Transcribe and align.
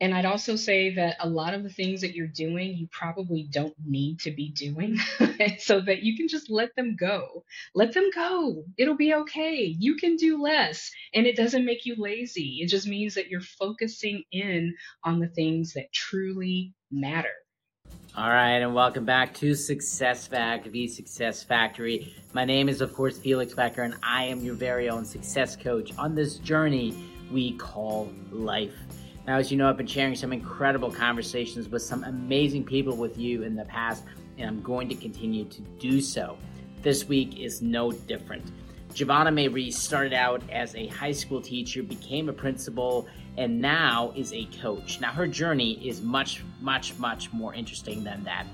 and 0.00 0.14
I'd 0.14 0.24
also 0.24 0.56
say 0.56 0.94
that 0.94 1.16
a 1.20 1.28
lot 1.28 1.52
of 1.52 1.62
the 1.62 1.68
things 1.68 2.00
that 2.00 2.14
you're 2.14 2.26
doing, 2.26 2.74
you 2.74 2.88
probably 2.90 3.42
don't 3.50 3.74
need 3.84 4.20
to 4.20 4.30
be 4.30 4.48
doing 4.50 4.98
so 5.58 5.80
that 5.82 6.02
you 6.02 6.16
can 6.16 6.26
just 6.26 6.50
let 6.50 6.74
them 6.74 6.96
go. 6.98 7.44
Let 7.74 7.92
them 7.92 8.08
go. 8.14 8.64
It'll 8.78 8.96
be 8.96 9.12
okay. 9.12 9.74
You 9.78 9.96
can 9.96 10.16
do 10.16 10.42
less. 10.42 10.90
And 11.12 11.26
it 11.26 11.36
doesn't 11.36 11.66
make 11.66 11.84
you 11.84 11.96
lazy. 11.98 12.60
It 12.62 12.68
just 12.68 12.86
means 12.86 13.14
that 13.14 13.28
you're 13.28 13.42
focusing 13.42 14.22
in 14.32 14.74
on 15.04 15.20
the 15.20 15.28
things 15.28 15.74
that 15.74 15.92
truly 15.92 16.72
matter. 16.90 17.28
All 18.16 18.28
right, 18.28 18.58
and 18.58 18.74
welcome 18.74 19.04
back 19.04 19.34
to 19.34 19.54
Success 19.54 20.26
Factory, 20.26 20.72
the 20.72 20.88
Success 20.88 21.44
Factory. 21.44 22.14
My 22.32 22.44
name 22.44 22.68
is, 22.68 22.80
of 22.80 22.92
course, 22.92 23.18
Felix 23.18 23.54
Becker, 23.54 23.82
and 23.82 23.94
I 24.02 24.24
am 24.24 24.40
your 24.40 24.54
very 24.54 24.88
own 24.88 25.04
success 25.04 25.56
coach 25.56 25.92
on 25.96 26.14
this 26.14 26.36
journey 26.36 26.94
we 27.30 27.52
call 27.52 28.12
life. 28.32 28.74
Now, 29.26 29.36
as 29.36 29.50
you 29.50 29.58
know, 29.58 29.68
I've 29.68 29.76
been 29.76 29.86
sharing 29.86 30.14
some 30.14 30.32
incredible 30.32 30.90
conversations 30.90 31.68
with 31.68 31.82
some 31.82 32.04
amazing 32.04 32.64
people 32.64 32.96
with 32.96 33.18
you 33.18 33.42
in 33.42 33.54
the 33.54 33.64
past, 33.66 34.04
and 34.38 34.48
I'm 34.48 34.62
going 34.62 34.88
to 34.88 34.94
continue 34.94 35.44
to 35.44 35.60
do 35.78 36.00
so. 36.00 36.38
This 36.82 37.06
week 37.06 37.38
is 37.38 37.60
no 37.60 37.92
different. 37.92 38.50
Javonna 38.94 39.32
May 39.32 39.70
started 39.70 40.12
out 40.14 40.42
as 40.50 40.74
a 40.74 40.86
high 40.88 41.12
school 41.12 41.40
teacher, 41.40 41.82
became 41.82 42.28
a 42.28 42.32
principal, 42.32 43.06
and 43.36 43.60
now 43.60 44.12
is 44.16 44.32
a 44.32 44.46
coach. 44.60 45.00
Now, 45.00 45.12
her 45.12 45.28
journey 45.28 45.74
is 45.86 46.00
much, 46.00 46.42
much, 46.60 46.98
much 46.98 47.32
more 47.32 47.54
interesting 47.54 48.02
than 48.02 48.24
that. 48.24 48.46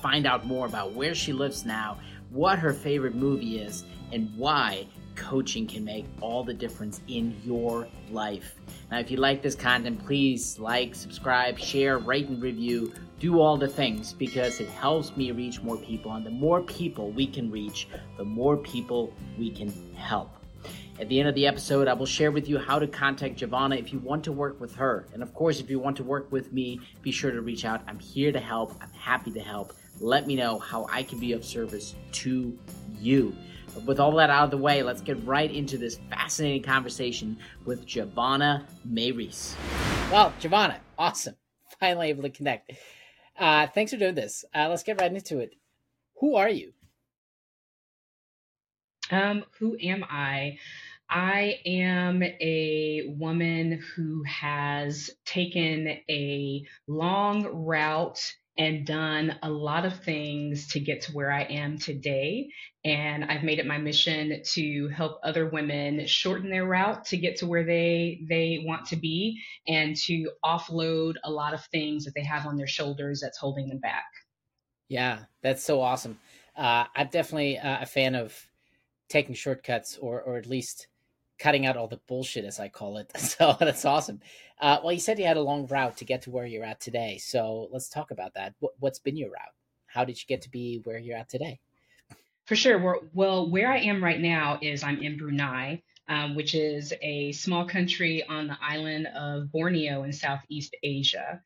Find 0.00 0.26
out 0.26 0.46
more 0.46 0.66
about 0.66 0.92
where 0.92 1.14
she 1.14 1.32
lives 1.32 1.66
now, 1.66 1.98
what 2.30 2.58
her 2.58 2.72
favorite 2.72 3.14
movie 3.14 3.58
is, 3.58 3.84
and 4.12 4.32
why 4.36 4.86
coaching 5.18 5.66
can 5.66 5.84
make 5.84 6.06
all 6.20 6.44
the 6.44 6.54
difference 6.54 7.00
in 7.08 7.36
your 7.44 7.88
life. 8.10 8.54
Now, 8.90 8.98
if 9.00 9.10
you 9.10 9.18
like 9.18 9.42
this 9.42 9.54
content, 9.54 10.04
please 10.06 10.58
like, 10.58 10.94
subscribe, 10.94 11.58
share, 11.58 11.98
rate, 11.98 12.28
and 12.28 12.40
review. 12.40 12.92
Do 13.18 13.40
all 13.40 13.56
the 13.56 13.68
things 13.68 14.12
because 14.12 14.60
it 14.60 14.68
helps 14.68 15.16
me 15.16 15.32
reach 15.32 15.60
more 15.60 15.76
people. 15.76 16.12
And 16.12 16.24
the 16.24 16.30
more 16.30 16.62
people 16.62 17.10
we 17.10 17.26
can 17.26 17.50
reach, 17.50 17.88
the 18.16 18.24
more 18.24 18.56
people 18.56 19.12
we 19.36 19.50
can 19.50 19.72
help. 19.94 20.30
At 21.00 21.08
the 21.08 21.20
end 21.20 21.28
of 21.28 21.34
the 21.34 21.46
episode, 21.46 21.86
I 21.86 21.92
will 21.92 22.06
share 22.06 22.32
with 22.32 22.48
you 22.48 22.58
how 22.58 22.78
to 22.78 22.86
contact 22.86 23.38
Javonna 23.38 23.78
if 23.78 23.92
you 23.92 24.00
want 24.00 24.24
to 24.24 24.32
work 24.32 24.60
with 24.60 24.74
her. 24.76 25.06
And 25.12 25.22
of 25.22 25.32
course, 25.32 25.60
if 25.60 25.70
you 25.70 25.78
want 25.78 25.96
to 25.98 26.04
work 26.04 26.30
with 26.32 26.52
me, 26.52 26.80
be 27.02 27.12
sure 27.12 27.30
to 27.30 27.40
reach 27.40 27.64
out. 27.64 27.82
I'm 27.86 27.98
here 27.98 28.32
to 28.32 28.40
help. 28.40 28.74
I'm 28.80 28.92
happy 28.92 29.30
to 29.32 29.40
help. 29.40 29.74
Let 30.00 30.26
me 30.26 30.34
know 30.34 30.58
how 30.58 30.86
I 30.90 31.02
can 31.02 31.20
be 31.20 31.32
of 31.32 31.44
service 31.44 31.94
to 32.12 32.58
you. 32.98 33.36
But 33.78 33.86
with 33.86 34.00
all 34.00 34.10
that 34.16 34.28
out 34.28 34.46
of 34.46 34.50
the 34.50 34.56
way, 34.56 34.82
let's 34.82 35.00
get 35.00 35.24
right 35.24 35.48
into 35.48 35.78
this 35.78 36.00
fascinating 36.10 36.64
conversation 36.64 37.38
with 37.64 37.86
Giovanna 37.86 38.66
May 38.84 39.12
Reese. 39.12 39.54
Well, 40.10 40.32
Javonna, 40.40 40.78
awesome. 40.98 41.36
Finally 41.78 42.08
able 42.08 42.24
to 42.24 42.30
connect. 42.30 42.72
Uh, 43.38 43.68
thanks 43.68 43.92
for 43.92 43.98
doing 43.98 44.16
this. 44.16 44.44
Uh, 44.52 44.68
let's 44.68 44.82
get 44.82 45.00
right 45.00 45.12
into 45.12 45.38
it. 45.38 45.54
Who 46.18 46.34
are 46.34 46.48
you? 46.48 46.72
Um, 49.12 49.44
who 49.60 49.76
am 49.80 50.02
I? 50.02 50.58
I 51.08 51.60
am 51.64 52.20
a 52.24 53.14
woman 53.16 53.80
who 53.94 54.24
has 54.24 55.08
taken 55.24 55.86
a 56.10 56.64
long 56.88 57.44
route 57.44 58.34
and 58.58 58.84
done 58.84 59.36
a 59.42 59.48
lot 59.48 59.84
of 59.84 60.02
things 60.02 60.66
to 60.68 60.80
get 60.80 61.02
to 61.02 61.12
where 61.12 61.30
I 61.30 61.42
am 61.42 61.78
today. 61.78 62.48
And 62.84 63.24
I've 63.24 63.44
made 63.44 63.60
it 63.60 63.66
my 63.66 63.78
mission 63.78 64.42
to 64.54 64.88
help 64.88 65.20
other 65.22 65.48
women 65.48 66.04
shorten 66.06 66.50
their 66.50 66.66
route 66.66 67.04
to 67.06 67.16
get 67.16 67.36
to 67.36 67.46
where 67.46 67.64
they 67.64 68.20
they 68.28 68.64
want 68.64 68.86
to 68.86 68.96
be 68.96 69.40
and 69.68 69.96
to 70.06 70.30
offload 70.44 71.14
a 71.24 71.30
lot 71.30 71.54
of 71.54 71.64
things 71.66 72.04
that 72.04 72.14
they 72.14 72.24
have 72.24 72.46
on 72.46 72.56
their 72.56 72.66
shoulders 72.66 73.20
that's 73.20 73.38
holding 73.38 73.68
them 73.68 73.78
back. 73.78 74.04
Yeah, 74.88 75.20
that's 75.42 75.62
so 75.62 75.80
awesome. 75.80 76.18
Uh, 76.56 76.84
I'm 76.96 77.08
definitely 77.08 77.58
uh, 77.58 77.82
a 77.82 77.86
fan 77.86 78.16
of 78.16 78.34
taking 79.08 79.34
shortcuts 79.34 79.96
or 79.98 80.20
or 80.20 80.36
at 80.36 80.46
least 80.46 80.88
cutting 81.38 81.66
out 81.66 81.76
all 81.76 81.88
the 81.88 82.00
bullshit, 82.06 82.44
as 82.44 82.60
I 82.60 82.68
call 82.68 82.98
it. 82.98 83.10
So 83.18 83.56
that's 83.60 83.84
awesome. 83.84 84.20
Uh, 84.60 84.78
well, 84.82 84.92
you 84.92 85.00
said 85.00 85.18
you 85.18 85.26
had 85.26 85.36
a 85.36 85.42
long 85.42 85.66
route 85.66 85.96
to 85.98 86.04
get 86.04 86.22
to 86.22 86.30
where 86.30 86.46
you're 86.46 86.64
at 86.64 86.80
today. 86.80 87.18
So 87.18 87.68
let's 87.72 87.88
talk 87.88 88.10
about 88.10 88.34
that. 88.34 88.54
What, 88.58 88.72
what's 88.80 88.98
been 88.98 89.16
your 89.16 89.30
route? 89.30 89.54
How 89.86 90.04
did 90.04 90.20
you 90.20 90.26
get 90.26 90.42
to 90.42 90.50
be 90.50 90.80
where 90.84 90.98
you're 90.98 91.16
at 91.16 91.28
today? 91.28 91.60
For 92.46 92.56
sure. 92.56 93.00
Well, 93.12 93.50
where 93.50 93.70
I 93.70 93.78
am 93.78 94.02
right 94.02 94.20
now 94.20 94.58
is 94.62 94.82
I'm 94.82 95.02
in 95.02 95.18
Brunei, 95.18 95.82
um, 96.08 96.34
which 96.34 96.54
is 96.54 96.92
a 97.02 97.32
small 97.32 97.66
country 97.66 98.24
on 98.26 98.46
the 98.46 98.56
island 98.60 99.08
of 99.16 99.52
Borneo 99.52 100.02
in 100.04 100.12
Southeast 100.12 100.74
Asia. 100.82 101.40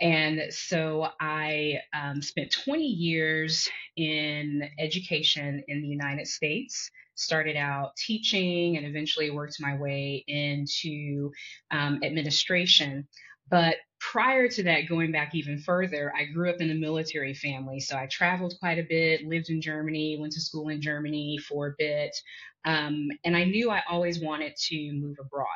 And 0.00 0.52
so 0.52 1.08
I 1.20 1.80
um, 1.92 2.22
spent 2.22 2.54
20 2.64 2.84
years 2.84 3.68
in 3.96 4.68
education 4.78 5.62
in 5.68 5.82
the 5.82 5.88
United 5.88 6.26
States 6.26 6.90
started 7.14 7.56
out 7.56 7.96
teaching 7.96 8.76
and 8.76 8.86
eventually 8.86 9.30
worked 9.30 9.56
my 9.60 9.76
way 9.76 10.24
into 10.28 11.32
um, 11.72 12.00
administration. 12.04 13.08
But 13.50 13.76
prior 14.00 14.48
to 14.48 14.62
that, 14.64 14.88
going 14.88 15.12
back 15.12 15.34
even 15.34 15.58
further, 15.58 16.12
I 16.16 16.24
grew 16.24 16.50
up 16.50 16.60
in 16.60 16.70
a 16.70 16.74
military 16.74 17.34
family. 17.34 17.80
So 17.80 17.96
I 17.96 18.06
traveled 18.06 18.54
quite 18.60 18.78
a 18.78 18.86
bit, 18.88 19.26
lived 19.26 19.50
in 19.50 19.60
Germany, 19.60 20.16
went 20.18 20.32
to 20.34 20.40
school 20.40 20.68
in 20.68 20.80
Germany 20.80 21.38
for 21.38 21.68
a 21.68 21.74
bit. 21.78 22.16
Um, 22.64 23.08
and 23.24 23.36
I 23.36 23.44
knew 23.44 23.70
I 23.70 23.82
always 23.88 24.20
wanted 24.20 24.56
to 24.68 24.92
move 24.92 25.16
abroad. 25.20 25.46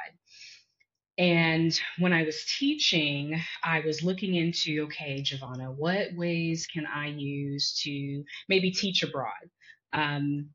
And 1.19 1.79
when 1.99 2.13
I 2.13 2.25
was 2.25 2.45
teaching, 2.59 3.39
I 3.63 3.81
was 3.81 4.03
looking 4.03 4.35
into 4.35 4.85
okay, 4.85 5.23
Javonna, 5.23 5.75
what 5.75 6.15
ways 6.15 6.67
can 6.67 6.87
I 6.87 7.09
use 7.09 7.81
to 7.83 8.25
maybe 8.49 8.71
teach 8.71 9.03
abroad? 9.03 9.51
Um, 9.93 10.49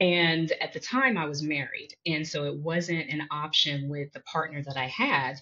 and 0.00 0.52
at 0.60 0.72
the 0.72 0.80
time, 0.80 1.16
I 1.16 1.26
was 1.26 1.42
married. 1.42 1.94
And 2.04 2.26
so 2.26 2.44
it 2.44 2.56
wasn't 2.56 3.08
an 3.10 3.28
option 3.30 3.88
with 3.88 4.12
the 4.12 4.20
partner 4.20 4.62
that 4.62 4.76
I 4.76 4.86
had. 4.86 5.40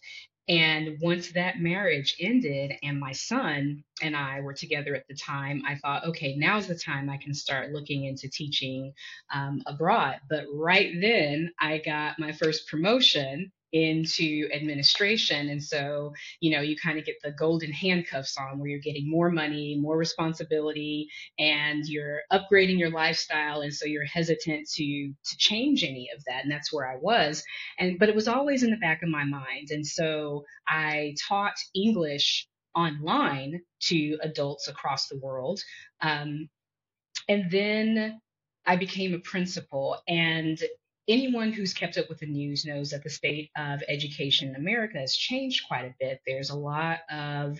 And 0.48 0.98
once 1.00 1.32
that 1.32 1.58
marriage 1.58 2.16
ended 2.20 2.74
and 2.82 3.00
my 3.00 3.12
son 3.12 3.82
and 4.02 4.14
I 4.14 4.40
were 4.40 4.52
together 4.52 4.94
at 4.94 5.08
the 5.08 5.14
time, 5.14 5.62
I 5.66 5.76
thought, 5.76 6.04
okay, 6.06 6.36
now's 6.36 6.66
the 6.66 6.78
time 6.78 7.08
I 7.08 7.16
can 7.16 7.32
start 7.32 7.72
looking 7.72 8.04
into 8.04 8.28
teaching 8.28 8.92
um, 9.32 9.62
abroad. 9.66 10.20
But 10.28 10.44
right 10.52 10.92
then, 11.00 11.50
I 11.58 11.78
got 11.78 12.18
my 12.18 12.32
first 12.32 12.68
promotion 12.68 13.52
into 13.74 14.48
administration. 14.54 15.48
And 15.48 15.62
so, 15.62 16.12
you 16.40 16.52
know, 16.52 16.62
you 16.62 16.76
kind 16.76 16.96
of 16.96 17.04
get 17.04 17.16
the 17.22 17.32
golden 17.32 17.72
handcuffs 17.72 18.38
on 18.38 18.58
where 18.58 18.68
you're 18.68 18.78
getting 18.78 19.10
more 19.10 19.30
money, 19.30 19.76
more 19.80 19.98
responsibility, 19.98 21.08
and 21.40 21.84
you're 21.84 22.20
upgrading 22.32 22.78
your 22.78 22.90
lifestyle. 22.90 23.62
And 23.62 23.74
so 23.74 23.84
you're 23.84 24.06
hesitant 24.06 24.68
to 24.74 25.12
to 25.12 25.36
change 25.38 25.82
any 25.82 26.08
of 26.16 26.22
that. 26.26 26.44
And 26.44 26.52
that's 26.52 26.72
where 26.72 26.88
I 26.88 26.96
was. 27.00 27.42
And 27.78 27.98
but 27.98 28.08
it 28.08 28.14
was 28.14 28.28
always 28.28 28.62
in 28.62 28.70
the 28.70 28.76
back 28.76 29.02
of 29.02 29.08
my 29.08 29.24
mind. 29.24 29.68
And 29.70 29.84
so 29.84 30.44
I 30.68 31.16
taught 31.28 31.56
English 31.74 32.46
online 32.76 33.60
to 33.80 34.18
adults 34.22 34.68
across 34.68 35.08
the 35.08 35.18
world. 35.18 35.60
Um, 36.00 36.48
and 37.28 37.50
then 37.50 38.20
I 38.66 38.76
became 38.76 39.14
a 39.14 39.18
principal. 39.18 39.98
And 40.06 40.62
anyone 41.08 41.52
who's 41.52 41.74
kept 41.74 41.98
up 41.98 42.08
with 42.08 42.18
the 42.18 42.26
news 42.26 42.64
knows 42.64 42.90
that 42.90 43.02
the 43.02 43.10
state 43.10 43.50
of 43.56 43.82
education 43.88 44.48
in 44.48 44.56
America 44.56 44.98
has 44.98 45.14
changed 45.14 45.66
quite 45.68 45.84
a 45.84 45.94
bit. 46.00 46.20
There's 46.26 46.50
a 46.50 46.58
lot 46.58 47.00
of 47.10 47.58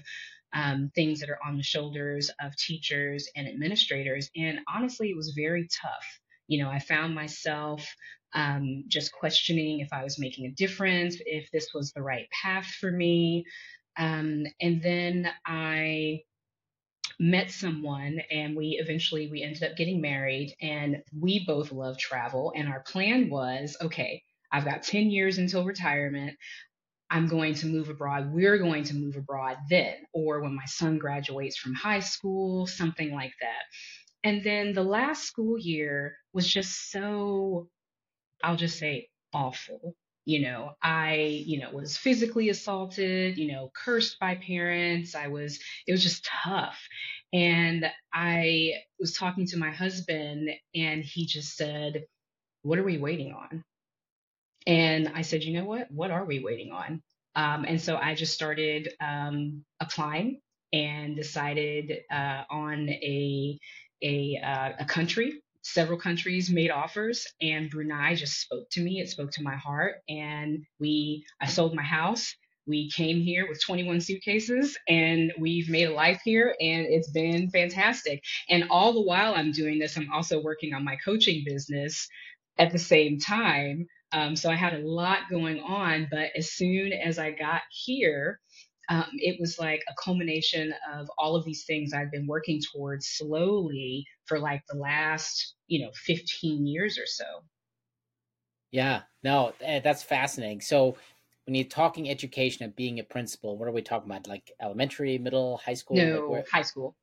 um, 0.55 0.91
things 0.95 1.21
that 1.21 1.31
are 1.31 1.41
on 1.45 1.57
the 1.57 1.63
shoulders 1.63 2.31
of 2.41 2.57
teachers 2.57 3.29
and 3.37 3.49
administrators. 3.49 4.31
And 4.37 4.61
honestly, 4.73 5.11
it 5.11 5.17
was 5.17 5.35
very 5.37 5.69
tough. 5.83 6.21
You 6.47 6.63
know, 6.63 6.71
I 6.71 6.79
found 6.79 7.15
myself 7.15 7.87
um, 8.35 8.85
just 8.89 9.13
questioning 9.13 9.81
if 9.81 9.93
I 9.93 10.05
was 10.05 10.19
making 10.19 10.47
a 10.47 10.53
difference, 10.53 11.17
if 11.25 11.51
this 11.51 11.69
was 11.75 11.93
the 11.93 12.03
right 12.03 12.29
path 12.43 12.67
for 12.67 12.91
me. 12.91 13.45
Um, 13.97 14.45
and 14.61 14.83
then 14.83 15.31
I 15.47 16.23
met 17.19 17.51
someone 17.51 18.19
and 18.31 18.57
we 18.57 18.79
eventually 18.81 19.29
we 19.31 19.43
ended 19.43 19.63
up 19.63 19.77
getting 19.77 20.01
married 20.01 20.55
and 20.61 21.03
we 21.19 21.45
both 21.47 21.73
love 21.73 21.97
travel 21.99 22.53
and 22.57 22.69
our 22.69 22.81
plan 22.81 23.29
was 23.31 23.77
okay 23.81 24.23
i've 24.53 24.65
got 24.65 24.83
10 24.83 25.11
years 25.11 25.39
until 25.39 25.65
retirement. 25.65 26.37
I'm 27.11 27.29
going 27.29 27.55
to 27.57 27.67
move 27.67 27.91
abroad. 27.91 28.33
We're 28.33 28.59
going 28.59 28.85
to 28.85 28.95
move 28.95 29.17
abroad 29.17 29.59
then 29.69 29.95
or 30.13 30.41
when 30.41 30.55
my 30.55 30.65
son 30.65 30.99
graduates 30.99 31.57
from 31.57 31.75
high 31.75 32.01
school 32.01 32.67
something 32.67 33.13
like 33.13 33.35
that. 33.41 33.63
And 34.25 34.43
then 34.43 34.73
the 34.73 34.83
last 34.83 35.25
school 35.25 35.59
year 35.59 36.17
was 36.33 36.49
just 36.49 36.91
so 36.91 37.69
i'll 38.43 38.57
just 38.57 38.79
say 38.79 39.09
awful 39.33 39.95
you 40.27 40.41
know 40.43 40.73
i 40.83 41.43
you 41.47 41.61
know 41.61 41.71
was 41.71 41.97
physically 41.97 42.49
assaulted 42.51 43.39
you 43.39 43.53
know 43.53 43.71
cursed 43.75 44.19
by 44.21 44.35
parents. 44.37 45.15
I 45.15 45.29
was 45.29 45.59
it 45.87 45.93
was 45.93 46.03
just 46.03 46.25
tough. 46.45 46.81
And 47.33 47.87
i 48.13 48.73
was 49.01 49.15
talking 49.15 49.47
to 49.49 49.59
my 49.59 49.71
husband 49.71 50.51
and 50.75 51.05
he 51.05 51.27
just 51.27 51.57
said 51.57 52.05
what 52.63 52.79
are 52.79 52.85
we 52.85 52.99
waiting 52.99 53.33
on? 53.35 53.65
And 54.67 55.11
i 55.15 55.23
said 55.23 55.45
you 55.45 55.55
know 55.59 55.65
what? 55.65 55.91
What 55.91 56.11
are 56.11 56.25
we 56.25 56.41
waiting 56.41 56.73
on? 56.73 57.03
Um, 57.37 57.65
and 57.67 57.81
so 57.81 57.97
I 57.97 58.15
just 58.15 58.35
started 58.35 58.91
um, 59.01 59.65
applying 59.81 60.41
and 60.73 61.17
decided 61.17 62.01
uh, 62.13 62.45
on 62.51 62.89
a 62.89 63.59
a, 64.03 64.41
uh, 64.45 64.73
a 64.81 64.85
country. 64.85 65.43
Several 65.65 65.99
countries 65.99 66.51
made 66.51 66.71
offers, 66.71 67.27
and 67.41 67.71
Brunei 67.71 68.15
just 68.17 68.39
spoke 68.41 68.69
to 68.73 68.83
me. 68.83 69.01
It 69.01 69.09
spoke 69.09 69.33
to 69.33 69.43
my 69.43 69.57
heart, 69.57 69.97
and 70.09 70.65
we. 70.79 71.25
I 71.41 71.47
sold 71.47 71.75
my 71.75 71.83
house. 71.83 72.35
We 72.67 72.91
came 72.91 73.21
here 73.23 73.49
with 73.49 73.65
21 73.65 74.03
suitcases, 74.03 74.79
and 74.89 75.33
we've 75.39 75.71
made 75.71 75.89
a 75.89 75.95
life 75.95 76.21
here, 76.25 76.55
and 76.61 76.87
it's 76.87 77.11
been 77.11 77.51
fantastic. 77.51 78.23
And 78.51 78.67
all 78.71 78.93
the 78.93 79.03
while 79.03 79.35
I'm 79.35 79.53
doing 79.53 79.79
this, 79.79 79.97
I'm 79.97 80.13
also 80.13 80.43
working 80.43 80.75
on 80.75 80.85
my 80.85 80.97
coaching 81.05 81.45
business 81.47 82.09
at 82.59 82.71
the 82.71 82.79
same 82.79 83.19
time. 83.19 83.87
Um, 84.13 84.37
so 84.37 84.51
I 84.51 84.57
had 84.57 84.75
a 84.75 84.87
lot 84.87 85.31
going 85.31 85.61
on, 85.61 86.09
but 86.11 86.31
as 86.37 86.53
soon 86.53 86.93
as 86.93 87.19
I 87.19 87.33
got 87.33 87.63
here, 87.71 88.39
um, 88.89 89.07
it 89.15 89.41
was 89.41 89.59
like 89.59 89.83
a 89.89 89.95
culmination 90.03 90.75
of 90.93 91.11
all 91.19 91.37
of 91.37 91.45
these 91.45 91.65
things 91.65 91.93
I've 91.93 92.11
been 92.11 92.27
working 92.27 92.61
towards 92.73 93.07
slowly 93.09 94.07
for 94.27 94.39
like 94.39 94.63
the 94.69 94.79
last, 94.79 95.55
you 95.67 95.85
know, 95.85 95.91
15 95.95 96.67
years 96.67 96.99
or 96.99 97.07
so. 97.07 97.25
Yeah, 98.71 99.03
no, 99.23 99.53
eh, 99.61 99.81
that's 99.81 100.03
fascinating. 100.03 100.61
So 100.61 100.97
when 101.47 101.55
you're 101.55 101.65
talking 101.65 102.11
education 102.11 102.65
and 102.65 102.75
being 102.75 102.99
a 102.99 103.05
principal, 103.05 103.57
what 103.57 103.69
are 103.69 103.73
we 103.73 103.83
talking 103.83 104.11
about? 104.11 104.27
Like 104.27 104.53
elementary, 104.61 105.19
middle, 105.19 105.59
high 105.59 105.75
school? 105.75 105.97
No, 105.97 106.31
like 106.31 106.49
high 106.49 106.63
school. 106.63 106.97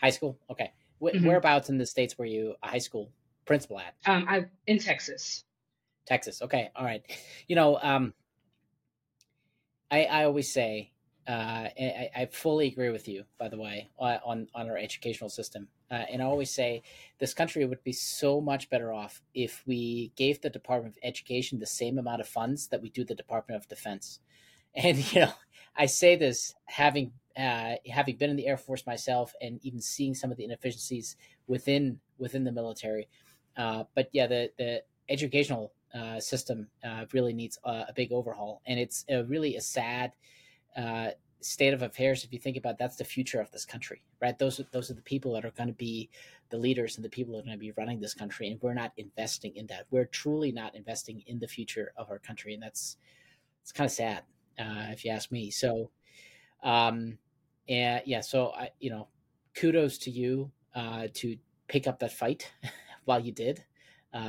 High 0.00 0.10
school? 0.10 0.38
Okay. 0.50 0.72
Wh- 1.00 1.14
mm-hmm. 1.14 1.26
Whereabouts 1.26 1.68
in 1.68 1.78
the 1.78 1.86
States 1.86 2.16
were 2.16 2.24
you 2.24 2.54
a 2.62 2.68
high 2.68 2.78
school 2.78 3.10
principal 3.44 3.78
at? 3.78 3.94
Um, 4.06 4.26
I 4.28 4.46
in 4.66 4.78
Texas. 4.78 5.44
Texas. 6.06 6.40
Okay. 6.42 6.70
All 6.74 6.84
right. 6.84 7.02
You 7.46 7.56
know, 7.56 7.78
um, 7.82 8.14
I, 9.90 10.04
I 10.04 10.24
always 10.24 10.52
say 10.52 10.92
uh, 11.28 11.68
I, 11.78 12.10
I, 12.16 12.26
fully 12.32 12.68
agree 12.68 12.88
with 12.88 13.06
you, 13.06 13.24
by 13.38 13.48
the 13.48 13.58
way, 13.58 13.90
on 13.98 14.48
on 14.54 14.70
our 14.70 14.78
educational 14.78 15.28
system. 15.28 15.68
Uh, 15.90 16.04
and 16.10 16.22
I 16.22 16.24
always 16.24 16.50
say 16.50 16.82
this 17.18 17.34
country 17.34 17.66
would 17.66 17.84
be 17.84 17.92
so 17.92 18.40
much 18.40 18.70
better 18.70 18.94
off 18.94 19.20
if 19.34 19.62
we 19.66 20.10
gave 20.16 20.40
the 20.40 20.48
Department 20.48 20.96
of 20.96 21.00
Education 21.02 21.58
the 21.58 21.66
same 21.66 21.98
amount 21.98 22.22
of 22.22 22.28
funds 22.28 22.68
that 22.68 22.80
we 22.80 22.88
do 22.88 23.04
the 23.04 23.14
Department 23.14 23.60
of 23.60 23.68
Defense. 23.68 24.20
And 24.74 24.98
you 25.12 25.22
know, 25.22 25.32
I 25.76 25.86
say 25.86 26.14
this 26.14 26.54
having 26.66 27.12
uh, 27.36 27.76
having 27.90 28.16
been 28.16 28.30
in 28.30 28.36
the 28.36 28.46
Air 28.46 28.58
Force 28.58 28.86
myself, 28.86 29.32
and 29.40 29.58
even 29.62 29.80
seeing 29.80 30.14
some 30.14 30.30
of 30.30 30.36
the 30.36 30.44
inefficiencies 30.44 31.16
within 31.46 32.00
within 32.18 32.44
the 32.44 32.52
military. 32.52 33.08
Uh, 33.56 33.84
but 33.94 34.08
yeah, 34.12 34.26
the 34.26 34.50
the 34.56 34.82
educational 35.08 35.72
uh, 35.94 36.20
system 36.20 36.68
uh, 36.84 37.06
really 37.12 37.32
needs 37.32 37.58
a, 37.64 37.86
a, 37.88 37.92
big 37.94 38.12
overhaul, 38.12 38.60
and 38.66 38.78
it's 38.78 39.04
a, 39.08 39.24
really 39.24 39.56
a 39.56 39.60
sad 39.60 40.12
uh, 40.76 41.08
state 41.40 41.72
of 41.72 41.82
affairs 41.82 42.24
if 42.24 42.32
you 42.32 42.38
think 42.38 42.56
about 42.56 42.78
that's 42.78 42.96
the 42.96 43.04
future 43.04 43.40
of 43.40 43.50
this 43.52 43.64
country 43.64 44.02
right 44.20 44.38
those 44.38 44.60
those 44.72 44.90
are 44.90 44.94
the 44.94 45.02
people 45.02 45.32
that 45.32 45.44
are 45.44 45.52
going 45.52 45.68
to 45.68 45.74
be 45.74 46.08
the 46.50 46.56
leaders 46.56 46.96
and 46.96 47.04
the 47.04 47.08
people 47.08 47.32
that 47.32 47.40
are 47.40 47.44
going 47.44 47.56
to 47.56 47.60
be 47.60 47.72
running 47.72 48.00
this 48.00 48.14
country 48.14 48.48
and 48.48 48.60
we're 48.60 48.74
not 48.74 48.92
investing 48.96 49.54
in 49.54 49.66
that 49.66 49.86
we're 49.90 50.04
truly 50.06 50.50
not 50.50 50.74
investing 50.74 51.22
in 51.26 51.38
the 51.38 51.46
future 51.46 51.92
of 51.96 52.10
our 52.10 52.18
country 52.18 52.54
and 52.54 52.62
that's 52.62 52.96
it's 53.62 53.70
kind 53.70 53.86
of 53.86 53.92
sad 53.92 54.22
uh, 54.58 54.90
if 54.90 55.04
you 55.04 55.12
ask 55.12 55.30
me 55.30 55.48
so 55.48 55.90
um 56.64 57.16
and 57.68 58.02
yeah 58.04 58.20
so 58.20 58.52
i 58.54 58.68
you 58.80 58.90
know 58.90 59.06
kudos 59.54 59.96
to 59.96 60.10
you 60.10 60.50
uh 60.74 61.06
to 61.14 61.36
pick 61.68 61.86
up 61.86 62.00
that 62.00 62.12
fight 62.12 62.50
while 63.04 63.20
you 63.20 63.30
did 63.30 63.62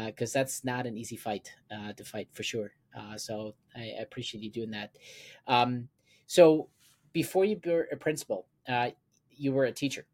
because 0.05 0.35
uh, 0.35 0.39
that's 0.39 0.63
not 0.63 0.85
an 0.85 0.97
easy 0.97 1.15
fight 1.15 1.51
uh, 1.71 1.93
to 1.93 2.03
fight 2.03 2.27
for 2.33 2.43
sure. 2.43 2.71
Uh, 2.97 3.17
so 3.17 3.55
I, 3.75 3.93
I, 3.97 4.01
appreciate 4.01 4.43
you 4.43 4.49
doing 4.49 4.71
that. 4.71 4.91
Um, 5.47 5.87
so 6.29 6.67
before 7.11 7.43
you 7.43 7.59
were 7.65 7.87
a 7.91 7.97
principal, 7.97 8.45
uh, 8.67 8.91
you 9.35 9.51
were 9.51 9.65
a 9.65 9.71
teacher. 9.71 10.05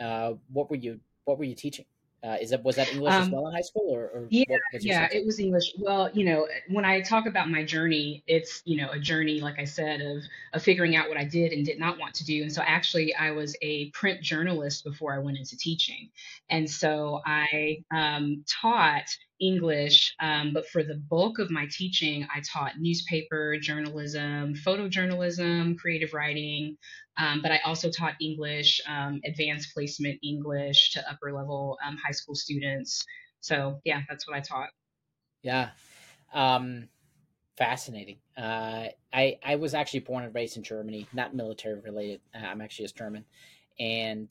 Uh, 0.00 0.32
what 0.50 0.70
were 0.70 0.76
you 0.76 0.98
What 1.26 1.36
were 1.38 1.44
you 1.44 1.54
teaching? 1.54 1.84
Uh, 2.24 2.38
is 2.40 2.50
that 2.50 2.64
was 2.64 2.74
that 2.76 2.90
English 2.90 3.12
um, 3.12 3.22
as 3.22 3.28
well 3.28 3.46
in 3.46 3.54
high 3.54 3.60
school, 3.60 3.94
or, 3.94 4.04
or 4.08 4.26
yeah, 4.30 4.44
yeah, 4.80 5.02
subject? 5.02 5.14
it 5.14 5.26
was 5.26 5.38
English. 5.38 5.74
Well, 5.78 6.10
you 6.14 6.24
know, 6.24 6.48
when 6.68 6.86
I 6.86 7.02
talk 7.02 7.26
about 7.26 7.50
my 7.50 7.62
journey, 7.62 8.24
it's 8.26 8.62
you 8.64 8.78
know 8.78 8.90
a 8.90 8.98
journey, 8.98 9.40
like 9.40 9.58
I 9.58 9.64
said, 9.64 10.00
of 10.00 10.22
of 10.54 10.62
figuring 10.62 10.96
out 10.96 11.10
what 11.10 11.18
I 11.18 11.24
did 11.24 11.52
and 11.52 11.66
did 11.66 11.78
not 11.78 11.98
want 11.98 12.14
to 12.14 12.24
do. 12.24 12.42
And 12.42 12.52
so 12.52 12.62
actually, 12.62 13.14
I 13.14 13.32
was 13.32 13.54
a 13.60 13.90
print 13.90 14.22
journalist 14.22 14.84
before 14.84 15.12
I 15.12 15.18
went 15.18 15.36
into 15.36 15.56
teaching, 15.56 16.08
and 16.48 16.68
so 16.68 17.20
I 17.26 17.84
um, 17.92 18.42
taught 18.48 19.14
English, 19.40 20.14
um, 20.20 20.52
but 20.52 20.68
for 20.68 20.82
the 20.82 20.96
bulk 20.96 21.38
of 21.38 21.50
my 21.50 21.66
teaching, 21.70 22.26
I 22.34 22.40
taught 22.40 22.78
newspaper 22.78 23.56
journalism, 23.58 24.54
photojournalism, 24.54 25.78
creative 25.78 26.12
writing, 26.12 26.76
um, 27.16 27.40
but 27.42 27.52
I 27.52 27.58
also 27.64 27.90
taught 27.90 28.14
English, 28.20 28.80
um, 28.88 29.20
advanced 29.24 29.72
placement 29.74 30.18
English 30.22 30.92
to 30.92 31.10
upper 31.10 31.32
level 31.32 31.78
um, 31.86 31.96
high 31.96 32.12
school 32.12 32.34
students. 32.34 33.04
So 33.40 33.80
yeah, 33.84 34.02
that's 34.08 34.26
what 34.26 34.36
I 34.36 34.40
taught. 34.40 34.70
Yeah, 35.42 35.70
um, 36.32 36.88
fascinating. 37.56 38.18
Uh, 38.36 38.86
I 39.12 39.38
I 39.44 39.56
was 39.56 39.74
actually 39.74 40.00
born 40.00 40.24
and 40.24 40.34
raised 40.34 40.56
in 40.56 40.62
Germany, 40.62 41.06
not 41.12 41.34
military 41.34 41.80
related. 41.80 42.20
Uh, 42.34 42.46
I'm 42.46 42.60
actually 42.60 42.86
a 42.86 42.88
German, 42.88 43.24
and 43.78 44.30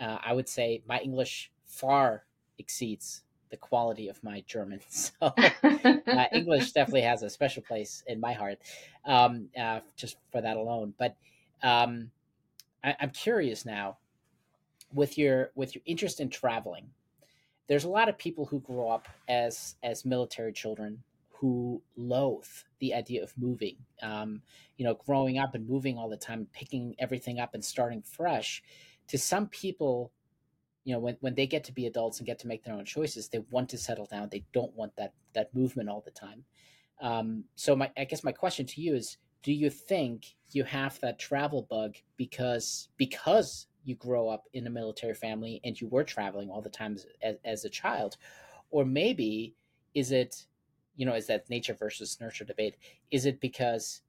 uh, 0.00 0.18
I 0.22 0.32
would 0.32 0.48
say 0.48 0.82
my 0.86 0.98
English 1.00 1.50
far 1.66 2.24
exceeds 2.58 3.22
the 3.50 3.56
quality 3.56 4.08
of 4.08 4.22
my 4.22 4.42
German. 4.46 4.80
So 4.88 5.12
uh, 5.22 6.24
English 6.32 6.72
definitely 6.72 7.02
has 7.02 7.22
a 7.22 7.30
special 7.30 7.62
place 7.62 8.02
in 8.06 8.20
my 8.20 8.32
heart, 8.32 8.58
um, 9.04 9.48
uh, 9.58 9.80
just 9.96 10.16
for 10.32 10.40
that 10.40 10.56
alone. 10.56 10.94
But 10.98 11.16
um, 11.62 12.10
I, 12.82 12.96
I'm 13.00 13.10
curious 13.10 13.64
now, 13.64 13.98
with 14.92 15.18
your 15.18 15.50
with 15.54 15.74
your 15.74 15.82
interest 15.86 16.20
in 16.20 16.30
traveling, 16.30 16.90
there's 17.68 17.84
a 17.84 17.88
lot 17.88 18.08
of 18.08 18.18
people 18.18 18.46
who 18.46 18.60
grow 18.60 18.90
up 18.90 19.08
as 19.28 19.76
as 19.82 20.04
military 20.04 20.52
children 20.52 21.02
who 21.40 21.80
loathe 21.96 22.46
the 22.80 22.94
idea 22.94 23.22
of 23.22 23.32
moving. 23.38 23.76
Um, 24.02 24.42
you 24.76 24.84
know, 24.84 24.94
growing 25.06 25.38
up 25.38 25.54
and 25.54 25.68
moving 25.68 25.96
all 25.96 26.08
the 26.08 26.16
time, 26.16 26.48
picking 26.52 26.94
everything 26.98 27.38
up 27.38 27.54
and 27.54 27.64
starting 27.64 28.02
fresh. 28.02 28.62
To 29.08 29.18
some 29.18 29.46
people, 29.48 30.10
you 30.88 30.94
know 30.94 31.00
when, 31.00 31.18
when 31.20 31.34
they 31.34 31.46
get 31.46 31.64
to 31.64 31.72
be 31.72 31.84
adults 31.84 32.18
and 32.18 32.26
get 32.26 32.38
to 32.38 32.46
make 32.46 32.64
their 32.64 32.72
own 32.72 32.86
choices 32.86 33.28
they 33.28 33.40
want 33.50 33.68
to 33.68 33.76
settle 33.76 34.06
down. 34.06 34.30
They 34.30 34.46
don't 34.54 34.74
want 34.74 34.96
that 34.96 35.12
that 35.34 35.54
movement 35.54 35.90
all 35.90 36.00
the 36.02 36.10
time. 36.10 36.44
Um, 37.02 37.44
so 37.56 37.76
my 37.76 37.90
i 37.98 38.04
guess 38.04 38.24
my 38.24 38.32
question 38.32 38.64
to 38.64 38.80
you 38.80 38.94
is 38.94 39.18
do 39.42 39.52
you 39.52 39.68
think 39.68 40.34
you 40.52 40.64
have 40.64 40.98
that 41.00 41.18
travel 41.18 41.66
bug 41.68 41.96
because 42.16 42.88
because 42.96 43.66
you 43.84 43.96
grow 43.96 44.30
up 44.30 44.44
in 44.54 44.66
a 44.66 44.70
military 44.70 45.12
family 45.12 45.60
and 45.62 45.78
you 45.78 45.88
were 45.88 46.04
traveling 46.04 46.48
all 46.48 46.62
the 46.62 46.70
time 46.70 46.96
as, 47.22 47.36
as 47.44 47.64
a 47.66 47.70
child? 47.70 48.16
Or 48.70 48.86
maybe 48.86 49.54
is 49.92 50.10
it 50.10 50.46
you 50.96 51.04
know 51.04 51.14
is 51.14 51.26
that 51.26 51.50
nature 51.50 51.74
versus 51.74 52.18
nurture 52.18 52.46
debate 52.46 52.76
is 53.10 53.26
it 53.26 53.40
because 53.40 54.00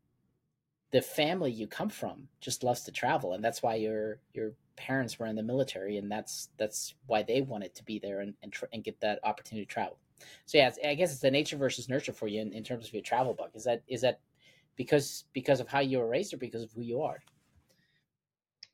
the 0.92 1.02
family 1.02 1.52
you 1.52 1.68
come 1.68 1.90
from 1.90 2.30
just 2.40 2.64
loves 2.64 2.84
to 2.84 2.92
travel 2.92 3.34
and 3.34 3.44
that's 3.44 3.62
why 3.62 3.76
your 3.76 4.22
your 4.34 4.54
parents 4.80 5.20
were 5.20 5.28
in 5.28 5.36
the 5.36 5.44
military, 5.44 5.98
and 5.98 6.12
that's 6.12 6.50
that's 6.58 6.96
why 7.08 7.24
they 7.24 7.42
wanted 7.42 7.76
to 7.76 7.84
be 7.84 8.00
there 8.00 8.22
and 8.22 8.34
and, 8.42 8.52
tr- 8.52 8.66
and 8.74 8.84
get 8.84 9.00
that 9.02 9.20
opportunity 9.24 9.66
to 9.66 9.72
travel. 9.72 9.98
So 10.46 10.58
yeah, 10.58 10.72
I 10.86 10.96
guess 10.96 11.12
it's 11.12 11.22
the 11.22 11.32
nature 11.32 11.58
versus 11.58 11.90
nurture 11.90 12.14
for 12.14 12.28
you 12.28 12.42
in, 12.42 12.52
in 12.54 12.64
terms 12.64 12.88
of 12.88 12.94
your 12.94 13.04
travel 13.04 13.34
bug. 13.34 13.52
Is 13.54 13.64
that 13.66 13.84
is 13.88 14.02
that 14.02 14.20
because 14.76 15.26
because 15.34 15.60
of 15.60 15.68
how 15.68 15.80
you 15.80 16.00
were 16.00 16.08
raised 16.08 16.34
or 16.34 16.38
because 16.38 16.64
of 16.64 16.72
who 16.72 16.82
you 16.82 17.02
are? 17.02 17.20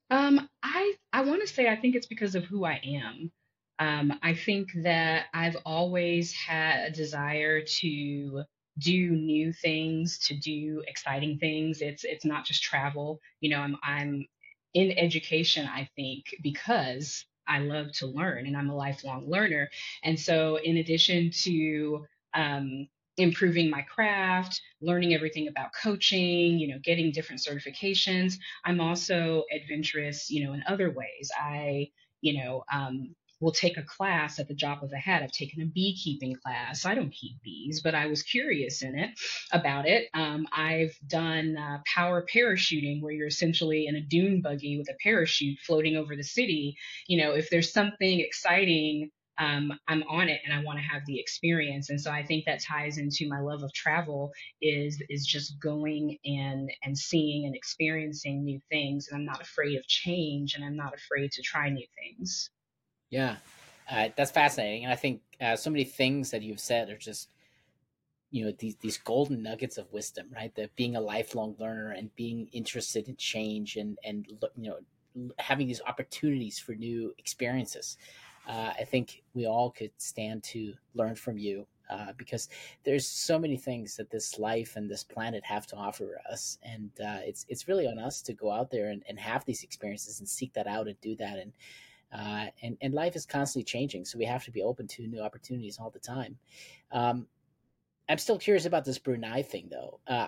Um, 0.09 0.47
I 0.63 0.93
I 1.11 1.21
want 1.23 1.41
to 1.41 1.53
say 1.53 1.67
I 1.67 1.75
think 1.75 1.95
it's 1.95 2.07
because 2.07 2.35
of 2.35 2.45
who 2.45 2.65
I 2.65 2.79
am. 2.83 3.31
Um, 3.79 4.19
I 4.23 4.33
think 4.33 4.69
that 4.83 5.25
I've 5.33 5.57
always 5.65 6.31
had 6.31 6.85
a 6.85 6.91
desire 6.91 7.61
to 7.61 8.43
do 8.77 9.11
new 9.11 9.53
things, 9.53 10.19
to 10.19 10.35
do 10.35 10.83
exciting 10.87 11.37
things. 11.39 11.81
It's 11.81 12.03
it's 12.03 12.25
not 12.25 12.45
just 12.45 12.61
travel. 12.61 13.19
You 13.41 13.49
know, 13.49 13.59
I'm 13.59 13.77
I'm 13.83 14.27
in 14.75 14.91
education, 14.99 15.67
I 15.67 15.89
think, 15.97 16.25
because 16.43 17.25
I 17.47 17.59
love 17.59 17.93
to 17.93 18.07
learn 18.07 18.47
and 18.47 18.57
I'm 18.57 18.69
a 18.69 18.75
lifelong 18.75 19.29
learner. 19.29 19.71
And 20.03 20.19
so, 20.19 20.57
in 20.57 20.77
addition 20.77 21.31
to 21.43 22.05
um, 22.35 22.89
improving 23.17 23.71
my 23.71 23.83
craft, 23.83 24.61
learning 24.81 25.15
everything 25.15 25.47
about 25.47 25.71
coaching, 25.81 26.59
you 26.59 26.69
know, 26.69 26.79
getting 26.83 27.11
different 27.13 27.41
certifications, 27.41 28.35
I'm 28.65 28.81
also 28.81 29.45
adventurous, 29.55 30.29
you 30.31 30.45
know, 30.45 30.53
in 30.53 30.63
other 30.67 30.91
ways. 30.91 31.31
I, 31.39 31.89
you 32.21 32.43
know, 32.43 32.65
um, 32.73 33.15
will 33.39 33.51
take 33.51 33.77
a 33.77 33.83
class 33.83 34.39
at 34.39 34.47
the 34.47 34.55
drop 34.55 34.83
of 34.83 34.91
a 34.93 34.97
hat. 34.97 35.23
I've 35.23 35.31
taken 35.31 35.61
a 35.61 35.65
beekeeping 35.65 36.35
class. 36.35 36.85
I 36.85 36.95
don't 36.95 37.11
keep 37.11 37.41
bees, 37.41 37.81
but 37.83 37.95
I 37.95 38.07
was 38.07 38.23
curious 38.23 38.81
in 38.81 38.97
it 38.97 39.11
about 39.51 39.87
it. 39.87 40.07
Um, 40.13 40.47
I've 40.51 40.97
done 41.07 41.57
uh, 41.57 41.79
power 41.93 42.25
parachuting, 42.33 43.01
where 43.01 43.11
you're 43.11 43.27
essentially 43.27 43.87
in 43.87 43.95
a 43.95 44.01
dune 44.01 44.41
buggy 44.41 44.77
with 44.77 44.89
a 44.89 44.95
parachute 45.03 45.59
floating 45.59 45.95
over 45.97 46.15
the 46.15 46.23
city. 46.23 46.77
You 47.07 47.23
know, 47.23 47.31
if 47.33 47.49
there's 47.49 47.73
something 47.73 48.19
exciting 48.19 49.11
um, 49.37 49.73
I'm 49.87 50.03
on 50.03 50.29
it 50.29 50.41
and 50.45 50.53
I 50.53 50.63
want 50.63 50.79
to 50.79 50.83
have 50.83 51.05
the 51.05 51.19
experience. 51.19 51.89
And 51.89 51.99
so 51.99 52.11
I 52.11 52.23
think 52.23 52.45
that 52.45 52.63
ties 52.63 52.97
into 52.97 53.27
my 53.27 53.39
love 53.39 53.63
of 53.63 53.73
travel 53.73 54.31
is 54.61 55.01
is 55.09 55.25
just 55.25 55.59
going 55.59 56.17
and 56.23 56.69
and 56.83 56.97
seeing 56.97 57.45
and 57.45 57.55
experiencing 57.55 58.43
new 58.43 58.59
things. 58.69 59.07
And 59.07 59.17
I'm 59.17 59.25
not 59.25 59.41
afraid 59.41 59.77
of 59.77 59.85
change 59.87 60.55
and 60.55 60.63
I'm 60.63 60.77
not 60.77 60.93
afraid 60.95 61.31
to 61.33 61.41
try 61.41 61.69
new 61.69 61.85
things. 62.01 62.49
Yeah, 63.15 63.37
uh, 63.89 64.09
that's 64.17 64.31
fascinating. 64.31 64.83
And 64.83 64.91
I 64.91 64.97
think 64.97 65.21
uh, 65.39 65.55
so 65.55 65.69
many 65.69 65.85
things 65.85 66.31
that 66.31 66.41
you've 66.41 66.59
said 66.59 66.89
are 66.89 66.97
just 66.97 67.29
you 68.31 68.43
know 68.45 68.51
these 68.59 68.75
these 68.77 68.97
golden 68.97 69.41
nuggets 69.43 69.77
of 69.77 69.91
wisdom 69.93 70.27
right 70.35 70.53
that 70.55 70.75
being 70.75 70.95
a 70.95 71.01
lifelong 71.01 71.55
learner 71.59 71.91
and 71.91 72.13
being 72.15 72.47
interested 72.51 73.07
in 73.07 73.15
change 73.15 73.77
and 73.77 73.97
and 74.03 74.27
you 74.57 74.69
know 74.69 75.29
having 75.39 75.67
these 75.67 75.81
opportunities 75.87 76.59
for 76.59 76.73
new 76.75 77.13
experiences 77.17 77.97
uh, 78.47 78.73
I 78.79 78.83
think 78.83 79.23
we 79.33 79.47
all 79.47 79.71
could 79.71 79.91
stand 79.97 80.43
to 80.45 80.73
learn 80.93 81.15
from 81.15 81.37
you 81.37 81.65
uh, 81.89 82.13
because 82.17 82.49
there's 82.83 83.07
so 83.07 83.39
many 83.39 83.57
things 83.57 83.95
that 83.97 84.09
this 84.11 84.37
life 84.39 84.75
and 84.75 84.89
this 84.89 85.03
planet 85.03 85.43
have 85.45 85.65
to 85.67 85.75
offer 85.75 86.19
us, 86.31 86.57
and 86.63 86.91
uh, 87.03 87.19
it's 87.23 87.45
it's 87.49 87.67
really 87.67 87.87
on 87.87 87.99
us 87.99 88.21
to 88.23 88.33
go 88.33 88.51
out 88.51 88.71
there 88.71 88.89
and, 88.89 89.03
and 89.09 89.19
have 89.19 89.45
these 89.45 89.63
experiences 89.63 90.19
and 90.19 90.29
seek 90.29 90.53
that 90.53 90.67
out 90.67 90.87
and 90.87 90.99
do 91.01 91.15
that. 91.17 91.39
And 91.39 91.53
uh, 92.13 92.45
and 92.61 92.77
and 92.81 92.93
life 92.93 93.15
is 93.15 93.25
constantly 93.25 93.63
changing, 93.63 94.05
so 94.05 94.17
we 94.17 94.25
have 94.25 94.43
to 94.45 94.51
be 94.51 94.61
open 94.61 94.87
to 94.87 95.07
new 95.07 95.21
opportunities 95.21 95.77
all 95.79 95.89
the 95.89 95.99
time. 95.99 96.37
Um, 96.91 97.27
I'm 98.07 98.17
still 98.17 98.37
curious 98.37 98.65
about 98.65 98.85
this 98.85 98.99
Brunei 98.99 99.41
thing, 99.41 99.67
though. 99.71 99.99
Uh, 100.07 100.27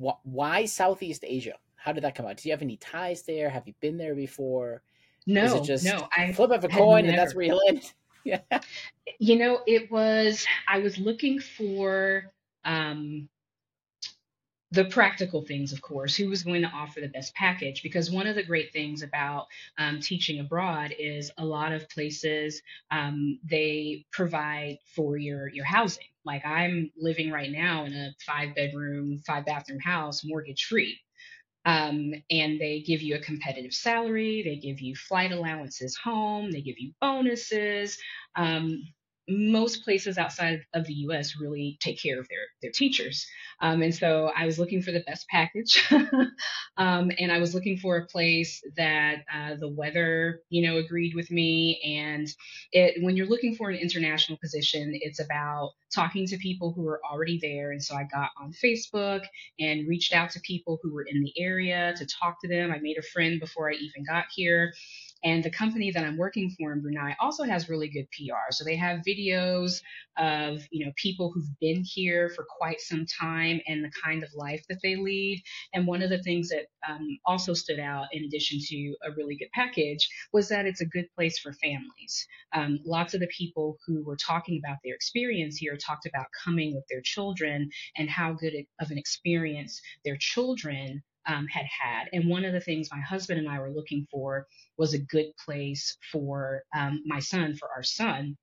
wh- 0.00 0.24
why 0.24 0.64
Southeast 0.64 1.24
Asia? 1.26 1.54
How 1.76 1.92
did 1.92 2.04
that 2.04 2.14
come 2.14 2.26
out? 2.26 2.36
Do 2.36 2.48
you 2.48 2.52
have 2.52 2.62
any 2.62 2.76
ties 2.76 3.22
there? 3.22 3.48
Have 3.50 3.66
you 3.66 3.74
been 3.80 3.96
there 3.96 4.14
before? 4.14 4.82
No, 5.26 5.44
Is 5.44 5.54
it 5.54 5.64
just 5.64 5.84
no. 5.84 6.08
I 6.16 6.32
flip 6.32 6.50
up 6.50 6.64
a 6.64 6.68
coin 6.68 7.04
never. 7.04 7.10
and 7.10 7.18
that's 7.18 7.34
where 7.34 7.46
you 7.46 7.60
land. 7.66 7.92
yeah. 8.24 8.40
You 9.18 9.36
know, 9.36 9.60
it 9.66 9.90
was. 9.90 10.46
I 10.68 10.78
was 10.78 10.98
looking 10.98 11.38
for 11.38 12.32
um, 12.64 13.28
the 14.72 14.86
practical 14.86 15.42
things, 15.42 15.72
of 15.72 15.82
course, 15.82 16.16
who 16.16 16.28
was 16.30 16.42
going 16.42 16.62
to 16.62 16.68
offer 16.68 17.00
the 17.00 17.08
best 17.08 17.34
package. 17.34 17.82
Because 17.82 18.10
one 18.10 18.26
of 18.26 18.34
the 18.34 18.42
great 18.42 18.72
things 18.72 19.02
about 19.02 19.46
um, 19.78 20.00
teaching 20.00 20.40
abroad 20.40 20.94
is 20.98 21.30
a 21.38 21.44
lot 21.44 21.72
of 21.72 21.88
places 21.90 22.62
um, 22.90 23.38
they 23.44 24.06
provide 24.12 24.78
for 24.96 25.16
your 25.18 25.48
your 25.48 25.66
housing. 25.66 26.06
Like 26.24 26.44
I'm 26.46 26.90
living 26.96 27.30
right 27.30 27.50
now 27.50 27.84
in 27.84 27.92
a 27.92 28.14
five 28.26 28.54
bedroom, 28.54 29.20
five 29.26 29.44
bathroom 29.44 29.80
house, 29.80 30.22
mortgage 30.24 30.64
free. 30.64 30.98
Um, 31.64 32.12
and 32.30 32.60
they 32.60 32.82
give 32.84 33.02
you 33.02 33.14
a 33.14 33.20
competitive 33.20 33.72
salary, 33.72 34.42
they 34.44 34.56
give 34.56 34.80
you 34.80 34.96
flight 34.96 35.30
allowances 35.30 35.96
home, 35.96 36.50
they 36.50 36.60
give 36.60 36.78
you 36.78 36.92
bonuses. 37.00 37.98
Um, 38.34 38.82
most 39.28 39.84
places 39.84 40.18
outside 40.18 40.60
of 40.74 40.86
the 40.86 40.94
US 40.94 41.34
really 41.40 41.78
take 41.80 42.00
care 42.02 42.18
of 42.18 42.26
their, 42.28 42.46
their 42.60 42.72
teachers. 42.72 43.26
Um, 43.60 43.82
and 43.82 43.94
so 43.94 44.32
I 44.36 44.44
was 44.44 44.58
looking 44.58 44.82
for 44.82 44.90
the 44.90 45.04
best 45.06 45.26
package. 45.28 45.82
um, 46.76 47.10
and 47.18 47.30
I 47.30 47.38
was 47.38 47.54
looking 47.54 47.76
for 47.76 47.96
a 47.96 48.06
place 48.06 48.60
that 48.76 49.24
uh, 49.32 49.54
the 49.60 49.68
weather, 49.68 50.40
you 50.50 50.66
know, 50.66 50.78
agreed 50.78 51.14
with 51.14 51.30
me. 51.30 51.80
And 51.84 52.28
it, 52.72 53.02
when 53.02 53.16
you're 53.16 53.28
looking 53.28 53.54
for 53.54 53.70
an 53.70 53.76
international 53.76 54.38
position, 54.38 54.90
it's 54.94 55.20
about 55.20 55.70
talking 55.94 56.26
to 56.26 56.36
people 56.38 56.72
who 56.72 56.88
are 56.88 57.00
already 57.04 57.38
there. 57.40 57.70
And 57.70 57.82
so 57.82 57.94
I 57.94 58.04
got 58.04 58.30
on 58.40 58.52
Facebook 58.52 59.22
and 59.60 59.88
reached 59.88 60.12
out 60.12 60.30
to 60.30 60.40
people 60.40 60.78
who 60.82 60.92
were 60.92 61.06
in 61.08 61.22
the 61.22 61.32
area 61.38 61.94
to 61.96 62.06
talk 62.06 62.40
to 62.40 62.48
them. 62.48 62.72
I 62.72 62.78
made 62.78 62.98
a 62.98 63.02
friend 63.02 63.38
before 63.38 63.70
I 63.70 63.74
even 63.74 64.04
got 64.04 64.24
here. 64.34 64.72
And 65.24 65.42
the 65.42 65.50
company 65.50 65.90
that 65.92 66.04
I'm 66.04 66.16
working 66.16 66.50
for 66.50 66.72
in 66.72 66.80
Brunei 66.80 67.14
also 67.20 67.44
has 67.44 67.68
really 67.68 67.88
good 67.88 68.08
PR. 68.10 68.50
So 68.50 68.64
they 68.64 68.76
have 68.76 69.00
videos 69.06 69.80
of, 70.18 70.62
you 70.70 70.84
know, 70.84 70.92
people 70.96 71.30
who've 71.32 71.58
been 71.60 71.84
here 71.84 72.28
for 72.28 72.44
quite 72.58 72.80
some 72.80 73.06
time 73.06 73.60
and 73.66 73.84
the 73.84 73.92
kind 74.02 74.22
of 74.22 74.30
life 74.34 74.64
that 74.68 74.80
they 74.82 74.96
lead. 74.96 75.42
And 75.72 75.86
one 75.86 76.02
of 76.02 76.10
the 76.10 76.22
things 76.22 76.48
that 76.48 76.66
um, 76.88 77.18
also 77.24 77.54
stood 77.54 77.78
out, 77.78 78.06
in 78.12 78.24
addition 78.24 78.58
to 78.60 78.96
a 79.04 79.12
really 79.16 79.36
good 79.36 79.50
package, 79.54 80.08
was 80.32 80.48
that 80.48 80.66
it's 80.66 80.80
a 80.80 80.86
good 80.86 81.06
place 81.14 81.38
for 81.38 81.52
families. 81.54 82.26
Um, 82.52 82.80
lots 82.84 83.14
of 83.14 83.20
the 83.20 83.28
people 83.28 83.78
who 83.86 84.04
were 84.04 84.16
talking 84.16 84.60
about 84.62 84.78
their 84.84 84.94
experience 84.94 85.56
here 85.56 85.76
talked 85.76 86.06
about 86.06 86.26
coming 86.44 86.74
with 86.74 86.84
their 86.90 87.00
children 87.02 87.70
and 87.96 88.10
how 88.10 88.32
good 88.32 88.54
of 88.80 88.90
an 88.90 88.98
experience 88.98 89.80
their 90.04 90.16
children 90.18 91.02
um, 91.26 91.46
had 91.46 91.66
had. 91.66 92.08
And 92.12 92.28
one 92.28 92.44
of 92.44 92.52
the 92.52 92.60
things 92.60 92.88
my 92.90 93.00
husband 93.00 93.38
and 93.38 93.48
I 93.48 93.58
were 93.60 93.70
looking 93.70 94.06
for 94.10 94.46
was 94.76 94.94
a 94.94 94.98
good 94.98 95.32
place 95.44 95.96
for 96.10 96.62
um, 96.76 97.02
my 97.06 97.20
son, 97.20 97.54
for 97.54 97.68
our 97.74 97.82
son, 97.82 98.36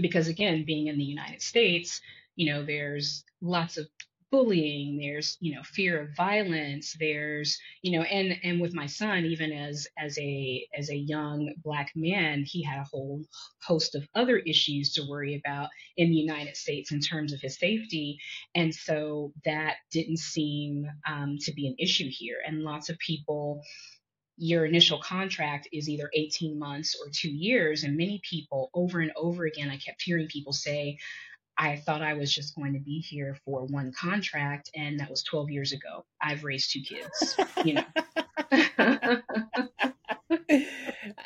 because 0.00 0.28
again, 0.28 0.64
being 0.64 0.88
in 0.88 0.98
the 0.98 1.04
United 1.04 1.42
States, 1.42 2.00
you 2.36 2.52
know, 2.52 2.64
there's 2.64 3.24
lots 3.40 3.76
of 3.76 3.86
bullying 4.34 4.98
there's 4.98 5.36
you 5.38 5.54
know 5.54 5.62
fear 5.62 6.00
of 6.00 6.16
violence 6.16 6.96
there's 6.98 7.56
you 7.82 7.96
know 7.96 8.02
and 8.02 8.36
and 8.42 8.60
with 8.60 8.74
my 8.74 8.84
son 8.84 9.24
even 9.24 9.52
as 9.52 9.86
as 9.96 10.18
a 10.18 10.66
as 10.76 10.90
a 10.90 10.96
young 10.96 11.54
black 11.62 11.92
man 11.94 12.42
he 12.44 12.60
had 12.60 12.80
a 12.80 12.88
whole 12.90 13.22
host 13.62 13.94
of 13.94 14.02
other 14.16 14.38
issues 14.38 14.92
to 14.92 15.06
worry 15.08 15.36
about 15.36 15.68
in 15.96 16.10
the 16.10 16.16
united 16.16 16.56
states 16.56 16.90
in 16.90 16.98
terms 16.98 17.32
of 17.32 17.40
his 17.40 17.56
safety 17.56 18.18
and 18.56 18.74
so 18.74 19.32
that 19.44 19.76
didn't 19.92 20.18
seem 20.18 20.84
um, 21.08 21.36
to 21.38 21.52
be 21.52 21.68
an 21.68 21.76
issue 21.78 22.10
here 22.10 22.38
and 22.44 22.62
lots 22.62 22.88
of 22.88 22.98
people 22.98 23.62
your 24.36 24.64
initial 24.64 24.98
contract 24.98 25.68
is 25.72 25.88
either 25.88 26.10
18 26.12 26.58
months 26.58 26.96
or 27.00 27.08
two 27.08 27.30
years. 27.30 27.84
And 27.84 27.96
many 27.96 28.20
people, 28.28 28.68
over 28.74 28.98
and 28.98 29.12
over 29.14 29.44
again, 29.44 29.70
I 29.70 29.76
kept 29.76 30.02
hearing 30.02 30.26
people 30.26 30.52
say, 30.52 30.98
I 31.56 31.76
thought 31.76 32.02
I 32.02 32.14
was 32.14 32.34
just 32.34 32.56
going 32.56 32.72
to 32.72 32.80
be 32.80 32.98
here 32.98 33.36
for 33.44 33.64
one 33.66 33.92
contract, 33.92 34.70
and 34.74 34.98
that 34.98 35.08
was 35.08 35.22
12 35.22 35.50
years 35.50 35.72
ago. 35.72 36.04
I've 36.20 36.44
raised 36.44 36.72
two 36.72 36.82
kids, 36.82 37.36
you 37.64 37.74
know. 37.74 37.84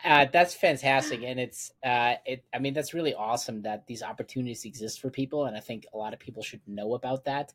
uh, 0.05 0.27
that's 0.33 0.55
fantastic, 0.55 1.23
and 1.23 1.41
it's 1.41 1.73
uh, 1.85 2.15
it. 2.27 2.45
I 2.55 2.59
mean, 2.59 2.75
that's 2.75 2.93
really 2.95 3.15
awesome 3.15 3.63
that 3.63 3.87
these 3.87 4.03
opportunities 4.03 4.65
exist 4.65 5.01
for 5.01 5.11
people, 5.11 5.47
and 5.47 5.57
I 5.57 5.61
think 5.61 5.87
a 5.95 5.97
lot 5.97 6.13
of 6.13 6.19
people 6.19 6.43
should 6.43 6.61
know 6.67 6.95
about 6.95 7.25
that 7.25 7.55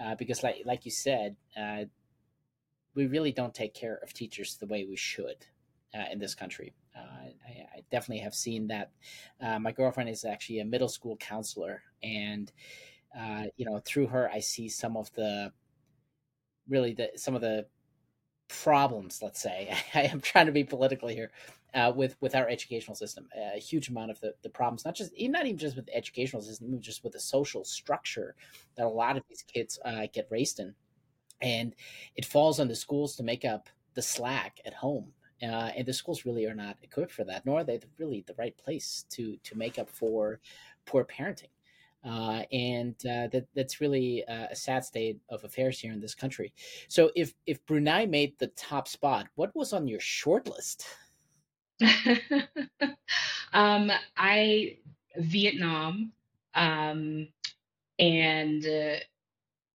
uh, 0.00 0.14
because, 0.14 0.42
like 0.42 0.62
like 0.64 0.84
you 0.84 0.90
said, 0.90 1.36
uh, 1.56 1.84
we 2.94 3.06
really 3.06 3.32
don't 3.32 3.54
take 3.54 3.74
care 3.74 3.98
of 4.02 4.12
teachers 4.12 4.56
the 4.56 4.66
way 4.66 4.84
we 4.84 4.96
should 4.96 5.46
uh, 5.94 6.04
in 6.12 6.18
this 6.18 6.34
country. 6.34 6.72
Uh, 6.96 7.00
I, 7.00 7.66
I, 7.76 7.82
definitely 7.90 8.22
have 8.22 8.34
seen 8.34 8.68
that. 8.68 8.90
Uh, 9.40 9.58
my 9.58 9.72
girlfriend 9.72 10.10
is 10.10 10.24
actually 10.24 10.60
a 10.60 10.64
middle 10.64 10.88
school 10.88 11.16
counselor, 11.16 11.82
and 12.02 12.52
uh, 13.18 13.44
you 13.56 13.64
know, 13.64 13.80
through 13.84 14.08
her, 14.08 14.30
I 14.30 14.40
see 14.40 14.68
some 14.68 14.96
of 14.96 15.12
the 15.14 15.52
really 16.68 16.92
the 16.92 17.10
some 17.16 17.34
of 17.34 17.40
the 17.40 17.66
problems. 18.48 19.20
Let's 19.22 19.40
say 19.40 19.74
I 19.94 20.02
am 20.02 20.20
trying 20.20 20.46
to 20.46 20.52
be 20.52 20.64
political 20.64 21.08
here. 21.08 21.30
Uh, 21.74 21.90
with 21.96 22.16
with 22.20 22.34
our 22.34 22.46
educational 22.50 22.94
system, 22.94 23.26
a 23.34 23.58
huge 23.58 23.88
amount 23.88 24.10
of 24.10 24.20
the, 24.20 24.34
the 24.42 24.50
problems, 24.50 24.84
not 24.84 24.94
just 24.94 25.10
not 25.18 25.46
even 25.46 25.56
just 25.56 25.74
with 25.74 25.86
the 25.86 25.96
educational 25.96 26.42
system, 26.42 26.68
even 26.68 26.82
just 26.82 27.02
with 27.02 27.14
the 27.14 27.20
social 27.20 27.64
structure 27.64 28.34
that 28.76 28.84
a 28.84 28.88
lot 28.88 29.16
of 29.16 29.22
these 29.26 29.42
kids 29.42 29.78
uh, 29.86 30.06
get 30.12 30.28
raised 30.30 30.60
in, 30.60 30.74
and 31.40 31.74
it 32.14 32.26
falls 32.26 32.60
on 32.60 32.68
the 32.68 32.76
schools 32.76 33.16
to 33.16 33.22
make 33.22 33.46
up 33.46 33.70
the 33.94 34.02
slack 34.02 34.60
at 34.66 34.74
home 34.74 35.14
uh, 35.42 35.70
and 35.76 35.86
the 35.86 35.92
schools 35.92 36.24
really 36.24 36.46
are 36.46 36.54
not 36.54 36.76
equipped 36.82 37.12
for 37.12 37.24
that, 37.24 37.44
nor 37.44 37.60
are 37.60 37.64
they 37.64 37.80
really 37.98 38.24
the 38.26 38.34
right 38.38 38.56
place 38.56 39.04
to 39.10 39.36
to 39.42 39.56
make 39.56 39.78
up 39.78 39.90
for 39.90 40.40
poor 40.86 41.04
parenting. 41.04 41.48
Uh, 42.04 42.42
and 42.50 42.96
uh, 43.06 43.28
that 43.28 43.46
that's 43.54 43.80
really 43.80 44.24
a 44.26 44.54
sad 44.56 44.84
state 44.84 45.20
of 45.28 45.44
affairs 45.44 45.78
here 45.78 45.92
in 45.92 46.00
this 46.00 46.16
country. 46.16 46.52
So, 46.88 47.10
if 47.14 47.32
if 47.46 47.64
Brunei 47.64 48.06
made 48.06 48.36
the 48.38 48.48
top 48.48 48.88
spot, 48.88 49.28
what 49.36 49.54
was 49.54 49.72
on 49.72 49.86
your 49.86 50.00
short 50.00 50.48
list? 50.48 50.84
um, 53.52 53.92
I 54.16 54.78
Vietnam, 55.16 56.12
um, 56.54 57.28
and 57.98 58.66
uh, 58.66 58.96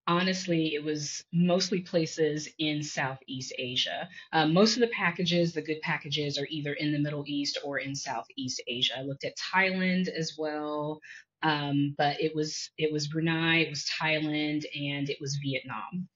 honestly, 0.07 0.73
it 0.73 0.83
was 0.83 1.23
mostly 1.33 1.81
places 1.81 2.47
in 2.57 2.81
Southeast 2.81 3.53
Asia. 3.59 4.07
Um, 4.31 4.53
most 4.53 4.75
of 4.75 4.81
the 4.81 4.87
packages, 4.87 5.53
the 5.53 5.61
good 5.61 5.81
packages, 5.81 6.37
are 6.37 6.47
either 6.49 6.73
in 6.73 6.91
the 6.91 6.99
Middle 6.99 7.23
East 7.27 7.59
or 7.63 7.79
in 7.79 7.93
Southeast 7.93 8.61
Asia. 8.67 8.93
I 8.97 9.03
looked 9.03 9.25
at 9.25 9.33
Thailand 9.53 10.07
as 10.07 10.35
well, 10.37 11.01
um, 11.43 11.93
but 11.97 12.19
it 12.21 12.33
was 12.35 12.71
it 12.77 12.91
was 12.91 13.07
Brunei, 13.07 13.59
it 13.59 13.69
was 13.69 13.85
Thailand, 14.01 14.63
and 14.73 15.09
it 15.09 15.17
was 15.19 15.37
Vietnam. 15.43 16.07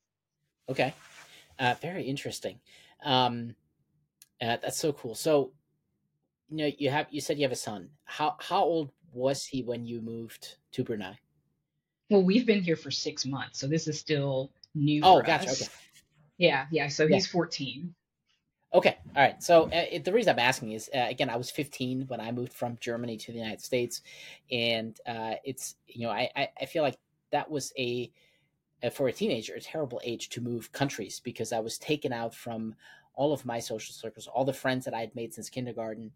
Okay, 0.69 0.93
uh, 1.59 1.75
very 1.81 2.03
interesting. 2.03 2.59
Um, 3.03 3.55
uh, 4.41 4.57
that's 4.61 4.77
so 4.77 4.93
cool. 4.93 5.15
So, 5.15 5.51
you 6.49 6.57
know, 6.57 6.71
you 6.77 6.89
have 6.89 7.07
you 7.11 7.21
said 7.21 7.37
you 7.37 7.43
have 7.43 7.51
a 7.51 7.55
son. 7.55 7.89
How 8.05 8.37
how 8.39 8.63
old 8.63 8.91
was 9.13 9.45
he 9.45 9.63
when 9.63 9.85
you 9.85 10.01
moved 10.01 10.55
to 10.71 10.83
Brunei? 10.83 11.19
Well, 12.11 12.23
we've 12.23 12.45
been 12.45 12.61
here 12.61 12.75
for 12.75 12.91
six 12.91 13.25
months, 13.25 13.57
so 13.57 13.67
this 13.67 13.87
is 13.87 13.97
still 13.97 14.51
new. 14.75 14.99
Oh, 15.01 15.21
gotcha. 15.21 15.49
Us. 15.49 15.61
Okay. 15.61 15.71
Yeah, 16.37 16.65
yeah. 16.69 16.89
So 16.89 17.05
yeah. 17.05 17.15
he's 17.15 17.25
14. 17.25 17.95
Okay, 18.73 18.97
all 19.15 19.23
right. 19.23 19.41
So 19.41 19.63
uh, 19.63 19.85
it, 19.89 20.03
the 20.03 20.11
reason 20.11 20.33
I'm 20.33 20.39
asking 20.39 20.73
is, 20.73 20.89
uh, 20.93 21.05
again, 21.09 21.29
I 21.29 21.37
was 21.37 21.49
15 21.49 22.07
when 22.07 22.19
I 22.19 22.33
moved 22.33 22.51
from 22.51 22.77
Germany 22.81 23.15
to 23.15 23.31
the 23.31 23.37
United 23.37 23.61
States, 23.61 24.01
and 24.51 24.99
uh, 25.07 25.35
it's 25.45 25.75
you 25.87 26.05
know 26.05 26.11
I, 26.11 26.29
I, 26.35 26.49
I 26.59 26.65
feel 26.65 26.83
like 26.83 26.97
that 27.31 27.49
was 27.49 27.71
a 27.77 28.11
uh, 28.83 28.89
for 28.89 29.07
a 29.07 29.13
teenager 29.13 29.53
a 29.53 29.61
terrible 29.61 30.01
age 30.03 30.27
to 30.29 30.41
move 30.41 30.73
countries 30.73 31.21
because 31.23 31.53
I 31.53 31.59
was 31.59 31.77
taken 31.77 32.11
out 32.11 32.35
from 32.35 32.75
all 33.13 33.31
of 33.31 33.45
my 33.45 33.59
social 33.59 33.93
circles, 33.93 34.27
all 34.27 34.43
the 34.43 34.51
friends 34.51 34.83
that 34.83 34.93
I 34.93 34.99
had 34.99 35.15
made 35.15 35.33
since 35.33 35.49
kindergarten, 35.49 36.11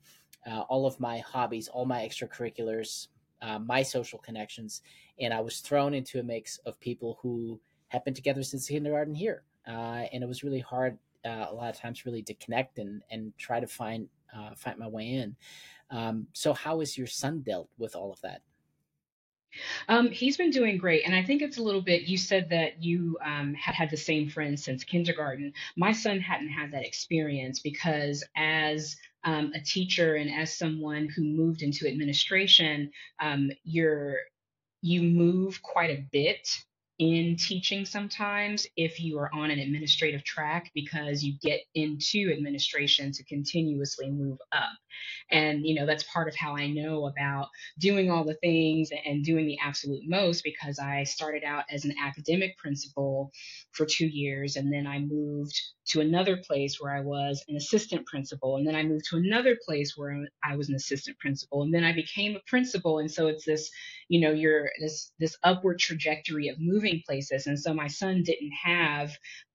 uh, 0.46 0.62
all 0.62 0.86
of 0.86 1.00
my 1.00 1.20
hobbies, 1.20 1.70
all 1.70 1.86
my 1.86 2.06
extracurriculars, 2.06 3.08
uh, 3.42 3.60
my 3.60 3.84
social 3.84 4.20
connections, 4.20 4.82
and 5.20 5.34
I 5.34 5.42
was 5.42 5.60
thrown 5.60 5.94
into 5.94 6.20
a 6.20 6.24
mix 6.24 6.58
of 6.66 6.80
people 6.80 7.20
who 7.22 7.60
had 7.90 8.04
been 8.04 8.14
together 8.14 8.44
since 8.44 8.68
kindergarten 8.68 9.14
here, 9.14 9.44
and 9.66 10.24
it 10.24 10.28
was 10.28 10.44
really 10.44 10.60
hard 10.60 10.98
uh, 11.26 11.48
a 11.50 11.54
lot 11.54 11.70
of 11.70 11.80
times 11.80 12.06
really 12.06 12.22
to 12.24 12.34
connect 12.36 12.78
and 12.78 13.02
and 13.10 13.34
try 13.38 13.60
to 13.60 13.68
find 13.68 14.08
uh, 14.36 14.54
find 14.56 14.78
my 14.78 14.88
way 14.88 15.08
in. 15.08 15.36
Um, 15.90 16.28
so 16.34 16.54
how 16.54 16.82
is 16.82 16.98
your 16.98 17.08
son 17.08 17.42
dealt 17.42 17.70
with 17.78 17.96
all 17.96 18.12
of 18.12 18.22
that? 18.22 18.42
Um, 19.88 20.10
he's 20.10 20.36
been 20.36 20.50
doing 20.50 20.78
great, 20.78 21.06
and 21.06 21.16
I 21.16 21.24
think 21.24 21.42
it's 21.42 21.58
a 21.58 21.64
little 21.64 21.82
bit. 21.82 22.04
You 22.04 22.18
said 22.18 22.50
that 22.50 22.84
you 22.84 23.18
um, 23.24 23.54
had 23.54 23.74
had 23.74 23.90
the 23.90 23.98
same 23.98 24.28
friends 24.28 24.64
since 24.64 24.84
kindergarten. 24.84 25.54
My 25.78 25.94
son 25.94 26.20
hadn't 26.20 26.50
had 26.50 26.74
that 26.74 26.86
experience 26.86 27.62
because, 27.62 28.24
as 28.36 28.98
um, 29.26 29.52
a 29.54 29.60
teacher 29.60 30.16
and 30.16 30.32
as 30.32 30.58
someone 30.58 31.10
who 31.10 31.24
moved 31.24 31.62
into 31.62 31.88
administration, 31.88 32.92
um, 33.22 33.52
you're 33.64 34.18
you 34.82 35.02
move 35.02 35.62
quite 35.64 35.90
a 35.90 36.06
bit 36.12 36.48
in 37.00 37.36
teaching 37.36 37.86
sometimes 37.86 38.66
if 38.78 39.02
you 39.02 39.18
are 39.18 39.30
on 39.34 39.52
an 39.52 39.60
administrative 39.60 40.24
track 40.24 40.72
because 40.74 41.24
you 41.24 41.34
get 41.42 41.60
into 41.74 42.32
administration 42.32 43.12
to 43.12 43.24
continuously 43.26 44.10
move 44.10 44.38
up. 44.54 44.70
And, 45.30 45.66
you 45.66 45.76
know, 45.76 45.86
that's 45.86 46.04
part 46.04 46.30
of 46.30 46.36
how 46.36 46.56
I 46.56 46.68
know 46.68 47.08
about 47.08 47.50
doing 47.80 48.10
all 48.10 48.24
the 48.24 48.36
things 48.36 48.92
and 49.06 49.26
doing 49.26 49.46
the 49.46 49.58
absolute 49.62 50.04
most 50.08 50.44
because 50.44 50.80
I 50.80 51.04
started 51.04 51.44
out 51.44 51.66
as 51.70 51.84
an 51.84 51.96
academic 52.02 52.58
principal 52.58 53.32
for 53.72 53.86
two 53.86 54.08
years 54.08 54.56
and 54.56 54.72
then 54.72 54.88
I 54.88 55.00
moved 55.00 55.60
to 55.88 56.02
another 56.02 56.38
place 56.38 56.78
where 56.80 56.96
I 56.96 57.02
was 57.02 57.44
an 57.48 57.56
assistant 57.56 58.06
principal. 58.06 58.58
And 58.58 58.68
then 58.68 58.76
I 58.76 58.84
moved 58.84 59.06
to 59.10 59.18
another 59.18 59.58
place 59.66 59.94
where 59.96 60.28
I 60.44 60.56
was 60.56 60.70
an 60.70 60.76
assistant 60.76 61.18
principal. 61.20 61.64
And 61.64 61.74
then 61.74 61.84
I 61.84 61.94
became 61.94 62.36
a 62.36 62.42
principal. 62.48 63.00
And 63.00 63.12
so 63.12 63.28
it's 63.28 63.46
this, 63.46 63.70
you 64.10 64.20
know, 64.20 64.32
you're 64.32 64.70
this 64.80 65.12
this 65.20 65.38
upward 65.44 65.80
trajectory 65.80 66.50
of 66.50 66.58
moving 66.60 67.02
places. 67.06 67.48
And 67.48 67.60
so 67.60 67.74
my 67.74 67.88
son 67.88 68.24
didn't 68.24 68.54
have 68.64 69.12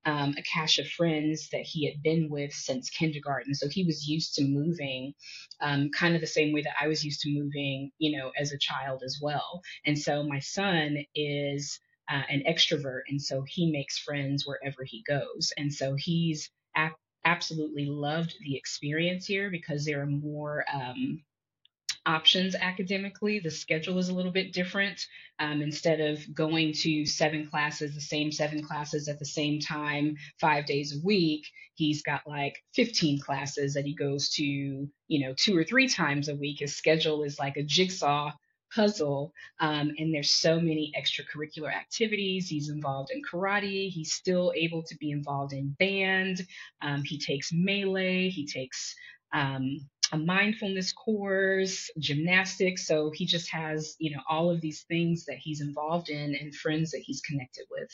um, 0.07 0.35
a 0.39 0.43
cache 0.43 0.79
of 0.79 0.89
friends 0.89 1.49
that 1.51 1.63
he 1.63 1.87
had 1.87 2.03
been 2.03 2.29
with 2.31 2.53
since 2.53 2.91
kindergarten. 2.91 3.55
So 3.55 3.69
he 3.69 3.85
was 3.85 4.09
used 4.09 4.35
to 4.37 4.45
moving 4.45 5.13
um, 5.61 5.91
kind 5.91 6.15
of 6.15 6.21
the 6.21 6.27
same 6.27 6.53
way 6.53 6.63
that 6.63 6.77
I 6.81 6.89
was 6.89 7.05
used 7.05 7.21
to 7.23 7.31
moving, 7.31 7.91
you 7.99 8.17
know, 8.17 8.33
as 8.39 8.53
a 8.53 8.59
child 8.59 9.03
as 9.05 9.19
well. 9.21 9.61
And 9.85 9.99
so 9.99 10.23
my 10.23 10.39
son 10.39 10.97
is 11.15 11.81
uh, 12.11 12.23
an 12.29 12.43
extrovert, 12.49 13.03
and 13.09 13.23
so 13.23 13.43
he 13.47 13.71
makes 13.71 13.99
friends 13.99 14.47
wherever 14.47 14.85
he 14.85 15.03
goes. 15.07 15.53
And 15.57 15.73
so 15.73 15.95
he's 15.95 16.51
absolutely 17.25 17.87
loved 17.87 18.35
the 18.41 18.57
experience 18.57 19.27
here 19.27 19.51
because 19.51 19.85
there 19.85 20.03
are 20.03 20.07
more 20.07 20.65
um, 20.73 21.23
options 22.07 22.55
academically. 22.55 23.39
The 23.39 23.51
schedule 23.51 23.99
is 23.99 24.09
a 24.09 24.15
little 24.15 24.33
bit 24.33 24.53
different. 24.53 25.07
Um, 25.39 25.63
instead 25.63 26.01
of 26.01 26.35
going 26.35 26.73
to 26.83 27.05
seven 27.07 27.49
classes, 27.49 27.95
the 27.95 28.01
same 28.01 28.33
seven 28.33 28.63
classes 28.65 29.09
at 29.09 29.19
the 29.19 29.25
same 29.25 29.61
time, 29.61 30.17
five 30.41 30.67
days 30.67 30.97
a 30.97 31.07
week, 31.07 31.47
he's 31.75 32.03
got 32.03 32.27
like 32.27 32.63
15 32.75 33.21
classes 33.21 33.75
that 33.75 33.85
he 33.85 33.95
goes 33.95 34.31
to, 34.31 34.45
you 34.45 35.27
know, 35.27 35.35
two 35.37 35.57
or 35.57 35.65
three 35.65 35.89
times 35.89 36.29
a 36.29 36.35
week. 36.37 36.61
His 36.61 36.77
schedule 36.77 37.23
is 37.23 37.39
like 37.39 37.57
a 37.57 37.63
jigsaw 37.63 38.33
puzzle. 38.75 39.33
Um, 39.59 39.93
and 39.99 40.15
there's 40.15 40.31
so 40.31 40.61
many 40.61 40.93
extracurricular 40.99 41.73
activities. 41.73 42.49
He's 42.49 42.69
involved 42.69 43.11
in 43.11 43.23
karate. 43.23 43.91
He's 43.91 44.13
still 44.13 44.53
able 44.57 44.83
to 44.85 44.97
be 44.97 45.11
involved 45.11 45.53
in 45.53 45.77
band. 45.79 46.47
Um, 46.83 47.03
he 47.05 47.19
takes 47.19 47.53
Malay. 47.53 48.29
He 48.29 48.47
takes 48.47 48.95
um, 49.33 49.81
a 50.13 50.19
mindfulness 50.19 50.93
course, 50.93 51.91
gymnastics. 51.99 52.87
So 52.87 53.11
he 53.15 53.27
just 53.27 53.51
has, 53.51 53.97
you 53.99 54.15
know, 54.15 54.23
all 54.29 54.51
of 54.51 54.61
these 54.61 54.83
things 54.83 55.25
that 55.27 55.37
he's 55.37 55.61
involved 55.61 56.09
in 56.09 56.35
and 56.35 56.55
friends 56.55 56.91
that 56.91 57.03
he's 57.05 57.21
connected 57.21 57.67
with. 57.71 57.91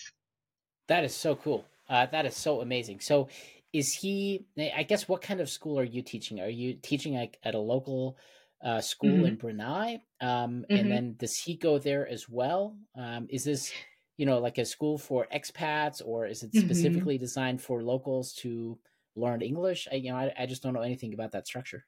That 0.88 1.04
is 1.04 1.14
so 1.14 1.36
cool. 1.36 1.64
Uh, 1.88 2.06
that 2.06 2.26
is 2.26 2.36
so 2.36 2.60
amazing. 2.60 3.00
So, 3.00 3.28
is 3.72 3.92
he? 3.92 4.46
I 4.74 4.84
guess 4.84 5.08
what 5.08 5.20
kind 5.20 5.40
of 5.40 5.50
school 5.50 5.78
are 5.78 5.84
you 5.84 6.00
teaching? 6.00 6.40
Are 6.40 6.48
you 6.48 6.74
teaching 6.74 7.14
like 7.14 7.38
at 7.44 7.54
a 7.54 7.58
local 7.58 8.16
uh, 8.64 8.80
school 8.80 9.10
mm-hmm. 9.10 9.26
in 9.26 9.36
Brunei. 9.36 10.02
Um, 10.20 10.28
mm-hmm. 10.28 10.76
And 10.76 10.90
then 10.90 11.14
does 11.18 11.36
he 11.38 11.56
go 11.56 11.78
there 11.78 12.08
as 12.08 12.28
well? 12.28 12.76
Um, 12.96 13.26
is 13.30 13.44
this, 13.44 13.72
you 14.16 14.26
know, 14.26 14.38
like 14.38 14.58
a 14.58 14.64
school 14.64 14.98
for 14.98 15.26
expats 15.34 16.02
or 16.04 16.26
is 16.26 16.42
it 16.42 16.52
mm-hmm. 16.52 16.66
specifically 16.66 17.16
mm-hmm. 17.16 17.24
designed 17.24 17.62
for 17.62 17.82
locals 17.82 18.32
to 18.34 18.78
learn 19.14 19.42
English? 19.42 19.88
I, 19.90 19.96
you 19.96 20.10
know, 20.10 20.16
I, 20.16 20.32
I 20.38 20.46
just 20.46 20.62
don't 20.62 20.74
know 20.74 20.80
anything 20.80 21.14
about 21.14 21.32
that 21.32 21.46
structure. 21.46 21.84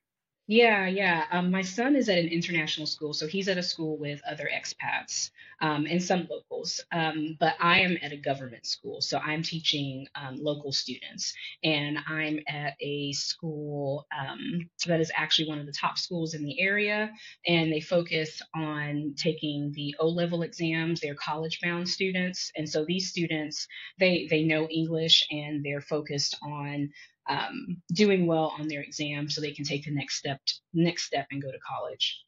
Yeah, 0.50 0.87
yeah. 0.87 1.26
Um, 1.30 1.50
my 1.50 1.61
son 1.61 1.94
is 1.94 2.08
at 2.08 2.16
an 2.16 2.28
international 2.28 2.87
school, 2.87 3.12
so 3.12 3.26
he's 3.26 3.48
at 3.48 3.58
a 3.58 3.62
school 3.62 3.98
with 3.98 4.22
other 4.26 4.48
expats 4.50 5.30
um, 5.61 5.87
and 5.87 6.02
some 6.02 6.26
locals. 6.30 6.82
Um, 6.90 7.37
but 7.38 7.54
I 7.61 7.80
am 7.80 7.98
at 8.00 8.12
a 8.12 8.16
government 8.16 8.64
school, 8.64 9.02
so 9.02 9.18
I'm 9.18 9.42
teaching 9.42 10.06
um, 10.14 10.37
local 10.42 10.72
students, 10.72 11.34
and 11.62 11.98
I'm 12.08 12.40
at 12.48 12.76
a 12.80 13.12
school 13.12 14.06
um, 14.18 14.70
that 14.87 15.00
is 15.02 15.12
actually 15.14 15.50
one 15.50 15.58
of 15.58 15.66
the 15.66 15.72
top 15.78 15.98
schools 15.98 16.32
in 16.32 16.42
the 16.44 16.58
area, 16.58 17.11
and 17.46 17.70
they 17.70 17.80
focus 17.80 18.40
on 18.54 19.14
taking 19.18 19.70
the 19.74 19.94
O 20.00 20.08
level 20.08 20.42
exams. 20.42 21.00
They're 21.00 21.14
college-bound 21.14 21.87
students, 21.90 22.50
and 22.56 22.66
so 22.66 22.87
these 22.87 23.11
students 23.11 23.68
they 24.00 24.26
they 24.30 24.44
know 24.44 24.66
English 24.68 25.26
and 25.30 25.62
they're 25.62 25.82
focused 25.82 26.37
on 26.42 26.88
um, 27.29 27.81
doing 27.93 28.27
well 28.27 28.55
on 28.59 28.69
their 28.69 28.83
exam 28.83 29.29
so 29.29 29.41
they 29.41 29.53
can 29.53 29.64
take 29.64 29.85
the 29.85 29.91
next 29.91 30.17
step 30.17 30.41
next 30.73 31.05
step 31.05 31.27
and 31.31 31.43
go 31.43 31.51
to 31.51 31.59
college. 31.59 32.23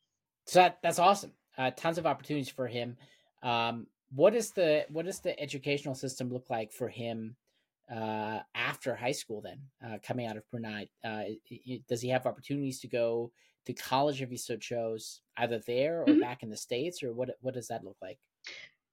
So 0.47 0.61
that, 0.61 0.79
that's 0.83 0.99
awesome. 0.99 1.33
Uh, 1.57 1.71
tons 1.77 1.99
of 1.99 2.07
opportunities 2.07 2.49
for 2.49 2.67
him. 2.67 2.97
Um, 3.43 3.87
what 4.13 4.35
is 4.35 4.51
the 4.51 4.87
what 4.91 5.07
does 5.07 5.21
the 5.21 5.39
educational 5.41 5.95
system 5.95 6.33
look 6.33 6.51
like 6.51 6.73
for 6.73 6.89
him 6.89 7.37
uh, 7.91 8.41
after 8.55 8.95
high 8.95 9.13
school 9.13 9.41
then 9.41 9.61
uh, 9.85 9.99
coming 10.03 10.27
out 10.27 10.37
of 10.37 10.49
brunei? 10.51 10.89
Uh, 11.05 11.23
does 11.89 12.01
he 12.01 12.09
have 12.09 12.27
opportunities 12.27 12.81
to 12.81 12.89
go 12.89 13.31
to 13.67 13.73
college 13.73 14.23
if 14.23 14.31
he 14.31 14.37
so 14.37 14.57
chose 14.57 15.21
either 15.37 15.61
there 15.67 16.03
or 16.03 16.07
mm-hmm. 16.07 16.21
back 16.21 16.43
in 16.43 16.51
the 16.51 16.57
states 16.57 17.03
or 17.03 17.13
what 17.13 17.31
what 17.41 17.55
does 17.55 17.69
that 17.69 17.85
look 17.85 17.97
like 18.03 18.19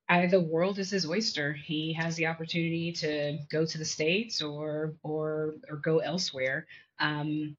I, 0.09 0.27
the 0.27 0.39
world 0.39 0.79
is 0.79 0.89
his 0.89 1.05
oyster. 1.05 1.53
He 1.53 1.93
has 1.93 2.15
the 2.15 2.27
opportunity 2.27 2.93
to 2.93 3.39
go 3.51 3.65
to 3.65 3.77
the 3.77 3.85
states 3.85 4.41
or 4.41 4.95
or 5.03 5.55
or 5.69 5.77
go 5.77 5.99
elsewhere. 5.99 6.65
Um, 6.99 7.57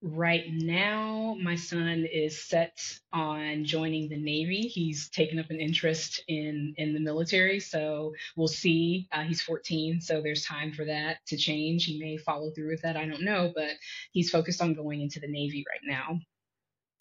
right 0.00 0.44
now, 0.48 1.36
my 1.42 1.56
son 1.56 2.06
is 2.10 2.40
set 2.40 2.78
on 3.12 3.64
joining 3.64 4.08
the 4.08 4.16
Navy. 4.16 4.62
He's 4.62 5.10
taken 5.10 5.38
up 5.38 5.50
an 5.50 5.60
interest 5.60 6.22
in 6.28 6.74
in 6.78 6.94
the 6.94 7.00
military, 7.00 7.60
so 7.60 8.14
we'll 8.36 8.48
see. 8.48 9.06
Uh, 9.12 9.24
he's 9.24 9.42
14, 9.42 10.00
so 10.00 10.22
there's 10.22 10.44
time 10.44 10.72
for 10.72 10.86
that 10.86 11.18
to 11.26 11.36
change. 11.36 11.84
He 11.84 11.98
may 11.98 12.16
follow 12.16 12.50
through 12.52 12.70
with 12.70 12.82
that. 12.82 12.96
I 12.96 13.06
don't 13.06 13.22
know, 13.22 13.52
but 13.54 13.72
he's 14.12 14.30
focused 14.30 14.62
on 14.62 14.74
going 14.74 15.02
into 15.02 15.20
the 15.20 15.28
Navy 15.28 15.64
right 15.70 15.80
now. 15.84 16.20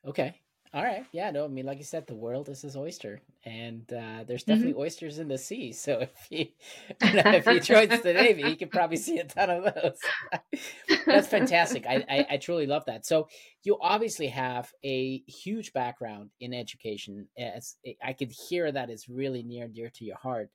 Okay, 0.06 0.40
all 0.74 0.84
right. 0.84 1.06
Yeah, 1.12 1.32
no, 1.32 1.46
I 1.46 1.48
mean, 1.48 1.66
like 1.66 1.78
you 1.78 1.84
said, 1.84 2.08
the 2.08 2.16
world 2.16 2.50
is 2.50 2.62
his 2.62 2.76
oyster, 2.76 3.22
and 3.46 3.82
uh, 3.92 4.24
there's 4.28 4.44
definitely 4.44 4.74
mm-hmm. 4.74 4.82
oysters 4.82 5.18
in 5.18 5.28
the 5.28 5.38
sea. 5.38 5.72
So 5.72 6.00
if 6.00 6.12
he, 6.30 6.54
if 7.02 7.46
he 7.46 7.60
joins 7.60 8.02
the 8.02 8.14
Navy, 8.14 8.44
he 8.44 8.56
can 8.56 8.70
probably 8.70 8.98
see 8.98 9.20
a 9.20 9.24
ton 9.24 9.50
of 9.50 9.64
those. 9.64 10.60
That's 11.06 11.28
fantastic. 11.28 11.86
I, 11.88 12.04
I, 12.10 12.26
I 12.32 12.38
truly 12.38 12.68
love 12.68 12.84
that. 12.86 13.06
So 13.06 13.30
you 13.64 13.78
obviously 13.82 14.28
have 14.28 14.72
a 14.84 15.20
huge 15.20 15.72
background 15.74 16.32
in 16.40 16.54
education. 16.54 17.28
As 17.38 17.78
I 18.04 18.14
could 18.14 18.32
hear 18.32 18.72
that 18.72 18.90
is 18.90 19.08
really 19.08 19.44
near 19.44 19.66
and 19.66 19.74
dear 19.74 19.90
to 19.90 20.06
your 20.06 20.18
heart. 20.18 20.50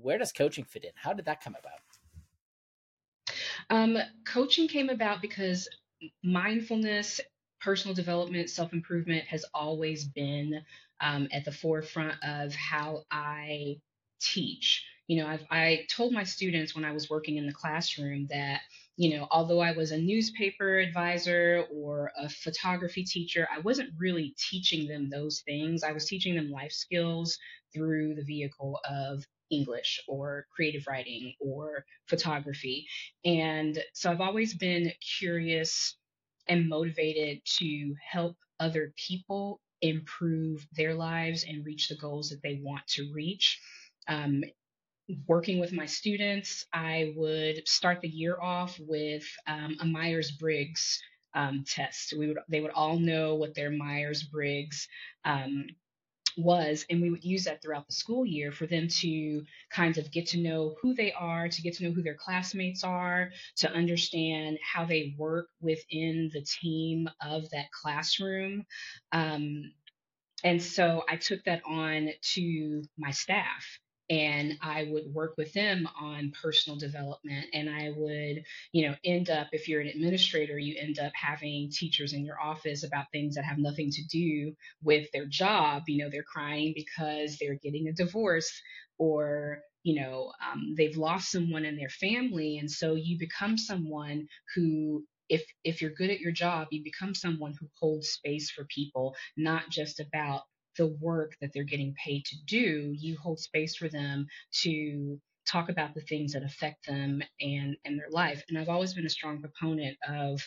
Where 0.00 0.18
does 0.18 0.32
coaching 0.32 0.64
fit 0.64 0.84
in? 0.84 0.90
How 0.94 1.12
did 1.12 1.26
that 1.26 1.42
come 1.42 1.56
about? 1.58 1.78
Um, 3.70 3.98
coaching 4.26 4.68
came 4.68 4.88
about 4.88 5.22
because 5.22 5.68
mindfulness 6.22 7.20
personal 7.64 7.94
development, 7.94 8.50
self 8.50 8.72
improvement 8.72 9.24
has 9.24 9.44
always 9.54 10.04
been 10.04 10.62
um, 11.00 11.28
at 11.32 11.44
the 11.44 11.52
forefront 11.52 12.14
of 12.22 12.54
how 12.54 13.04
I 13.10 13.80
teach. 14.20 14.84
You 15.06 15.22
know, 15.22 15.28
I've, 15.28 15.44
I 15.50 15.86
told 15.90 16.12
my 16.12 16.24
students 16.24 16.74
when 16.74 16.84
I 16.84 16.92
was 16.92 17.10
working 17.10 17.36
in 17.36 17.46
the 17.46 17.52
classroom 17.52 18.26
that, 18.30 18.60
you 18.96 19.16
know, 19.16 19.26
although 19.30 19.60
I 19.60 19.72
was 19.72 19.92
a 19.92 19.98
newspaper 19.98 20.78
advisor 20.78 21.64
or 21.72 22.10
a 22.18 22.28
photography 22.28 23.04
teacher, 23.04 23.46
I 23.54 23.60
wasn't 23.60 23.90
really 23.98 24.34
teaching 24.38 24.86
them 24.86 25.10
those 25.10 25.42
things. 25.44 25.82
I 25.82 25.92
was 25.92 26.06
teaching 26.06 26.36
them 26.36 26.50
life 26.50 26.72
skills 26.72 27.38
through 27.74 28.14
the 28.14 28.24
vehicle 28.24 28.80
of 28.88 29.24
English 29.50 30.00
or 30.08 30.46
creative 30.54 30.86
writing 30.86 31.34
or 31.38 31.84
photography. 32.08 32.86
And 33.24 33.78
so 33.92 34.10
I've 34.10 34.22
always 34.22 34.54
been 34.54 34.90
curious 35.18 35.96
and 36.48 36.68
motivated 36.68 37.40
to 37.44 37.94
help 38.10 38.36
other 38.60 38.92
people 38.96 39.60
improve 39.82 40.66
their 40.72 40.94
lives 40.94 41.44
and 41.48 41.64
reach 41.64 41.88
the 41.88 41.96
goals 41.96 42.30
that 42.30 42.42
they 42.42 42.60
want 42.62 42.86
to 42.88 43.10
reach. 43.12 43.60
Um, 44.08 44.44
working 45.26 45.60
with 45.60 45.72
my 45.72 45.86
students, 45.86 46.66
I 46.72 47.12
would 47.16 47.66
start 47.68 48.00
the 48.00 48.08
year 48.08 48.40
off 48.40 48.78
with 48.80 49.24
um, 49.46 49.76
a 49.80 49.84
Myers 49.84 50.30
Briggs 50.32 51.00
um, 51.34 51.64
test. 51.66 52.14
We 52.16 52.28
would 52.28 52.38
they 52.48 52.60
would 52.60 52.70
all 52.70 52.98
know 52.98 53.34
what 53.34 53.54
their 53.54 53.70
Myers 53.70 54.22
Briggs 54.22 54.88
um, 55.24 55.66
was, 56.36 56.84
and 56.90 57.00
we 57.00 57.10
would 57.10 57.24
use 57.24 57.44
that 57.44 57.62
throughout 57.62 57.86
the 57.86 57.94
school 57.94 58.24
year 58.26 58.52
for 58.52 58.66
them 58.66 58.88
to 58.88 59.42
kind 59.70 59.98
of 59.98 60.10
get 60.10 60.28
to 60.28 60.38
know 60.38 60.76
who 60.82 60.94
they 60.94 61.12
are, 61.12 61.48
to 61.48 61.62
get 61.62 61.74
to 61.74 61.84
know 61.84 61.92
who 61.92 62.02
their 62.02 62.16
classmates 62.16 62.84
are, 62.84 63.30
to 63.56 63.70
understand 63.72 64.58
how 64.62 64.84
they 64.84 65.14
work 65.18 65.48
within 65.60 66.30
the 66.32 66.42
team 66.42 67.08
of 67.20 67.48
that 67.50 67.70
classroom. 67.72 68.64
Um, 69.12 69.72
and 70.42 70.62
so 70.62 71.04
I 71.08 71.16
took 71.16 71.44
that 71.44 71.62
on 71.66 72.10
to 72.34 72.82
my 72.98 73.10
staff 73.10 73.64
and 74.10 74.58
I 74.60 74.84
would 74.90 75.12
work 75.12 75.34
with 75.36 75.52
them 75.52 75.88
on 76.00 76.32
personal 76.42 76.78
development. 76.78 77.46
And 77.52 77.70
I 77.70 77.90
would, 77.96 78.44
you 78.72 78.86
know, 78.86 78.94
end 79.04 79.30
up, 79.30 79.48
if 79.52 79.68
you're 79.68 79.80
an 79.80 79.88
administrator, 79.88 80.58
you 80.58 80.76
end 80.78 80.98
up 80.98 81.12
having 81.14 81.70
teachers 81.70 82.12
in 82.12 82.24
your 82.24 82.40
office 82.40 82.84
about 82.84 83.06
things 83.12 83.34
that 83.34 83.44
have 83.44 83.58
nothing 83.58 83.90
to 83.90 84.02
do 84.10 84.54
with 84.82 85.10
their 85.12 85.26
job. 85.26 85.84
You 85.86 86.04
know, 86.04 86.10
they're 86.10 86.22
crying 86.22 86.74
because 86.76 87.38
they're 87.38 87.58
getting 87.62 87.88
a 87.88 87.92
divorce 87.92 88.52
or 88.98 89.60
you 89.82 90.00
know 90.00 90.32
um, 90.50 90.74
they've 90.76 90.96
lost 90.96 91.30
someone 91.30 91.64
in 91.64 91.76
their 91.76 91.88
family 91.88 92.58
and 92.58 92.70
so 92.70 92.94
you 92.94 93.18
become 93.18 93.58
someone 93.58 94.26
who 94.54 95.04
if 95.28 95.42
if 95.64 95.80
you're 95.80 95.90
good 95.90 96.10
at 96.10 96.20
your 96.20 96.32
job 96.32 96.68
you 96.70 96.82
become 96.82 97.14
someone 97.14 97.54
who 97.58 97.66
holds 97.78 98.08
space 98.08 98.50
for 98.50 98.64
people 98.66 99.14
not 99.36 99.68
just 99.70 100.00
about 100.00 100.42
the 100.76 100.96
work 101.00 101.32
that 101.40 101.52
they're 101.52 101.64
getting 101.64 101.94
paid 102.04 102.24
to 102.26 102.36
do, 102.46 102.94
you 102.96 103.16
hold 103.18 103.40
space 103.40 103.76
for 103.76 103.88
them 103.88 104.26
to 104.62 105.20
talk 105.46 105.68
about 105.68 105.94
the 105.94 106.00
things 106.02 106.32
that 106.32 106.42
affect 106.42 106.86
them 106.86 107.22
and 107.40 107.76
and 107.84 107.98
their 107.98 108.10
life. 108.10 108.42
And 108.48 108.58
I've 108.58 108.68
always 108.68 108.94
been 108.94 109.06
a 109.06 109.10
strong 109.10 109.40
proponent 109.40 109.96
of 110.08 110.40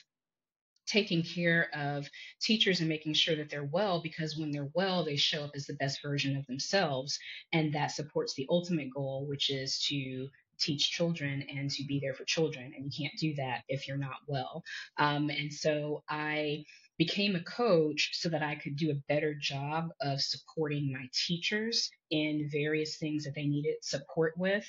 taking 0.87 1.21
care 1.23 1.69
of 1.75 2.09
teachers 2.41 2.79
and 2.79 2.89
making 2.89 3.13
sure 3.13 3.35
that 3.35 3.49
they're 3.49 3.69
well 3.71 4.01
because 4.01 4.37
when 4.37 4.51
they're 4.51 4.71
well 4.73 5.03
they 5.03 5.15
show 5.15 5.43
up 5.43 5.51
as 5.55 5.65
the 5.65 5.75
best 5.75 6.01
version 6.01 6.35
of 6.35 6.45
themselves 6.47 7.19
and 7.53 7.73
that 7.73 7.91
supports 7.91 8.33
the 8.35 8.47
ultimate 8.49 8.89
goal 8.93 9.25
which 9.27 9.49
is 9.49 9.79
to 9.79 10.27
teach 10.59 10.89
children 10.91 11.43
and 11.55 11.69
to 11.69 11.83
be 11.85 11.99
there 12.01 12.13
for 12.13 12.23
children 12.25 12.73
and 12.75 12.85
you 12.85 13.05
can't 13.05 13.19
do 13.19 13.35
that 13.35 13.63
if 13.67 13.87
you're 13.87 13.97
not 13.97 14.17
well 14.27 14.63
um, 14.97 15.29
and 15.29 15.53
so 15.53 16.03
i 16.09 16.63
became 16.97 17.36
a 17.36 17.43
coach 17.43 18.10
so 18.13 18.29
that 18.29 18.41
I 18.41 18.55
could 18.55 18.75
do 18.75 18.91
a 18.91 19.01
better 19.07 19.36
job 19.36 19.89
of 20.01 20.19
supporting 20.19 20.91
my 20.91 21.05
teachers 21.13 21.91
in 22.10 22.49
various 22.51 22.97
things 22.97 23.23
that 23.23 23.36
they 23.36 23.45
needed 23.45 23.75
support 23.81 24.33
with. 24.38 24.65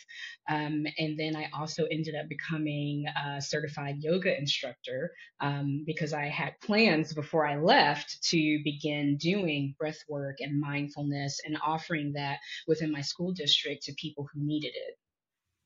Um, 0.48 0.86
and 0.98 1.18
then 1.18 1.36
I 1.36 1.48
also 1.54 1.86
ended 1.90 2.14
up 2.14 2.28
becoming 2.28 3.06
a 3.06 3.40
certified 3.40 3.96
yoga 4.00 4.36
instructor 4.38 5.12
um, 5.40 5.84
because 5.86 6.12
I 6.12 6.26
had 6.26 6.60
plans 6.60 7.14
before 7.14 7.46
I 7.46 7.56
left 7.56 8.22
to 8.30 8.60
begin 8.62 9.16
doing 9.16 9.74
breath 9.78 10.02
work 10.08 10.36
and 10.40 10.60
mindfulness 10.60 11.40
and 11.46 11.56
offering 11.64 12.12
that 12.14 12.38
within 12.66 12.92
my 12.92 13.00
school 13.00 13.32
district 13.32 13.84
to 13.84 13.92
people 13.94 14.28
who 14.32 14.44
needed 14.44 14.72
it. 14.74 14.98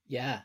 Yeah, 0.06 0.40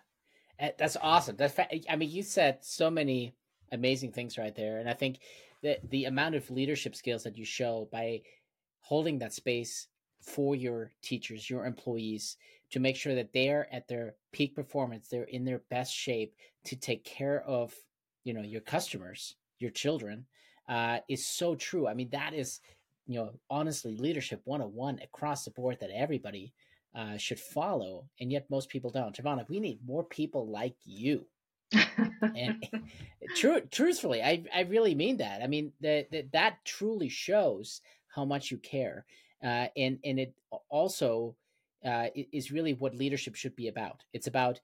eh, 0.60 0.71
that's 0.77 0.97
awesome. 0.99 1.36
That's 1.36 1.60
I 1.60 1.95
mean, 1.95 2.10
you 2.10 2.23
said 2.23 2.63
so 2.63 2.89
many 2.89 3.36
amazing 3.71 4.13
things 4.13 4.38
right 4.38 4.56
there, 4.56 4.77
and 4.80 4.89
I 4.89 4.93
think 4.93 5.19
the 5.62 5.78
the 5.89 6.06
amount 6.06 6.36
of 6.36 6.50
leadership 6.50 6.96
skills 6.96 7.24
that 7.24 7.38
you 7.38 7.46
show 7.46 7.88
by 7.91 8.22
holding 8.82 9.20
that 9.20 9.34
space 9.34 9.88
for 10.22 10.56
your 10.56 10.91
teachers, 11.02 11.50
your 11.50 11.65
employees, 11.65 12.38
to 12.72 12.80
make 12.80 12.96
sure 12.96 13.15
that 13.15 13.34
they're 13.34 13.67
at 13.74 13.88
their 13.88 14.15
peak 14.32 14.56
performance, 14.56 15.08
they're 15.08 15.24
in 15.24 15.46
their 15.46 15.62
best 15.70 15.93
shape 15.93 16.34
to 16.65 16.76
take 16.76 17.04
care 17.04 17.43
of, 17.43 17.74
you 18.24 18.34
know, 18.34 18.41
your 18.41 18.62
customers, 18.62 19.36
your 19.60 19.72
children, 19.72 20.26
uh, 20.67 21.00
is 21.08 21.28
so 21.28 21.56
true. 21.56 21.88
I 21.88 21.93
mean, 21.93 22.10
that 22.12 22.34
is, 22.34 22.60
you 23.06 23.15
know, 23.15 23.32
honestly, 23.50 23.96
leadership 23.96 24.41
101 24.46 25.00
across 25.04 25.46
the 25.46 25.52
board 25.52 25.78
that 25.80 25.91
everybody 25.91 26.54
uh, 26.96 27.17
should 27.17 27.39
follow, 27.39 28.10
and 28.20 28.32
yet 28.32 28.50
most 28.50 28.70
people 28.70 28.89
don't. 28.89 29.15
Javonna, 29.15 29.48
we 29.50 29.60
need 29.60 29.80
more 29.86 30.04
people 30.04 30.50
like 30.50 30.76
you 30.84 31.26
and 31.73 32.63
true, 33.36 33.62
truthfully, 33.71 34.21
I 34.21 34.43
I 34.53 34.62
really 34.62 34.95
mean 34.95 35.17
that. 35.17 35.41
I 35.41 35.47
mean 35.47 35.71
that 35.82 36.12
that 36.12 36.32
that 36.32 36.65
truly 36.65 37.10
shows 37.10 37.82
how 38.08 38.25
much 38.25 38.51
you 38.51 38.58
care, 38.58 39.06
uh, 39.43 39.67
and 39.75 39.99
and 40.03 40.19
it 40.19 40.34
also 40.69 41.36
uh, 41.86 42.08
is 42.15 42.51
really 42.51 42.73
what 42.73 42.95
leadership 42.95 43.36
should 43.36 43.56
be 43.56 43.67
about. 43.67 44.03
It's 44.13 44.27
about 44.27 44.60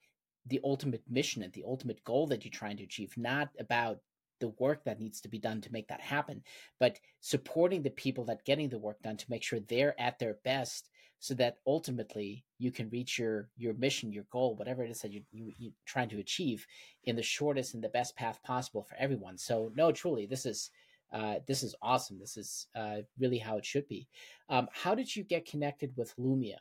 the 0.46 0.60
ultimate 0.64 1.02
mission 1.08 1.42
and 1.42 1.52
the 1.52 1.64
ultimate 1.66 2.02
goal 2.04 2.26
that 2.26 2.44
you're 2.44 2.52
trying 2.52 2.76
to 2.76 2.84
achieve, 2.84 3.16
not 3.16 3.48
about 3.58 3.98
the 4.40 4.48
work 4.58 4.84
that 4.84 5.00
needs 5.00 5.20
to 5.22 5.28
be 5.28 5.38
done 5.38 5.60
to 5.62 5.72
make 5.72 5.88
that 5.88 6.00
happen, 6.00 6.42
but 6.78 6.98
supporting 7.20 7.82
the 7.82 7.90
people 7.90 8.24
that 8.24 8.44
getting 8.44 8.68
the 8.68 8.78
work 8.78 9.00
done 9.02 9.16
to 9.16 9.30
make 9.30 9.42
sure 9.42 9.60
they're 9.60 9.98
at 9.98 10.18
their 10.18 10.36
best 10.44 10.90
so 11.24 11.32
that 11.32 11.56
ultimately 11.66 12.44
you 12.58 12.70
can 12.70 12.90
reach 12.90 13.18
your 13.18 13.48
your 13.56 13.72
mission 13.72 14.12
your 14.12 14.26
goal 14.30 14.56
whatever 14.56 14.84
it 14.84 14.90
is 14.90 15.00
that 15.00 15.10
you, 15.10 15.22
you 15.32 15.54
you're 15.56 15.72
trying 15.86 16.10
to 16.10 16.18
achieve 16.18 16.66
in 17.04 17.16
the 17.16 17.22
shortest 17.22 17.72
and 17.72 17.82
the 17.82 17.88
best 17.88 18.14
path 18.14 18.42
possible 18.42 18.82
for 18.82 18.94
everyone. 18.98 19.38
So 19.38 19.72
no 19.74 19.90
truly 19.90 20.26
this 20.26 20.44
is 20.44 20.70
uh, 21.14 21.36
this 21.46 21.62
is 21.62 21.74
awesome. 21.80 22.18
This 22.18 22.36
is 22.36 22.66
uh, 22.74 22.96
really 23.18 23.38
how 23.38 23.56
it 23.56 23.64
should 23.64 23.88
be. 23.88 24.06
Um, 24.50 24.68
how 24.72 24.94
did 24.94 25.16
you 25.16 25.22
get 25.22 25.46
connected 25.46 25.92
with 25.96 26.14
lumia? 26.16 26.58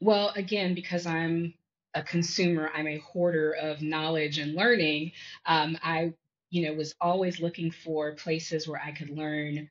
Well 0.00 0.32
again 0.36 0.72
because 0.72 1.06
i'm 1.06 1.52
a 1.94 2.04
consumer 2.04 2.70
i'm 2.72 2.86
a 2.86 2.98
hoarder 2.98 3.52
of 3.54 3.82
knowledge 3.82 4.38
and 4.38 4.54
learning 4.54 5.10
um, 5.46 5.76
i 5.82 6.12
you 6.50 6.62
know 6.62 6.74
was 6.74 6.94
always 7.00 7.40
looking 7.40 7.72
for 7.72 8.14
places 8.14 8.68
where 8.68 8.80
i 8.80 8.92
could 8.92 9.10
learn 9.10 9.68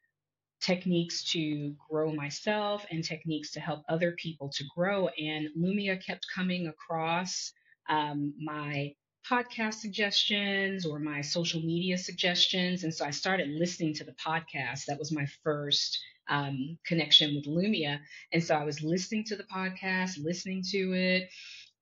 techniques 0.61 1.23
to 1.31 1.75
grow 1.89 2.11
myself 2.11 2.85
and 2.91 3.03
techniques 3.03 3.51
to 3.51 3.59
help 3.59 3.83
other 3.87 4.13
people 4.13 4.49
to 4.49 4.63
grow. 4.75 5.07
And 5.09 5.49
Lumia 5.57 6.03
kept 6.03 6.27
coming 6.33 6.67
across 6.67 7.51
um, 7.89 8.33
my 8.41 8.93
podcast 9.29 9.75
suggestions 9.75 10.85
or 10.85 10.99
my 10.99 11.21
social 11.21 11.61
media 11.61 11.97
suggestions. 11.97 12.83
And 12.83 12.93
so 12.93 13.05
I 13.05 13.11
started 13.11 13.49
listening 13.49 13.93
to 13.95 14.03
the 14.03 14.13
podcast. 14.13 14.85
That 14.87 14.99
was 14.99 15.11
my 15.11 15.25
first 15.43 15.99
um, 16.29 16.77
connection 16.85 17.35
with 17.35 17.45
Lumia. 17.45 17.99
And 18.31 18.43
so 18.43 18.55
I 18.55 18.63
was 18.63 18.83
listening 18.83 19.25
to 19.25 19.35
the 19.35 19.43
podcast, 19.43 20.23
listening 20.23 20.63
to 20.71 20.93
it. 20.93 21.29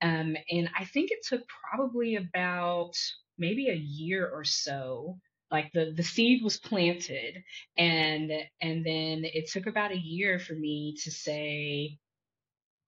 Um, 0.02 0.38
and 0.52 0.70
I 0.78 0.86
think 0.86 1.12
it 1.12 1.26
took 1.28 1.42
probably 1.48 2.16
about 2.16 2.94
maybe 3.38 3.70
a 3.70 3.76
year 3.76 4.30
or 4.32 4.44
so 4.44 5.18
like 5.52 5.72
the 5.74 5.94
the 5.96 6.04
seed 6.04 6.44
was 6.44 6.58
planted 6.58 7.44
and 7.78 8.32
and 8.62 8.86
then 8.86 9.24
it 9.24 9.50
took 9.50 9.66
about 9.66 9.92
a 9.92 9.98
year 9.98 10.40
for 10.40 10.54
me 10.54 10.96
to 11.04 11.12
say 11.12 11.98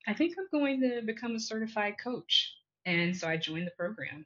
i 0.08 0.13
think 0.13 0.36
i'm 0.38 0.60
going 0.60 0.82
to 0.82 1.02
become 1.06 1.36
a 1.36 1.39
certified 1.39 1.95
coach. 2.02 2.54
And 2.86 3.15
so 3.15 3.28
i 3.28 3.38
joined 3.38 3.67
the 3.67 3.72
program. 3.72 4.26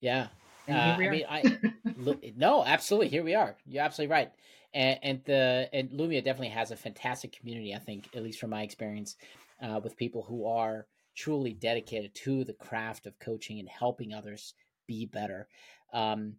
Yeah. 0.00 0.28
Uh, 0.68 0.72
i 0.72 1.08
mean 1.08 1.24
i 1.28 1.58
no 2.36 2.64
absolutely 2.64 3.08
here 3.08 3.24
we 3.24 3.34
are. 3.34 3.56
You're 3.66 3.82
absolutely 3.82 4.12
right. 4.12 4.32
And, 4.72 4.98
and 5.02 5.24
the 5.24 5.68
and 5.72 5.90
lumia 5.90 6.24
definitely 6.24 6.50
has 6.50 6.70
a 6.70 6.76
fantastic 6.76 7.32
community 7.32 7.74
i 7.74 7.78
think 7.78 8.08
at 8.14 8.22
least 8.22 8.38
from 8.38 8.50
my 8.50 8.62
experience 8.62 9.16
uh, 9.60 9.80
with 9.82 9.96
people 9.96 10.22
who 10.22 10.46
are 10.46 10.86
truly 11.16 11.52
dedicated 11.52 12.14
to 12.14 12.44
the 12.44 12.52
craft 12.52 13.06
of 13.06 13.18
coaching 13.18 13.58
and 13.58 13.68
helping 13.68 14.12
others 14.12 14.54
be 14.86 15.06
better. 15.06 15.48
Um, 15.92 16.34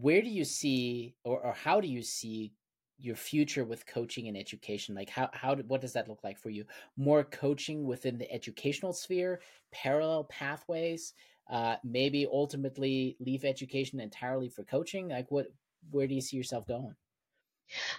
where 0.00 0.20
do 0.20 0.28
you 0.28 0.44
see 0.44 1.14
or, 1.24 1.40
or 1.40 1.52
how 1.52 1.80
do 1.80 1.88
you 1.88 2.02
see 2.02 2.52
your 2.98 3.16
future 3.16 3.64
with 3.64 3.86
coaching 3.86 4.28
and 4.28 4.36
education? 4.36 4.94
Like 4.94 5.10
how 5.10 5.30
how 5.32 5.56
what 5.56 5.80
does 5.80 5.94
that 5.94 6.08
look 6.08 6.22
like 6.22 6.38
for 6.38 6.50
you? 6.50 6.64
More 6.96 7.24
coaching 7.24 7.84
within 7.84 8.18
the 8.18 8.30
educational 8.30 8.92
sphere 8.92 9.40
parallel 9.72 10.24
pathways 10.24 11.14
uh 11.48 11.76
maybe 11.84 12.26
ultimately 12.26 13.16
leave 13.20 13.44
education 13.44 14.00
entirely 14.00 14.48
for 14.48 14.64
coaching? 14.64 15.08
Like 15.08 15.30
what 15.30 15.46
where 15.90 16.06
do 16.06 16.14
you 16.14 16.20
see 16.20 16.36
yourself 16.36 16.66
going? 16.66 16.94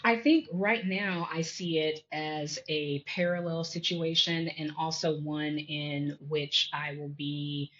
I 0.03 0.17
think 0.17 0.47
right 0.51 0.85
now 0.85 1.27
I 1.31 1.41
see 1.41 1.79
it 1.79 2.03
as 2.11 2.59
a 2.69 2.99
parallel 3.03 3.63
situation 3.63 4.47
and 4.49 4.71
also 4.77 5.19
one 5.19 5.57
in 5.57 6.17
which 6.29 6.69
I 6.73 6.95
will 6.97 7.09
be 7.09 7.71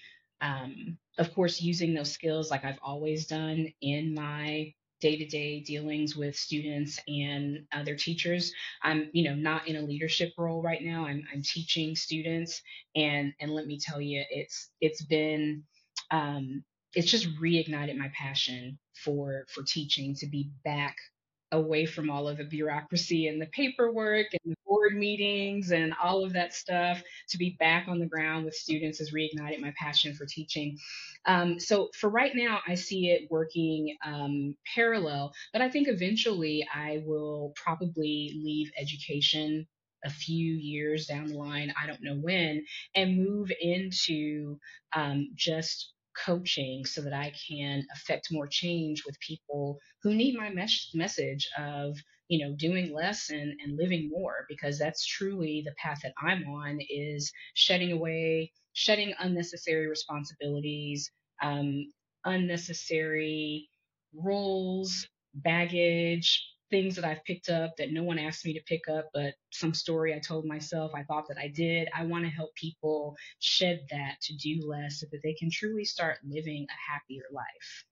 um, 0.42 0.98
of 1.18 1.34
course, 1.34 1.62
using 1.62 1.94
those 1.94 2.12
skills 2.12 2.52
like 2.52 2.66
I've 2.66 2.80
always 2.84 3.28
done 3.28 3.74
in 3.82 4.14
my 4.14 4.74
day-to-day 5.00 5.62
dealings 5.62 6.16
with 6.16 6.36
students 6.36 7.00
and 7.08 7.66
other 7.72 7.96
teachers. 7.96 8.52
I'm 8.82 9.10
you 9.14 9.26
know 9.30 9.36
not 9.36 9.68
in 9.68 9.76
a 9.78 9.82
leadership 9.82 10.34
role 10.38 10.62
right 10.62 10.84
now. 10.84 11.06
I'm, 11.06 11.24
I'm 11.34 11.44
teaching 11.44 11.96
students. 11.96 12.62
And 12.96 13.34
and 13.40 13.52
let 13.52 13.68
me 13.68 13.80
tell 13.80 14.02
you 14.02 14.24
it's 14.30 14.70
it's 14.82 15.04
been 15.04 15.64
um, 16.12 16.64
it's 16.94 17.12
just 17.12 17.28
reignited 17.42 17.98
my 17.98 18.12
passion 18.18 18.80
for 19.04 19.46
for 19.50 19.64
teaching 19.64 20.16
to 20.16 20.28
be 20.28 20.52
back 20.64 20.96
away 21.52 21.86
from 21.86 22.10
all 22.12 22.28
of 22.28 22.38
the 22.38 22.46
bureaucracy 22.46 23.28
and 23.28 23.42
the 23.42 23.48
paperwork 23.48 24.28
and 24.46 24.56
board 24.68 24.96
meetings 24.96 25.72
and 25.72 25.94
all 26.02 26.24
of 26.24 26.34
that 26.34 26.54
stuff 26.54 27.02
to 27.30 27.38
be 27.38 27.56
back 27.60 27.88
on 27.88 28.00
the 28.00 28.06
ground 28.08 28.46
with 28.46 28.56
students 28.56 29.00
has 29.00 29.12
reignited 29.14 29.60
my 29.60 29.74
passion 29.78 30.14
for 30.14 30.26
teaching. 30.26 30.78
Um, 31.26 31.60
so 31.60 31.90
for 32.00 32.10
right 32.10 32.34
now 32.36 32.60
i 32.68 32.76
see 32.76 33.10
it 33.10 33.28
working 33.30 33.96
um, 34.06 34.56
parallel 34.76 35.34
but 35.54 35.62
i 35.62 35.70
think 35.70 35.88
eventually 35.88 36.66
i 36.74 37.02
will 37.06 37.54
probably 37.56 38.40
leave 38.44 38.72
education 38.80 39.68
a 40.06 40.10
few 40.10 40.54
years 40.54 41.08
down 41.08 41.28
the 41.28 41.38
line 41.38 41.74
i 41.82 41.88
don't 41.88 42.04
know 42.04 42.16
when 42.16 42.66
and 42.96 43.18
move 43.18 43.52
into 43.62 44.58
um, 44.94 45.30
just 45.36 45.94
coaching 46.26 46.86
so 46.86 47.02
that 47.02 47.14
I 47.14 47.32
can 47.48 47.86
affect 47.94 48.30
more 48.32 48.48
change 48.48 49.04
with 49.06 49.20
people 49.20 49.80
who 50.02 50.14
need 50.14 50.36
my 50.38 50.50
mes- 50.50 50.92
message 50.94 51.48
of 51.58 51.98
you 52.28 52.46
know 52.46 52.54
doing 52.56 52.94
less 52.94 53.30
and, 53.30 53.54
and 53.64 53.78
living 53.78 54.10
more 54.10 54.46
because 54.50 54.78
that's 54.78 55.06
truly 55.06 55.64
the 55.66 55.74
path 55.82 56.00
that 56.04 56.14
I'm 56.22 56.44
on 56.48 56.80
is 56.90 57.32
shedding 57.54 57.92
away 57.92 58.52
shedding 58.74 59.14
unnecessary 59.20 59.88
responsibilities 59.88 61.12
um, 61.42 61.86
unnecessary 62.26 63.70
roles 64.14 65.08
baggage 65.34 66.44
things 66.70 66.96
that 66.96 67.06
I've 67.06 67.24
picked 67.24 67.50
up 67.50 67.76
that 67.78 67.92
no 67.92 68.04
one 68.04 68.20
asked 68.20 68.46
me 68.46 68.54
to 68.54 68.64
pick 68.66 68.88
up, 68.90 69.10
but 69.14 69.34
some 69.52 69.74
story 69.74 70.14
I 70.14 70.20
told 70.20 70.46
myself 70.46 70.92
I 70.94 71.04
thought 71.04 71.28
that 71.30 71.38
I 71.38 71.48
did. 71.48 71.88
I 71.96 72.06
want 72.06 72.26
to 72.26 72.30
help 72.30 72.54
people 72.56 73.16
shed 73.40 73.82
that 73.92 74.20
to 74.24 74.36
do 74.36 74.68
less 74.68 75.00
so 75.00 75.08
that 75.12 75.22
they 75.24 75.34
can 75.34 75.50
truly 75.52 75.86
start 75.86 76.18
living 76.28 76.66
a 76.70 76.92
happier 76.92 77.24
life. 77.32 77.86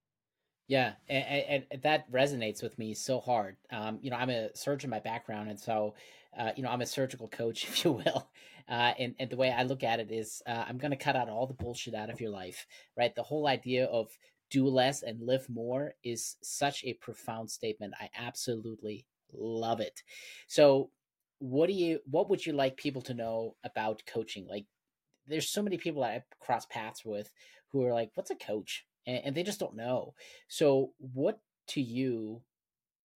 Yeah, 0.68 0.94
and, 1.08 1.64
and, 1.72 1.82
that 1.84 2.12
resonates 2.12 2.64
with 2.64 2.80
me 2.80 2.96
so 2.96 3.20
hard. 3.20 3.58
Um, 3.72 4.00
you 4.02 4.10
know, 4.10 4.18
I'm 4.18 4.32
a 4.32 4.56
surgeon 4.56 4.90
by 4.90 5.00
background, 5.00 5.50
and 5.50 5.60
so, 5.60 5.94
uh, 6.38 6.52
you 6.56 6.64
know, 6.64 6.70
I'm 6.70 6.82
a 6.82 6.88
surgical 6.88 7.28
coach, 7.28 7.64
if 7.70 7.86
you 7.86 7.92
will. 7.92 8.30
Uh, 8.68 8.94
and, 8.98 9.14
and 9.20 9.30
the 9.30 9.38
way 9.38 9.52
I 9.52 9.62
look 9.62 9.84
at 9.84 10.00
it 10.00 10.12
is, 10.12 10.42
uh, 10.48 10.66
I'm 10.68 10.80
going 10.80 10.92
to 10.92 10.98
cut 10.98 11.16
out 11.16 11.30
all 11.30 11.46
the 11.46 11.54
bullshit 11.54 11.94
out 11.94 12.10
of 12.10 12.20
your 12.20 12.32
life, 12.32 12.66
right? 12.98 13.14
The 13.14 13.22
whole 13.22 13.48
idea 13.48 13.86
of 13.86 14.10
do 14.50 14.68
less 14.68 15.04
and 15.04 15.22
live 15.22 15.48
more 15.50 15.94
is 16.04 16.38
such 16.42 16.84
a 16.84 16.94
profound 16.94 17.52
statement. 17.52 17.94
I 18.00 18.10
absolutely 18.18 19.06
love 19.34 19.80
it. 19.80 20.02
So, 20.48 20.90
what 21.40 21.68
do 21.68 21.74
you 21.74 22.00
what 22.10 22.30
would 22.30 22.46
you 22.46 22.54
like 22.54 22.78
people 22.78 23.02
to 23.04 23.14
know 23.14 23.56
about 23.64 24.02
coaching? 24.08 24.48
Like 24.48 24.66
there's 25.28 25.50
so 25.50 25.62
many 25.62 25.78
people 25.78 26.02
that 26.02 26.12
I 26.12 26.24
cross 26.40 26.66
paths 26.66 27.04
with 27.04 27.30
who 27.70 27.84
are 27.84 27.94
like, 27.94 28.12
"What's 28.16 28.32
a 28.32 28.36
coach?" 28.36 28.86
And, 29.06 29.22
and 29.26 29.36
they 29.36 29.44
just 29.44 29.60
don't 29.60 29.76
know. 29.76 30.14
So, 30.48 30.92
what 30.98 31.40
to 31.70 31.82
you 31.82 32.42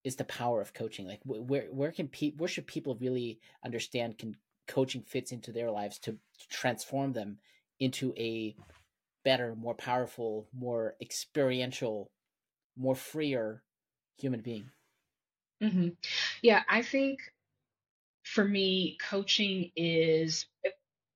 is 0.05 0.17
the 0.17 0.25
power 0.25 0.61
of 0.61 0.75
coaching? 0.75 1.07
Like 1.07 1.21
where 1.25 1.67
where 1.67 1.93
can 1.93 2.09
pe- 2.09 2.37
where 2.37 2.49
should 2.49 2.67
people 2.67 2.97
really 3.01 3.41
understand 3.65 4.19
can 4.19 4.37
coaching 4.67 5.03
fits 5.03 5.33
into 5.33 5.51
their 5.51 5.71
lives 5.71 5.99
to 6.01 6.17
transform 6.51 7.13
them 7.13 7.39
into 7.81 8.13
a 8.17 8.55
better, 9.25 9.55
more 9.55 9.75
powerful, 9.75 10.49
more 10.53 10.95
experiential, 11.01 12.11
more 12.77 12.95
freer 12.95 13.63
human 14.17 14.41
being. 14.41 14.71
Mm-hmm. 15.63 15.89
Yeah, 16.43 16.63
I 16.69 16.83
think 16.83 17.19
for 18.25 18.45
me, 18.45 18.97
coaching 19.01 19.71
is, 19.77 20.47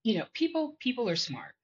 you 0.03 0.19
know, 0.19 0.27
people 0.35 0.77
people 0.81 1.09
are 1.09 1.17
smart. 1.17 1.55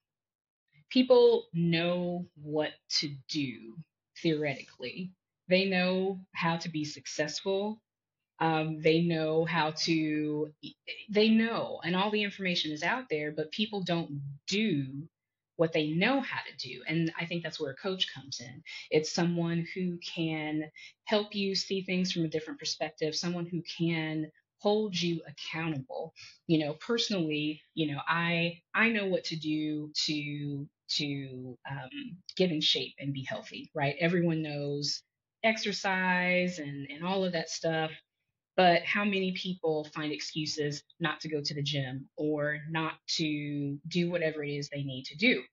People 0.91 1.47
know 1.53 2.27
what 2.43 2.71
to 3.01 3.11
do 3.29 3.77
theoretically. 4.23 5.13
They 5.49 5.67
know 5.67 6.21
how 6.35 6.57
to 6.59 6.69
be 6.71 6.85
successful. 6.85 7.81
Um, 8.41 8.81
they 8.83 9.03
know 9.03 9.45
how 9.47 9.73
to. 9.85 10.53
They 11.11 11.29
know, 11.31 11.81
and 11.85 11.97
all 11.97 12.11
the 12.11 12.23
information 12.25 12.73
is 12.73 12.83
out 12.83 13.07
there, 13.11 13.33
but 13.33 13.53
people 13.53 13.83
don't 13.83 14.23
do 14.49 15.09
what 15.57 15.73
they 15.73 15.89
know 15.91 16.21
how 16.21 16.41
to 16.41 16.69
do. 16.69 16.83
And 16.89 17.13
I 17.19 17.27
think 17.27 17.43
that's 17.43 17.61
where 17.61 17.73
a 17.73 17.77
coach 17.77 18.13
comes 18.15 18.41
in. 18.41 18.63
It's 18.91 19.13
someone 19.13 19.67
who 19.75 19.99
can 19.99 20.71
help 21.05 21.35
you 21.35 21.55
see 21.55 21.83
things 21.83 22.13
from 22.13 22.25
a 22.25 22.29
different 22.29 22.61
perspective, 22.61 23.17
someone 23.17 23.47
who 23.47 23.63
can 23.79 24.31
hold 24.61 25.01
you 25.01 25.23
accountable 25.29 26.15
you 26.49 26.59
know 26.59 26.75
personally 26.75 27.63
you 27.75 27.93
know 27.93 28.01
i 28.09 28.61
i 28.75 28.89
know 28.91 29.07
what 29.07 29.25
to 29.25 29.37
do 29.37 29.93
to 29.95 30.69
to 30.89 31.57
um, 31.71 32.17
get 32.37 32.51
in 32.51 32.61
shape 32.61 32.95
and 32.99 33.13
be 33.13 33.25
healthy 33.29 33.71
right 33.75 33.97
everyone 34.01 34.43
knows 34.43 35.03
exercise 35.45 36.59
and 36.59 36.89
and 36.91 37.05
all 37.05 37.25
of 37.25 37.33
that 37.33 37.49
stuff 37.49 37.91
but 38.59 38.83
how 38.83 39.05
many 39.05 39.33
people 39.33 39.85
find 39.95 40.13
excuses 40.13 40.83
not 40.99 41.21
to 41.21 41.29
go 41.29 41.41
to 41.41 41.55
the 41.55 41.63
gym 41.63 42.09
or 42.17 42.59
not 42.69 42.95
to 43.19 43.79
do 43.87 44.11
whatever 44.11 44.43
it 44.43 44.51
is 44.51 44.69
they 44.69 44.83
need 44.83 45.05
to 45.05 45.17
do? 45.17 45.45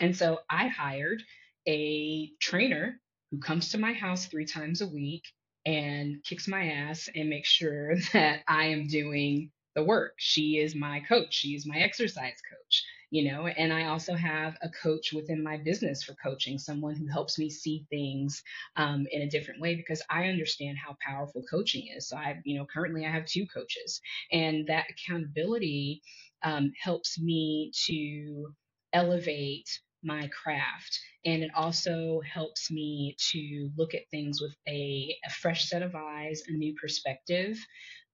And 0.00 0.16
so 0.16 0.40
I 0.50 0.66
hired 0.66 1.22
a 1.68 2.32
trainer 2.40 3.00
who 3.30 3.38
comes 3.38 3.68
to 3.70 3.78
my 3.78 3.92
house 3.92 4.26
three 4.26 4.46
times 4.46 4.80
a 4.80 4.88
week 4.88 5.22
and 5.64 6.24
kicks 6.24 6.48
my 6.48 6.70
ass 6.70 7.08
and 7.14 7.30
makes 7.30 7.48
sure 7.48 7.94
that 8.12 8.40
I 8.48 8.64
am 8.66 8.88
doing 8.88 9.52
the 9.76 9.84
work. 9.84 10.14
She 10.16 10.58
is 10.58 10.74
my 10.74 11.02
coach, 11.08 11.32
she 11.32 11.50
is 11.50 11.68
my 11.68 11.78
exercise 11.78 12.42
coach 12.50 12.84
you 13.14 13.30
know 13.30 13.46
and 13.46 13.72
i 13.72 13.84
also 13.86 14.14
have 14.14 14.56
a 14.62 14.68
coach 14.82 15.12
within 15.12 15.40
my 15.42 15.56
business 15.56 16.02
for 16.02 16.14
coaching 16.14 16.58
someone 16.58 16.96
who 16.96 17.06
helps 17.06 17.38
me 17.38 17.48
see 17.48 17.86
things 17.88 18.42
um, 18.74 19.06
in 19.12 19.22
a 19.22 19.30
different 19.30 19.60
way 19.60 19.76
because 19.76 20.02
i 20.10 20.24
understand 20.24 20.76
how 20.76 20.96
powerful 21.00 21.44
coaching 21.48 21.86
is. 21.96 22.08
So 22.08 22.16
i 22.16 22.40
you 22.44 22.58
know 22.58 22.66
currently 22.66 23.06
i 23.06 23.10
have 23.10 23.24
two 23.24 23.46
coaches 23.46 24.00
and 24.32 24.66
that 24.66 24.86
accountability 24.90 26.02
um, 26.42 26.72
helps 26.82 27.20
me 27.20 27.70
to 27.86 28.52
elevate 28.92 29.68
my 30.02 30.28
craft 30.42 30.98
and 31.24 31.44
it 31.44 31.52
also 31.54 32.20
helps 32.30 32.68
me 32.68 33.16
to 33.30 33.70
look 33.76 33.94
at 33.94 34.10
things 34.10 34.40
with 34.42 34.56
a, 34.66 35.16
a 35.24 35.30
fresh 35.30 35.68
set 35.68 35.82
of 35.82 35.94
eyes 35.94 36.42
a 36.48 36.52
new 36.52 36.74
perspective. 36.80 37.56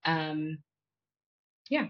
Um, 0.05 0.59
yeah 1.71 1.87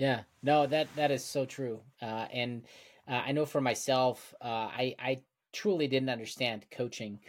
yeah, 0.00 0.22
no, 0.42 0.66
that 0.66 0.88
that 0.96 1.10
is 1.10 1.22
so 1.22 1.44
true. 1.44 1.82
Uh, 2.00 2.26
and 2.32 2.62
uh, 3.06 3.20
I 3.26 3.32
know 3.32 3.44
for 3.44 3.60
myself, 3.60 4.34
uh, 4.40 4.72
I 4.72 4.94
I 4.98 5.20
truly 5.52 5.88
didn't 5.88 6.08
understand 6.08 6.64
coaching, 6.70 7.20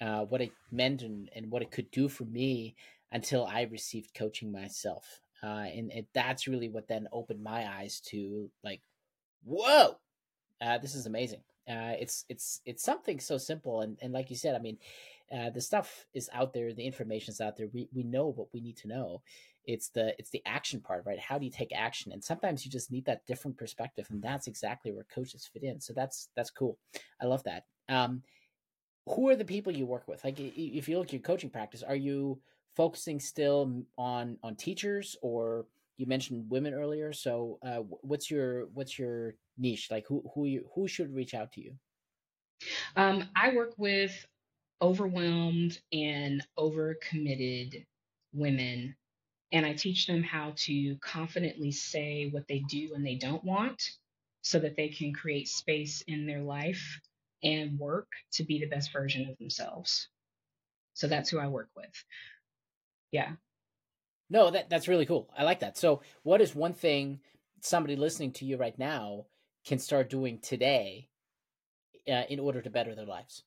uh, 0.00 0.20
what 0.26 0.40
it 0.40 0.52
meant 0.70 1.02
and, 1.02 1.28
and 1.34 1.50
what 1.50 1.62
it 1.62 1.72
could 1.72 1.90
do 1.90 2.08
for 2.08 2.22
me 2.24 2.76
until 3.10 3.44
I 3.44 3.62
received 3.62 4.14
coaching 4.14 4.52
myself. 4.52 5.20
Uh, 5.42 5.66
and 5.74 5.90
it, 5.90 6.06
that's 6.14 6.46
really 6.46 6.68
what 6.68 6.86
then 6.86 7.08
opened 7.10 7.42
my 7.42 7.66
eyes 7.68 7.98
to 8.10 8.48
like, 8.62 8.82
whoa, 9.42 9.96
uh, 10.60 10.78
this 10.78 10.94
is 10.94 11.06
amazing. 11.06 11.42
it's 11.66 12.24
it's 12.28 12.60
it's 12.64 12.84
something 12.84 13.18
so 13.18 13.36
simple 13.36 13.80
and, 13.80 13.98
and 14.00 14.12
like 14.12 14.30
you 14.30 14.36
said, 14.36 14.54
I 14.54 14.60
mean, 14.60 14.78
the 15.32 15.60
stuff 15.60 16.06
is 16.12 16.28
out 16.32 16.52
there, 16.52 16.72
the 16.72 16.84
information 16.84 17.32
is 17.32 17.40
out 17.40 17.56
there. 17.56 17.68
We 17.72 17.88
we 17.92 18.02
know 18.02 18.28
what 18.28 18.48
we 18.52 18.60
need 18.60 18.76
to 18.78 18.88
know. 18.88 19.22
It's 19.64 19.88
the 19.88 20.14
it's 20.18 20.30
the 20.30 20.42
action 20.44 20.80
part 20.80 21.04
right? 21.06 21.18
How 21.18 21.38
do 21.38 21.44
you 21.44 21.50
take 21.50 21.72
action? 21.74 22.12
And 22.12 22.22
sometimes 22.22 22.64
you 22.64 22.70
just 22.70 22.90
need 22.90 23.04
that 23.06 23.26
different 23.26 23.56
perspective 23.56 24.06
and 24.10 24.22
that's 24.22 24.46
exactly 24.46 24.92
where 24.92 25.06
coaches 25.14 25.48
fit 25.50 25.62
in. 25.62 25.80
So 25.80 25.92
that's 25.92 26.28
that's 26.36 26.50
cool. 26.50 26.78
I 27.20 27.26
love 27.26 27.42
that. 27.44 27.64
Um 27.88 28.22
who 29.06 29.28
are 29.28 29.36
the 29.36 29.44
people 29.44 29.72
you 29.72 29.86
work 29.86 30.06
with? 30.06 30.22
Like 30.22 30.38
if 30.38 30.88
you 30.88 30.98
look 30.98 31.08
at 31.08 31.12
your 31.12 31.22
coaching 31.22 31.50
practice 31.50 31.82
are 31.82 31.96
you 31.96 32.40
focusing 32.76 33.20
still 33.20 33.84
on 33.96 34.38
on 34.42 34.56
teachers 34.56 35.16
or 35.22 35.66
you 35.96 36.06
mentioned 36.06 36.50
women 36.50 36.74
earlier? 36.74 37.12
So 37.12 37.58
uh, 37.62 37.78
what's 38.02 38.30
your 38.30 38.66
what's 38.74 38.98
your 38.98 39.34
niche? 39.58 39.88
Like 39.90 40.06
who 40.08 40.22
who 40.34 40.46
you 40.46 40.66
who 40.74 40.88
should 40.88 41.14
reach 41.14 41.34
out 41.34 41.52
to 41.52 41.60
you? 41.60 41.74
Um, 42.96 43.28
i 43.36 43.54
work 43.54 43.74
with 43.76 44.26
overwhelmed 44.82 45.80
and 45.92 46.44
overcommitted 46.58 47.86
women 48.34 48.96
and 49.52 49.66
I 49.66 49.74
teach 49.74 50.06
them 50.06 50.22
how 50.22 50.54
to 50.56 50.96
confidently 50.96 51.72
say 51.72 52.28
what 52.30 52.48
they 52.48 52.60
do 52.70 52.92
and 52.94 53.06
they 53.06 53.16
don't 53.16 53.44
want 53.44 53.82
so 54.40 54.58
that 54.58 54.76
they 54.76 54.88
can 54.88 55.12
create 55.12 55.46
space 55.46 56.02
in 56.08 56.26
their 56.26 56.40
life 56.40 57.00
and 57.44 57.78
work 57.78 58.08
to 58.32 58.44
be 58.44 58.58
the 58.58 58.66
best 58.66 58.92
version 58.92 59.28
of 59.28 59.36
themselves. 59.38 60.08
So 60.94 61.06
that's 61.06 61.28
who 61.28 61.38
I 61.38 61.48
work 61.48 61.68
with. 61.76 62.04
Yeah. 63.12 63.32
No, 64.30 64.50
that 64.50 64.70
that's 64.70 64.88
really 64.88 65.06
cool. 65.06 65.28
I 65.36 65.44
like 65.44 65.60
that. 65.60 65.76
So, 65.76 66.00
what 66.22 66.40
is 66.40 66.54
one 66.54 66.72
thing 66.72 67.20
somebody 67.60 67.96
listening 67.96 68.32
to 68.32 68.46
you 68.46 68.56
right 68.56 68.78
now 68.78 69.26
can 69.66 69.78
start 69.78 70.08
doing 70.08 70.38
today 70.38 71.08
uh, 72.08 72.22
in 72.30 72.40
order 72.40 72.62
to 72.62 72.70
better 72.70 72.94
their 72.94 73.04
lives? 73.04 73.44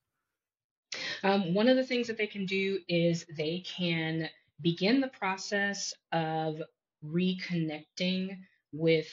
Um, 1.25 1.55
one 1.55 1.67
of 1.67 1.75
the 1.75 1.83
things 1.83 2.05
that 2.07 2.17
they 2.17 2.27
can 2.27 2.45
do 2.45 2.77
is 2.87 3.25
they 3.35 3.63
can 3.65 4.29
begin 4.61 5.01
the 5.01 5.07
process 5.07 5.91
of 6.11 6.61
reconnecting 7.03 8.37
with 8.71 9.07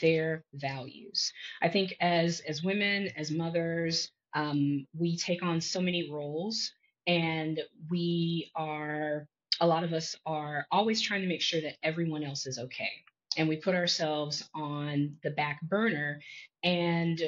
their 0.00 0.44
values. 0.54 1.30
I 1.60 1.68
think 1.68 1.94
as 2.00 2.40
as 2.40 2.62
women, 2.62 3.10
as 3.18 3.30
mothers, 3.30 4.10
um, 4.34 4.86
we 4.98 5.18
take 5.18 5.42
on 5.42 5.60
so 5.60 5.82
many 5.82 6.10
roles, 6.10 6.72
and 7.06 7.60
we 7.90 8.50
are 8.56 9.26
a 9.60 9.66
lot 9.66 9.84
of 9.84 9.92
us 9.92 10.16
are 10.24 10.66
always 10.72 11.02
trying 11.02 11.20
to 11.20 11.28
make 11.28 11.42
sure 11.42 11.60
that 11.60 11.76
everyone 11.82 12.24
else 12.24 12.46
is 12.46 12.58
okay, 12.58 12.92
and 13.36 13.46
we 13.46 13.56
put 13.56 13.74
ourselves 13.74 14.48
on 14.54 15.16
the 15.22 15.30
back 15.32 15.60
burner, 15.60 16.22
and 16.62 17.20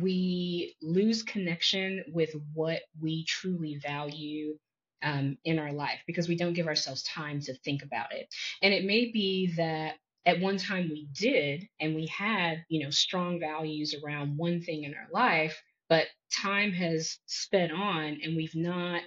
we 0.00 0.76
lose 0.82 1.22
connection 1.22 2.04
with 2.12 2.34
what 2.54 2.82
we 3.00 3.24
truly 3.24 3.76
value 3.76 4.58
um, 5.02 5.38
in 5.44 5.58
our 5.58 5.72
life 5.72 6.00
because 6.06 6.28
we 6.28 6.36
don't 6.36 6.54
give 6.54 6.66
ourselves 6.66 7.02
time 7.04 7.40
to 7.40 7.54
think 7.58 7.82
about 7.82 8.12
it. 8.12 8.28
And 8.62 8.74
it 8.74 8.84
may 8.84 9.10
be 9.10 9.52
that 9.56 9.94
at 10.24 10.40
one 10.40 10.58
time 10.58 10.88
we 10.90 11.08
did 11.12 11.68
and 11.80 11.94
we 11.94 12.06
had, 12.06 12.64
you 12.68 12.82
know, 12.82 12.90
strong 12.90 13.38
values 13.38 13.94
around 13.94 14.36
one 14.36 14.60
thing 14.60 14.84
in 14.84 14.94
our 14.94 15.08
life, 15.12 15.62
but 15.88 16.06
time 16.42 16.72
has 16.72 17.18
sped 17.26 17.70
on 17.70 18.18
and 18.22 18.36
we've 18.36 18.56
not 18.56 19.02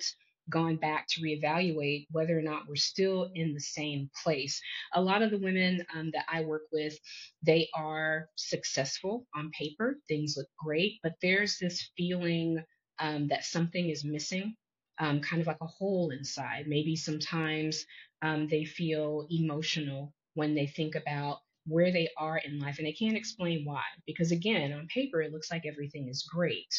gone 0.49 0.77
back 0.77 1.07
to 1.09 1.21
reevaluate 1.21 2.07
whether 2.11 2.37
or 2.37 2.41
not 2.41 2.67
we're 2.67 2.75
still 2.75 3.29
in 3.35 3.53
the 3.53 3.59
same 3.59 4.09
place. 4.23 4.61
A 4.93 5.01
lot 5.01 5.21
of 5.21 5.31
the 5.31 5.37
women 5.37 5.85
um, 5.95 6.11
that 6.13 6.25
I 6.31 6.41
work 6.41 6.63
with, 6.71 6.97
they 7.43 7.69
are 7.75 8.27
successful 8.35 9.25
on 9.35 9.51
paper, 9.51 9.97
things 10.07 10.35
look 10.37 10.47
great, 10.57 10.99
but 11.03 11.13
there's 11.21 11.57
this 11.57 11.91
feeling 11.97 12.63
um, 12.99 13.27
that 13.29 13.45
something 13.45 13.89
is 13.89 14.03
missing. 14.03 14.55
Um, 15.01 15.21
kind 15.21 15.41
of 15.41 15.47
like 15.47 15.61
a 15.61 15.65
hole 15.65 16.11
inside. 16.11 16.65
Maybe 16.67 16.97
sometimes 16.97 17.85
um, 18.21 18.49
they 18.49 18.65
feel 18.65 19.27
emotional 19.31 20.13
when 20.33 20.55
they 20.55 20.67
think 20.67 20.95
about 20.95 21.37
where 21.69 21.91
they 21.91 22.09
are 22.17 22.37
in 22.37 22.59
life 22.59 22.77
and 22.77 22.87
they 22.87 22.93
can't 22.93 23.17
explain 23.17 23.63
why 23.65 23.83
because 24.05 24.31
again 24.31 24.73
on 24.73 24.87
paper 24.87 25.21
it 25.21 25.31
looks 25.31 25.51
like 25.51 25.65
everything 25.65 26.07
is 26.09 26.23
great. 26.23 26.73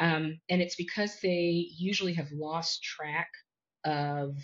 Um, 0.00 0.40
and 0.48 0.60
it's 0.60 0.76
because 0.76 1.18
they 1.22 1.68
usually 1.76 2.14
have 2.14 2.30
lost 2.32 2.82
track 2.82 3.28
of 3.84 4.36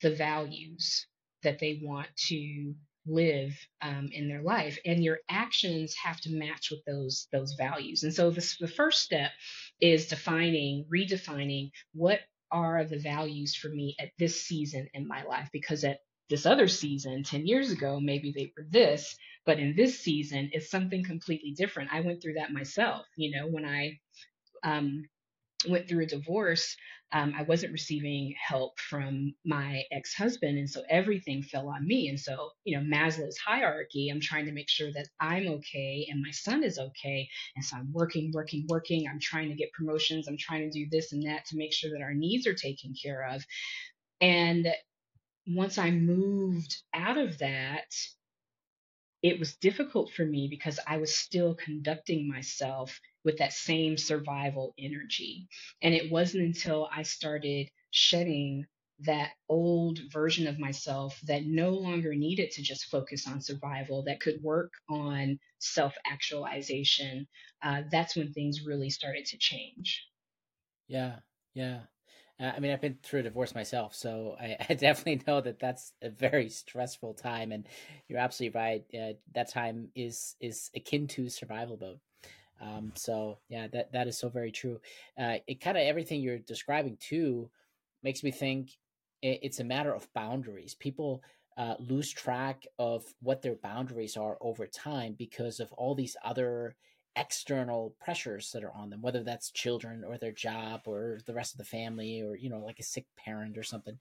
the 0.00 0.14
values 0.14 1.06
that 1.42 1.58
they 1.58 1.80
want 1.82 2.08
to 2.28 2.74
live 3.06 3.52
um, 3.80 4.08
in 4.12 4.28
their 4.28 4.42
life 4.42 4.78
and 4.84 5.02
your 5.02 5.18
actions 5.28 5.94
have 6.02 6.20
to 6.20 6.30
match 6.30 6.70
with 6.70 6.84
those 6.86 7.26
those 7.32 7.54
values. 7.54 8.04
And 8.04 8.14
so 8.14 8.30
this, 8.30 8.56
the 8.58 8.68
first 8.68 9.02
step 9.02 9.32
is 9.80 10.06
defining 10.06 10.86
redefining 10.92 11.70
what 11.94 12.20
are 12.52 12.84
the 12.84 12.98
values 12.98 13.56
for 13.56 13.68
me 13.68 13.96
at 13.98 14.10
this 14.18 14.42
season 14.42 14.88
in 14.94 15.08
my 15.08 15.24
life 15.24 15.48
because 15.52 15.84
at 15.84 16.00
this 16.32 16.46
other 16.46 16.66
season 16.66 17.22
10 17.22 17.46
years 17.46 17.70
ago 17.70 18.00
maybe 18.00 18.32
they 18.34 18.50
were 18.56 18.64
this 18.70 19.16
but 19.44 19.58
in 19.58 19.76
this 19.76 20.00
season 20.00 20.48
it's 20.54 20.70
something 20.70 21.04
completely 21.04 21.52
different. 21.52 21.92
I 21.92 22.00
went 22.00 22.22
through 22.22 22.34
that 22.34 22.52
myself 22.52 23.04
you 23.16 23.36
know 23.36 23.46
when 23.48 23.66
i 23.66 24.00
um, 24.64 25.04
went 25.68 25.88
through 25.88 26.04
a 26.04 26.06
divorce 26.06 26.74
um, 27.12 27.34
i 27.38 27.42
wasn't 27.42 27.74
receiving 27.74 28.34
help 28.42 28.80
from 28.80 29.34
my 29.44 29.82
ex-husband 29.92 30.56
and 30.56 30.70
so 30.70 30.82
everything 30.88 31.42
fell 31.42 31.68
on 31.68 31.86
me. 31.86 32.08
And 32.08 32.18
so 32.18 32.52
you 32.64 32.78
know 32.78 32.82
maslow's 32.82 33.36
hierarchy 33.36 34.08
i'm 34.08 34.22
trying 34.22 34.46
to 34.46 34.52
make 34.52 34.70
sure 34.70 34.90
that 34.90 35.08
i'm 35.20 35.46
okay 35.48 36.06
and 36.08 36.22
my 36.22 36.30
son 36.30 36.64
is 36.64 36.78
okay. 36.78 37.28
And 37.56 37.62
so 37.62 37.76
i'm 37.76 37.92
working 37.92 38.30
working 38.32 38.64
working. 38.70 39.04
I'm 39.06 39.20
trying 39.20 39.50
to 39.50 39.54
get 39.54 39.72
promotions. 39.72 40.28
I'm 40.28 40.38
trying 40.38 40.70
to 40.70 40.78
do 40.78 40.86
this 40.90 41.12
and 41.12 41.24
that 41.28 41.44
to 41.48 41.58
make 41.58 41.74
sure 41.74 41.90
that 41.90 42.02
our 42.02 42.14
needs 42.14 42.46
are 42.46 42.54
taken 42.54 42.94
care 43.04 43.28
of. 43.34 43.44
And 44.22 44.68
once 45.46 45.78
I 45.78 45.90
moved 45.90 46.82
out 46.94 47.18
of 47.18 47.38
that, 47.38 47.92
it 49.22 49.38
was 49.38 49.56
difficult 49.56 50.12
for 50.12 50.24
me 50.24 50.48
because 50.48 50.78
I 50.86 50.96
was 50.96 51.14
still 51.14 51.54
conducting 51.54 52.26
myself 52.28 53.00
with 53.24 53.38
that 53.38 53.52
same 53.52 53.96
survival 53.96 54.74
energy. 54.78 55.48
And 55.80 55.94
it 55.94 56.10
wasn't 56.10 56.44
until 56.44 56.88
I 56.92 57.02
started 57.02 57.70
shedding 57.90 58.66
that 59.00 59.32
old 59.48 60.00
version 60.12 60.46
of 60.46 60.58
myself 60.58 61.20
that 61.24 61.44
no 61.44 61.70
longer 61.70 62.14
needed 62.14 62.50
to 62.52 62.62
just 62.62 62.86
focus 62.86 63.26
on 63.26 63.40
survival, 63.40 64.02
that 64.04 64.20
could 64.20 64.40
work 64.42 64.72
on 64.88 65.38
self 65.58 65.94
actualization, 66.06 67.26
uh, 67.62 67.82
that's 67.90 68.16
when 68.16 68.32
things 68.32 68.64
really 68.64 68.90
started 68.90 69.24
to 69.26 69.38
change. 69.38 70.04
Yeah, 70.88 71.20
yeah. 71.54 71.82
Uh, 72.42 72.52
I 72.56 72.60
mean, 72.60 72.72
I've 72.72 72.80
been 72.80 72.98
through 73.02 73.20
a 73.20 73.24
divorce 73.24 73.54
myself, 73.54 73.94
so 73.94 74.36
I, 74.40 74.56
I, 74.68 74.74
definitely 74.74 75.22
know 75.26 75.40
that 75.40 75.60
that's 75.60 75.92
a 76.02 76.10
very 76.10 76.48
stressful 76.48 77.14
time. 77.14 77.52
And 77.52 77.68
you're 78.08 78.18
absolutely 78.18 78.58
right. 78.58 78.84
Uh, 78.92 79.12
that 79.34 79.48
time 79.50 79.88
is 79.94 80.34
is 80.40 80.70
akin 80.74 81.06
to 81.08 81.28
survival 81.28 81.78
mode. 81.80 82.00
Um, 82.60 82.92
so 82.94 83.38
yeah, 83.48 83.68
that 83.68 83.92
that 83.92 84.08
is 84.08 84.18
so 84.18 84.28
very 84.28 84.50
true. 84.50 84.80
Uh, 85.18 85.36
it 85.46 85.60
kind 85.60 85.76
of 85.76 85.84
everything 85.84 86.20
you're 86.20 86.38
describing 86.38 86.96
too 86.98 87.48
makes 88.02 88.24
me 88.24 88.32
think 88.32 88.70
it, 89.20 89.40
it's 89.42 89.60
a 89.60 89.64
matter 89.64 89.94
of 89.94 90.12
boundaries. 90.12 90.74
People 90.74 91.22
uh, 91.56 91.74
lose 91.78 92.10
track 92.10 92.66
of 92.78 93.04
what 93.20 93.42
their 93.42 93.56
boundaries 93.56 94.16
are 94.16 94.36
over 94.40 94.66
time 94.66 95.14
because 95.16 95.60
of 95.60 95.72
all 95.74 95.94
these 95.94 96.16
other 96.24 96.74
external 97.16 97.94
pressures 98.00 98.50
that 98.52 98.64
are 98.64 98.72
on 98.72 98.90
them, 98.90 99.02
whether 99.02 99.22
that's 99.22 99.50
children 99.50 100.02
or 100.04 100.16
their 100.16 100.32
job 100.32 100.82
or 100.86 101.20
the 101.26 101.34
rest 101.34 101.52
of 101.52 101.58
the 101.58 101.64
family 101.64 102.22
or, 102.22 102.36
you 102.36 102.48
know, 102.48 102.58
like 102.58 102.78
a 102.78 102.84
sick 102.84 103.06
parent 103.16 103.58
or 103.58 103.62
something. 103.62 103.98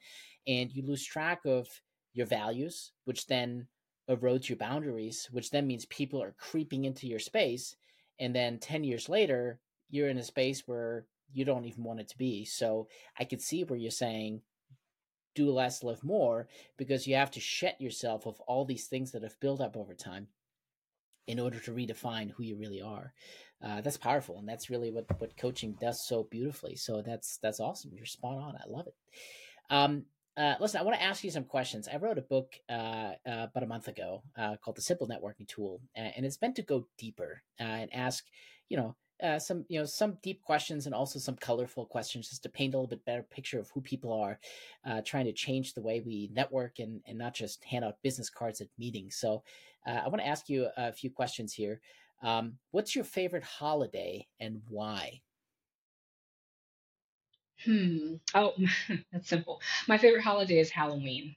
And 0.47 0.71
you 0.71 0.83
lose 0.85 1.03
track 1.03 1.41
of 1.45 1.67
your 2.13 2.25
values, 2.25 2.91
which 3.05 3.27
then 3.27 3.67
erodes 4.09 4.49
your 4.49 4.57
boundaries, 4.57 5.27
which 5.31 5.49
then 5.51 5.67
means 5.67 5.85
people 5.85 6.21
are 6.21 6.35
creeping 6.37 6.85
into 6.85 7.07
your 7.07 7.19
space. 7.19 7.75
And 8.19 8.35
then 8.35 8.59
10 8.59 8.83
years 8.83 9.09
later, 9.09 9.59
you're 9.89 10.09
in 10.09 10.17
a 10.17 10.23
space 10.23 10.63
where 10.65 11.05
you 11.33 11.45
don't 11.45 11.65
even 11.65 11.83
want 11.83 11.99
it 11.99 12.09
to 12.09 12.17
be. 12.17 12.45
So 12.45 12.87
I 13.19 13.25
could 13.25 13.41
see 13.41 13.63
where 13.63 13.79
you're 13.79 13.91
saying, 13.91 14.41
do 15.33 15.51
less, 15.51 15.83
live 15.83 16.03
more, 16.03 16.47
because 16.77 17.07
you 17.07 17.15
have 17.15 17.31
to 17.31 17.39
shed 17.39 17.75
yourself 17.79 18.25
of 18.25 18.39
all 18.41 18.65
these 18.65 18.87
things 18.87 19.11
that 19.11 19.23
have 19.23 19.39
built 19.39 19.61
up 19.61 19.77
over 19.77 19.93
time 19.93 20.27
in 21.31 21.39
order 21.39 21.59
to 21.59 21.71
redefine 21.71 22.29
who 22.31 22.43
you 22.43 22.57
really 22.57 22.81
are. 22.81 23.13
Uh, 23.63 23.79
that's 23.81 23.97
powerful, 23.97 24.39
and 24.39 24.47
that's 24.47 24.69
really 24.69 24.91
what 24.91 25.05
what 25.19 25.37
coaching 25.37 25.75
does 25.79 26.05
so 26.05 26.27
beautifully. 26.29 26.75
So 26.75 27.01
that's 27.01 27.37
that's 27.37 27.59
awesome. 27.59 27.91
You're 27.93 28.05
spot 28.05 28.37
on. 28.37 28.55
I 28.55 28.67
love 28.67 28.87
it. 28.87 28.95
Um, 29.69 30.05
uh, 30.37 30.55
listen, 30.59 30.79
I 30.79 30.83
want 30.83 30.97
to 30.97 31.03
ask 31.03 31.23
you 31.23 31.31
some 31.31 31.43
questions. 31.43 31.87
I 31.87 31.97
wrote 31.97 32.17
a 32.17 32.23
book 32.23 32.55
uh, 32.69 33.13
uh, 33.27 33.47
about 33.49 33.63
a 33.63 33.67
month 33.67 33.87
ago 33.87 34.23
uh, 34.37 34.55
called 34.57 34.77
The 34.77 34.81
Simple 34.81 35.07
Networking 35.07 35.47
Tool, 35.47 35.81
and 35.95 36.25
it's 36.25 36.41
meant 36.41 36.55
to 36.55 36.63
go 36.63 36.87
deeper 36.97 37.43
uh, 37.59 37.63
and 37.63 37.93
ask, 37.93 38.25
you 38.69 38.77
know, 38.77 38.95
uh, 39.21 39.37
some 39.37 39.65
you 39.69 39.79
know 39.79 39.85
some 39.85 40.17
deep 40.23 40.41
questions 40.41 40.85
and 40.85 40.95
also 40.95 41.19
some 41.19 41.35
colorful 41.35 41.85
questions 41.85 42.29
just 42.29 42.43
to 42.43 42.49
paint 42.49 42.73
a 42.73 42.77
little 42.77 42.87
bit 42.87 43.05
better 43.05 43.23
picture 43.23 43.59
of 43.59 43.69
who 43.69 43.81
people 43.81 44.11
are 44.11 44.39
uh, 44.85 45.01
trying 45.05 45.25
to 45.25 45.33
change 45.33 45.73
the 45.73 45.81
way 45.81 46.01
we 46.03 46.29
network 46.33 46.79
and, 46.79 47.01
and 47.05 47.17
not 47.17 47.33
just 47.33 47.63
hand 47.63 47.85
out 47.85 48.01
business 48.01 48.29
cards 48.29 48.61
at 48.61 48.67
meetings 48.79 49.15
so 49.15 49.43
uh, 49.87 50.01
i 50.05 50.07
want 50.07 50.21
to 50.21 50.27
ask 50.27 50.49
you 50.49 50.67
a 50.77 50.91
few 50.93 51.09
questions 51.11 51.53
here. 51.53 51.81
Um, 52.23 52.57
what's 52.71 52.95
your 52.95 53.03
favorite 53.05 53.43
holiday 53.43 54.27
and 54.39 54.61
why? 54.67 55.21
Hmm. 57.63 58.15
Oh 58.33 58.53
that's 59.11 59.27
simple. 59.29 59.61
My 59.87 59.97
favorite 59.97 60.23
holiday 60.23 60.59
is 60.59 60.71
halloween. 60.71 61.35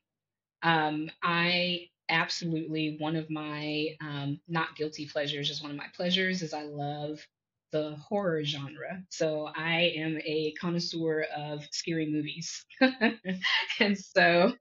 Um, 0.63 1.11
i 1.23 1.89
absolutely 2.11 2.97
one 3.01 3.17
of 3.17 3.31
my 3.31 3.97
um, 4.01 4.41
not 4.49 4.77
guilty 4.77 5.07
pleasures 5.07 5.51
is 5.51 5.63
one 5.63 5.71
of 5.73 5.77
my 5.79 5.89
pleasures 5.97 6.43
is 6.43 6.55
i 6.55 6.63
love 6.63 7.27
the 7.75 7.97
horror 7.97 8.45
genre. 8.45 9.03
So 9.11 9.51
I 9.57 9.93
am 9.97 10.19
a 10.25 10.55
connoisseur 10.61 11.27
of 11.37 11.65
scary 11.73 12.09
movies. 12.09 12.65
and 13.81 13.99
so 13.99 14.53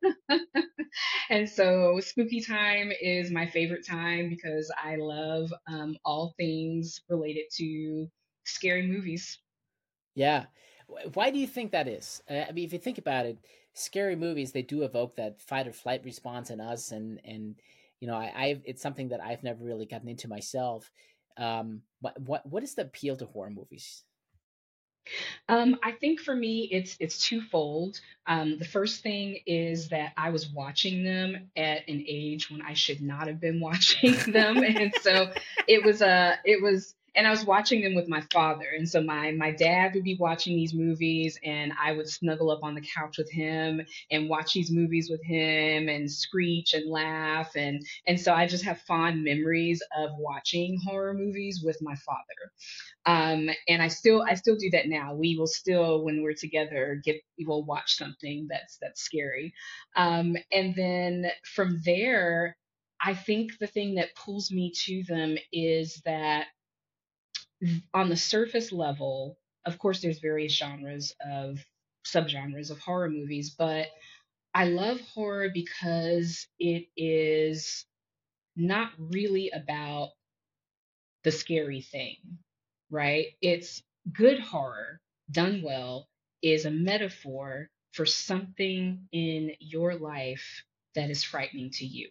and 1.29 1.47
so 1.47 1.99
spooky 1.99 2.41
time 2.41 2.91
is 2.99 3.29
my 3.29 3.45
favorite 3.45 3.85
time 3.87 4.29
because 4.29 4.73
I 4.83 4.95
love 4.95 5.53
um, 5.71 5.95
all 6.03 6.33
things 6.39 7.01
related 7.07 7.45
to 7.57 8.07
scary 8.45 8.87
movies. 8.87 9.39
Yeah. 10.15 10.45
Why 11.13 11.29
do 11.29 11.37
you 11.37 11.47
think 11.47 11.71
that 11.71 11.87
is? 11.87 12.23
Uh, 12.29 12.45
I 12.49 12.51
mean, 12.51 12.65
if 12.65 12.73
you 12.73 12.79
think 12.79 12.97
about 12.97 13.27
it, 13.27 13.37
scary 13.73 14.15
movies 14.15 14.51
they 14.51 14.63
do 14.63 14.81
evoke 14.81 15.15
that 15.17 15.39
fight 15.39 15.67
or 15.67 15.73
flight 15.73 16.03
response 16.03 16.49
in 16.49 16.59
us, 16.59 16.91
and 16.91 17.19
and 17.23 17.55
you 17.99 18.07
know, 18.07 18.15
I, 18.15 18.31
I've 18.35 18.61
it's 18.65 18.81
something 18.81 19.09
that 19.09 19.21
I've 19.21 19.43
never 19.43 19.63
really 19.63 19.85
gotten 19.85 20.09
into 20.09 20.27
myself. 20.27 20.91
Um, 21.37 21.81
what 22.01 22.19
what 22.19 22.45
what 22.45 22.63
is 22.63 22.75
the 22.75 22.83
appeal 22.83 23.15
to 23.17 23.25
horror 23.25 23.49
movies? 23.49 24.03
Um, 25.49 25.77
I 25.83 25.91
think 25.91 26.19
for 26.19 26.35
me, 26.35 26.69
it's 26.71 26.95
it's 26.99 27.25
twofold. 27.25 27.99
Um, 28.25 28.57
the 28.57 28.65
first 28.65 29.03
thing 29.03 29.39
is 29.45 29.89
that 29.89 30.13
I 30.15 30.29
was 30.29 30.47
watching 30.47 31.03
them 31.03 31.49
at 31.57 31.87
an 31.87 32.03
age 32.07 32.49
when 32.49 32.61
I 32.61 32.73
should 32.73 33.01
not 33.01 33.27
have 33.27 33.39
been 33.39 33.59
watching 33.61 34.15
them, 34.31 34.57
and 34.63 34.93
so 35.01 35.31
it 35.67 35.83
was 35.83 36.01
a 36.01 36.39
it 36.45 36.61
was 36.61 36.95
and 37.15 37.27
I 37.27 37.29
was 37.31 37.45
watching 37.45 37.81
them 37.81 37.95
with 37.95 38.07
my 38.07 38.21
father. 38.31 38.65
And 38.75 38.87
so 38.87 39.01
my 39.01 39.31
my 39.31 39.51
dad 39.51 39.93
would 39.93 40.03
be 40.03 40.17
watching 40.19 40.55
these 40.55 40.73
movies, 40.73 41.39
and 41.43 41.73
I 41.81 41.91
would 41.91 42.09
snuggle 42.09 42.51
up 42.51 42.63
on 42.63 42.75
the 42.75 42.81
couch 42.95 43.17
with 43.17 43.31
him 43.31 43.81
and 44.11 44.29
watch 44.29 44.53
these 44.53 44.71
movies 44.71 45.09
with 45.09 45.23
him 45.23 45.89
and 45.89 46.11
screech 46.11 46.73
and 46.73 46.89
laugh. 46.89 47.55
And 47.55 47.85
and 48.07 48.19
so 48.19 48.33
I 48.33 48.47
just 48.47 48.63
have 48.65 48.81
fond 48.81 49.23
memories 49.23 49.81
of 49.97 50.11
watching 50.17 50.79
horror 50.83 51.13
movies 51.13 51.61
with 51.63 51.77
my 51.81 51.95
father. 51.95 52.51
Um, 53.05 53.49
and 53.67 53.81
I 53.81 53.89
still 53.89 54.23
I 54.27 54.35
still 54.35 54.55
do 54.55 54.69
that 54.71 54.87
now. 54.87 55.13
We 55.13 55.37
will 55.37 55.47
still 55.47 56.03
when 56.03 56.21
we're 56.23 56.33
together 56.33 57.01
get 57.03 57.17
we 57.37 57.45
will 57.45 57.63
watch 57.63 57.95
something 57.95 58.47
that's 58.49 58.77
that's 58.81 59.01
scary. 59.01 59.53
Um, 59.95 60.35
and 60.51 60.73
then 60.75 61.31
from 61.43 61.81
there, 61.85 62.57
I 63.01 63.13
think 63.13 63.57
the 63.59 63.67
thing 63.67 63.95
that 63.95 64.15
pulls 64.15 64.51
me 64.51 64.71
to 64.85 65.03
them 65.03 65.37
is 65.51 66.01
that 66.05 66.47
on 67.93 68.09
the 68.09 68.17
surface 68.17 68.71
level, 68.71 69.37
of 69.65 69.77
course, 69.79 70.01
there's 70.01 70.19
various 70.19 70.53
genres 70.55 71.15
of 71.25 71.65
subgenres 72.05 72.71
of 72.71 72.79
horror 72.79 73.09
movies, 73.09 73.51
but 73.51 73.87
I 74.53 74.65
love 74.65 75.01
horror 75.01 75.49
because 75.53 76.47
it 76.59 76.87
is 76.97 77.85
not 78.55 78.91
really 78.97 79.51
about 79.51 80.09
the 81.23 81.31
scary 81.31 81.81
thing, 81.81 82.17
right? 82.89 83.27
It's 83.41 83.83
good 84.13 84.39
horror 84.39 84.99
done 85.31 85.61
well 85.63 86.07
is 86.41 86.65
a 86.65 86.71
metaphor 86.71 87.69
for 87.93 88.05
something 88.05 89.07
in 89.11 89.51
your 89.59 89.95
life 89.95 90.63
that 90.95 91.09
is 91.09 91.23
frightening 91.23 91.71
to 91.71 91.85
you. 91.85 92.09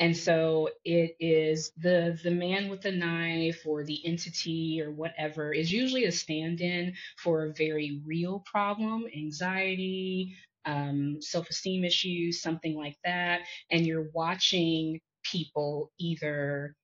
And 0.00 0.16
so 0.16 0.68
it 0.84 1.16
is 1.20 1.72
the 1.76 2.18
the 2.22 2.30
man 2.30 2.68
with 2.68 2.82
the 2.82 2.92
knife 2.92 3.62
or 3.66 3.84
the 3.84 4.04
entity 4.04 4.80
or 4.82 4.90
whatever 4.90 5.52
is 5.52 5.70
usually 5.72 6.04
a 6.04 6.12
stand-in 6.12 6.94
for 7.18 7.44
a 7.44 7.52
very 7.54 8.00
real 8.04 8.40
problem, 8.46 9.06
anxiety, 9.16 10.36
um, 10.64 11.18
self-esteem 11.20 11.84
issues, 11.84 12.42
something 12.42 12.76
like 12.76 12.96
that. 13.04 13.42
And 13.70 13.86
you're 13.86 14.10
watching 14.12 15.00
people 15.24 15.92
either 15.98 16.74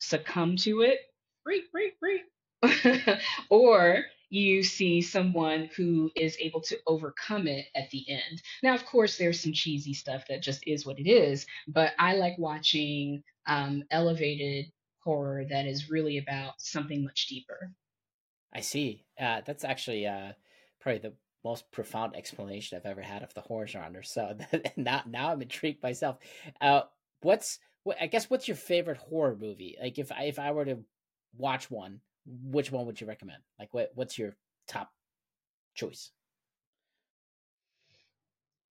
succumb 0.00 0.56
to 0.58 0.82
it, 0.82 0.98
freak, 1.44 1.64
freak, 1.70 1.94
freak, 2.00 2.22
or 3.50 4.04
you 4.30 4.62
see 4.62 5.00
someone 5.02 5.70
who 5.76 6.10
is 6.16 6.36
able 6.40 6.60
to 6.62 6.78
overcome 6.86 7.46
it 7.46 7.66
at 7.74 7.90
the 7.90 8.04
end. 8.08 8.42
Now, 8.62 8.74
of 8.74 8.84
course, 8.86 9.16
there's 9.16 9.40
some 9.40 9.52
cheesy 9.52 9.94
stuff 9.94 10.24
that 10.28 10.42
just 10.42 10.66
is 10.66 10.86
what 10.86 10.98
it 10.98 11.08
is, 11.08 11.46
but 11.68 11.92
I 11.98 12.14
like 12.14 12.38
watching 12.38 13.22
um, 13.46 13.84
elevated 13.90 14.66
horror 15.00 15.44
that 15.50 15.66
is 15.66 15.90
really 15.90 16.18
about 16.18 16.54
something 16.58 17.04
much 17.04 17.26
deeper. 17.26 17.70
I 18.52 18.60
see. 18.60 19.04
Uh, 19.20 19.42
that's 19.44 19.64
actually 19.64 20.06
uh, 20.06 20.32
probably 20.80 21.00
the 21.00 21.14
most 21.44 21.70
profound 21.70 22.16
explanation 22.16 22.76
I've 22.76 22.90
ever 22.90 23.02
had 23.02 23.22
of 23.22 23.34
the 23.34 23.42
horror 23.42 23.66
genre. 23.66 24.04
So 24.04 24.36
now, 24.76 25.02
now 25.06 25.30
I'm 25.30 25.42
intrigued 25.42 25.82
myself. 25.82 26.18
Uh, 26.60 26.82
what's 27.20 27.58
what, 27.82 27.98
I 28.00 28.06
guess 28.06 28.30
what's 28.30 28.48
your 28.48 28.56
favorite 28.56 28.96
horror 28.96 29.36
movie? 29.38 29.76
Like 29.80 29.98
if 29.98 30.10
I, 30.10 30.24
if 30.24 30.38
I 30.38 30.52
were 30.52 30.64
to 30.64 30.78
watch 31.36 31.70
one, 31.70 32.00
which 32.26 32.72
one 32.72 32.86
would 32.86 33.00
you 33.00 33.06
recommend? 33.06 33.42
Like, 33.58 33.72
what 33.72 33.92
what's 33.94 34.18
your 34.18 34.36
top 34.68 34.90
choice? 35.74 36.10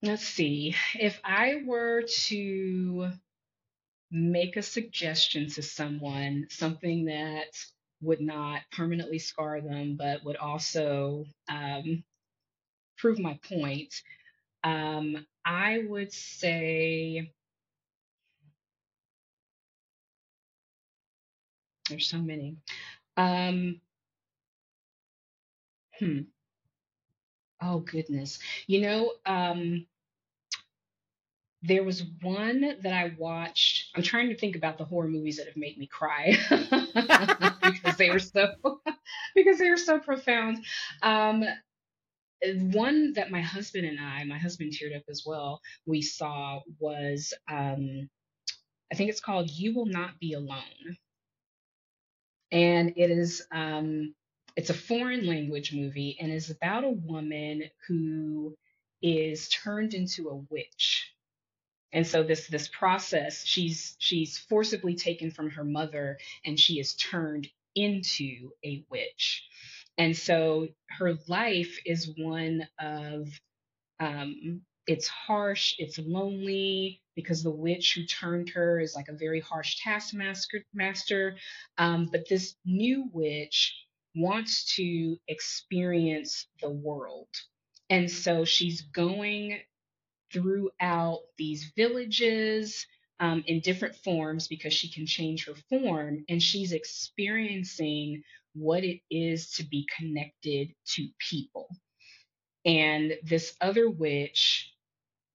Let's 0.01 0.25
see. 0.25 0.75
If 0.95 1.19
I 1.23 1.63
were 1.65 2.03
to 2.27 3.09
make 4.11 4.57
a 4.57 4.61
suggestion 4.61 5.49
to 5.51 5.61
someone, 5.61 6.47
something 6.49 7.05
that 7.05 7.55
would 8.01 8.21
not 8.21 8.61
permanently 8.71 9.19
scar 9.19 9.61
them, 9.61 9.95
but 9.97 10.23
would 10.25 10.35
also 10.35 11.25
um, 11.49 12.03
prove 12.97 13.17
my 13.17 13.39
point, 13.47 13.93
um, 14.63 15.25
I 15.45 15.83
would 15.87 16.13
say 16.13 17.31
there's 21.89 22.07
so 22.07 22.17
many. 22.17 22.57
Um, 23.17 23.81
hmm. 25.99 26.33
Oh 27.61 27.79
goodness. 27.79 28.37
You 28.67 28.81
know, 28.81 29.13
um, 29.25 29.87
there 31.61 31.83
was 31.83 32.03
one 32.21 32.61
that 32.81 32.93
I 32.93 33.13
watched. 33.17 33.95
I'm 33.95 34.03
trying 34.03 34.29
to 34.29 34.35
think 34.37 34.55
about 34.57 34.77
the 34.77 34.83
horror 34.83 35.07
movies 35.07 35.37
that 35.37 35.47
have 35.47 35.55
made 35.55 35.77
me 35.77 35.87
cry 35.87 36.33
because 37.61 37.95
they 37.97 38.09
were 38.09 38.19
so 38.19 38.53
because 39.35 39.59
they 39.59 39.69
were 39.69 39.77
so 39.77 39.99
profound. 39.99 40.65
Um, 41.01 41.45
one 42.73 43.13
that 43.13 43.31
my 43.31 43.41
husband 43.41 43.85
and 43.85 43.99
I, 43.99 44.23
my 44.25 44.37
husband 44.37 44.71
teared 44.73 44.95
up 44.95 45.03
as 45.09 45.23
well. 45.25 45.61
We 45.85 46.01
saw 46.01 46.61
was 46.79 47.33
um, 47.49 48.09
I 48.91 48.95
think 48.95 49.09
it's 49.11 49.21
called 49.21 49.49
"You 49.51 49.75
Will 49.75 49.85
Not 49.87 50.19
Be 50.19 50.33
Alone." 50.33 50.97
And 52.53 52.93
it 52.97 53.11
is 53.11 53.45
um, 53.51 54.15
it's 54.55 54.71
a 54.71 54.75
foreign 54.75 55.27
language 55.27 55.73
movie 55.73 56.17
and 56.21 56.31
is 56.31 56.51
about 56.51 56.85
a 56.85 56.89
woman 56.89 57.63
who 57.87 58.55
is 59.01 59.49
turned 59.49 59.95
into 59.95 60.29
a 60.29 60.35
witch. 60.53 61.11
And 61.93 62.07
so 62.07 62.23
this 62.23 62.47
this 62.47 62.69
process 62.69 63.45
she's 63.45 63.95
she's 63.99 64.37
forcibly 64.37 64.95
taken 64.95 65.31
from 65.31 65.51
her 65.51 65.65
mother 65.65 66.19
and 66.45 66.59
she 66.59 66.79
is 66.79 66.95
turned 66.95 67.49
into 67.75 68.51
a 68.65 68.85
witch. 68.91 69.45
And 69.97 70.17
so 70.17 70.69
her 70.89 71.15
life 71.27 71.79
is 71.85 72.11
one 72.17 72.67
of 72.79 73.29
um, 73.99 74.61
it's 74.87 75.07
harsh, 75.09 75.75
it's 75.79 75.99
lonely 75.99 77.02
because 77.15 77.43
the 77.43 77.51
witch 77.51 77.93
who 77.93 78.05
turned 78.05 78.49
her 78.49 78.79
is 78.79 78.95
like 78.95 79.07
a 79.09 79.13
very 79.13 79.39
harsh 79.39 79.79
taskmaster. 79.81 80.63
Master, 80.73 81.35
um, 81.77 82.09
but 82.11 82.27
this 82.29 82.55
new 82.65 83.09
witch 83.11 83.75
wants 84.15 84.75
to 84.75 85.17
experience 85.27 86.47
the 86.61 86.69
world, 86.69 87.27
and 87.89 88.09
so 88.09 88.45
she's 88.45 88.81
going 88.81 89.59
throughout 90.31 91.19
these 91.37 91.71
villages 91.75 92.85
um, 93.19 93.43
in 93.47 93.59
different 93.61 93.95
forms 93.95 94.47
because 94.47 94.73
she 94.73 94.91
can 94.91 95.05
change 95.05 95.45
her 95.45 95.55
form, 95.69 96.25
and 96.29 96.41
she's 96.41 96.71
experiencing 96.71 98.23
what 98.53 98.83
it 98.83 99.01
is 99.09 99.51
to 99.51 99.63
be 99.63 99.87
connected 99.97 100.69
to 100.85 101.07
people. 101.19 101.69
And 102.65 103.13
this 103.23 103.55
other 103.61 103.89
witch 103.89 104.71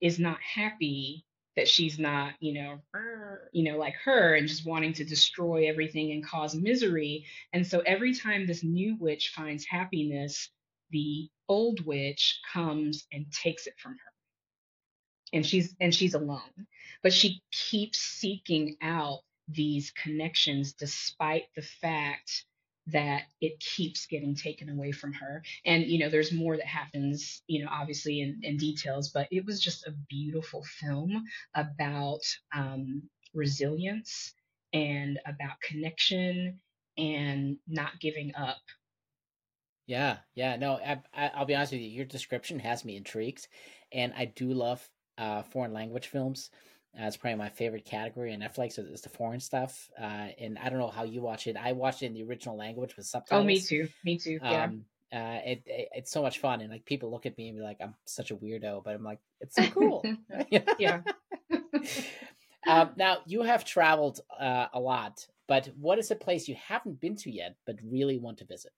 is 0.01 0.19
not 0.19 0.39
happy 0.41 1.25
that 1.59 1.67
she's 1.67 1.99
not, 1.99 2.35
you 2.39 2.53
know, 2.53 2.79
you 3.51 3.65
know, 3.65 3.79
like 3.79 3.95
her 4.05 4.37
and 4.37 4.47
just 4.47 4.65
wanting 4.65 4.93
to 4.93 5.05
destroy 5.05 5.69
everything 5.69 6.13
and 6.13 6.25
cause 6.25 6.55
misery. 6.55 7.25
And 7.53 7.67
so 7.67 7.81
every 7.81 8.15
time 8.15 8.47
this 8.47 8.63
new 8.63 8.95
witch 9.01 9.33
finds 9.35 9.67
happiness, 9.67 10.51
the 10.91 11.29
old 11.49 11.85
witch 11.85 12.39
comes 12.53 13.09
and 13.13 13.27
takes 13.33 13.67
it 13.67 13.75
from 13.77 13.95
her. 13.95 14.13
And 15.33 15.45
she's 15.45 15.75
and 15.81 15.93
she's 15.93 16.15
alone. 16.15 16.69
But 17.03 17.13
she 17.13 17.43
keeps 17.51 17.99
seeking 17.99 18.77
out 18.81 19.23
these 19.49 19.91
connections 19.91 20.75
despite 20.75 21.47
the 21.57 21.63
fact 21.63 22.45
that 22.93 23.23
it 23.41 23.61
keeps 23.61 24.07
getting 24.07 24.35
taken 24.35 24.69
away 24.69 24.93
from 24.93 25.13
her. 25.13 25.43
And, 25.65 25.85
you 25.85 25.99
know, 25.99 26.09
there's 26.09 26.33
more 26.33 26.57
that 26.57 26.67
happens, 26.67 27.43
you 27.47 27.65
know, 27.65 27.71
obviously 27.71 28.21
in, 28.21 28.41
in 28.43 28.57
details, 28.57 29.11
but 29.11 29.29
it 29.31 29.45
was 29.45 29.61
just 29.61 29.87
a 29.87 29.95
beautiful 30.09 30.65
film 30.65 31.25
about 31.55 32.21
um, 32.55 33.03
resilience 33.35 34.35
and 34.73 35.19
about 35.27 35.61
connection 35.61 36.61
and 36.97 37.57
not 37.67 38.01
giving 38.01 38.35
up. 38.35 38.59
Yeah, 39.87 40.19
yeah, 40.35 40.57
no, 40.57 40.79
I, 41.15 41.31
will 41.39 41.47
be 41.47 41.55
honest 41.55 41.73
with 41.73 41.81
you. 41.81 41.89
Your 41.89 42.05
description 42.05 42.59
has 42.59 42.85
me 42.85 42.97
intrigued, 42.97 43.49
and 43.91 44.13
I 44.15 44.27
do 44.27 44.53
love 44.53 44.87
uh, 45.17 45.43
foreign 45.43 45.73
language 45.73 46.09
films. 46.09 46.51
Uh, 46.99 47.07
it's 47.07 47.17
probably 47.17 47.37
my 47.37 47.49
favorite 47.49 47.85
category 47.85 48.33
on 48.35 48.41
Netflix 48.41 48.79
is 48.79 49.03
the 49.03 49.09
foreign 49.09 49.39
stuff. 49.39 49.89
Uh, 50.01 50.29
and 50.41 50.59
I 50.59 50.69
don't 50.69 50.81
know 50.81 50.89
how 50.89 51.05
you 51.05 51.21
watch 51.21 51.47
it. 51.47 51.57
I 51.57 51.73
watched 51.73 52.03
it 52.03 52.07
in 52.07 52.15
the 52.15 52.25
original 52.25 52.57
language 52.57 52.97
with 52.97 53.07
subtitles. 53.07 53.43
Oh, 53.43 53.47
me 53.47 53.61
too. 53.61 53.89
Me 54.05 54.19
too. 54.19 54.41
Yeah. 54.43 54.65
Um, 54.65 54.85
uh, 55.13 55.39
it, 55.45 55.63
it, 55.67 55.89
it's 55.95 56.11
so 56.11 56.23
much 56.23 56.41
fun, 56.41 56.61
and 56.61 56.71
like 56.71 56.85
people 56.85 57.11
look 57.11 57.25
at 57.25 57.39
me 57.39 57.49
and 57.49 57.57
be 57.57 57.63
like, 57.63 57.79
"I'm 57.81 57.95
such 58.05 58.31
a 58.31 58.37
weirdo," 58.37 58.85
but 58.85 58.95
I'm 58.95 59.05
like, 59.05 59.21
"It's 59.41 59.57
so 59.57 59.67
cool." 59.69 60.05
yeah. 60.79 61.01
um, 62.67 62.91
now 62.97 63.19
you 63.27 63.43
have 63.43 63.65
traveled 63.65 64.21
uh, 64.39 64.67
a 64.73 64.81
lot, 64.81 65.27
but 65.47 65.71
what 65.81 65.99
is 65.99 66.11
a 66.11 66.17
place 66.17 66.47
you 66.47 66.57
haven't 66.57 67.01
been 67.01 67.17
to 67.17 67.31
yet 67.31 67.57
but 67.65 67.77
really 67.83 68.19
want 68.19 68.39
to 68.39 68.45
visit? 68.45 68.73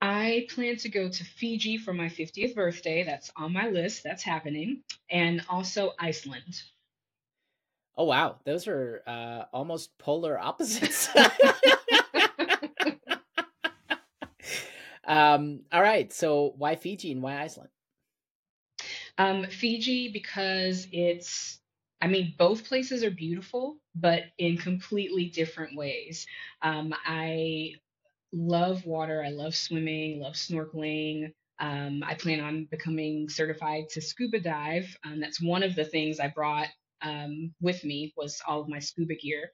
I 0.00 0.46
plan 0.50 0.76
to 0.78 0.88
go 0.88 1.08
to 1.08 1.24
Fiji 1.24 1.76
for 1.76 1.92
my 1.92 2.06
50th 2.06 2.54
birthday. 2.54 3.02
That's 3.04 3.30
on 3.36 3.52
my 3.52 3.68
list. 3.68 4.02
That's 4.02 4.22
happening. 4.22 4.82
And 5.10 5.42
also 5.48 5.92
Iceland. 5.98 6.62
Oh 7.96 8.04
wow, 8.04 8.36
those 8.44 8.66
are 8.66 9.02
uh, 9.06 9.44
almost 9.52 9.98
polar 9.98 10.38
opposites. 10.38 11.08
um, 15.04 15.60
all 15.70 15.82
right. 15.82 16.10
So 16.12 16.54
why 16.56 16.76
Fiji 16.76 17.12
and 17.12 17.20
why 17.22 17.42
Iceland? 17.42 17.68
Um, 19.18 19.44
Fiji 19.44 20.10
because 20.12 20.86
it's 20.92 21.58
I 22.00 22.06
mean, 22.06 22.34
both 22.38 22.64
places 22.66 23.04
are 23.04 23.10
beautiful, 23.10 23.76
but 23.94 24.22
in 24.38 24.56
completely 24.56 25.26
different 25.26 25.76
ways. 25.76 26.26
Um, 26.62 26.94
I 27.04 27.74
love 28.32 28.84
water. 28.86 29.22
I 29.24 29.30
love 29.30 29.54
swimming, 29.54 30.20
love 30.20 30.34
snorkeling. 30.34 31.32
Um, 31.58 32.02
I 32.06 32.14
plan 32.14 32.40
on 32.40 32.66
becoming 32.70 33.28
certified 33.28 33.84
to 33.90 34.00
scuba 34.00 34.40
dive. 34.40 34.96
Um, 35.04 35.20
that's 35.20 35.42
one 35.42 35.62
of 35.62 35.74
the 35.74 35.84
things 35.84 36.20
I 36.20 36.28
brought 36.28 36.68
um, 37.02 37.54
with 37.60 37.84
me 37.84 38.12
was 38.16 38.40
all 38.46 38.60
of 38.60 38.68
my 38.68 38.78
scuba 38.78 39.14
gear. 39.14 39.50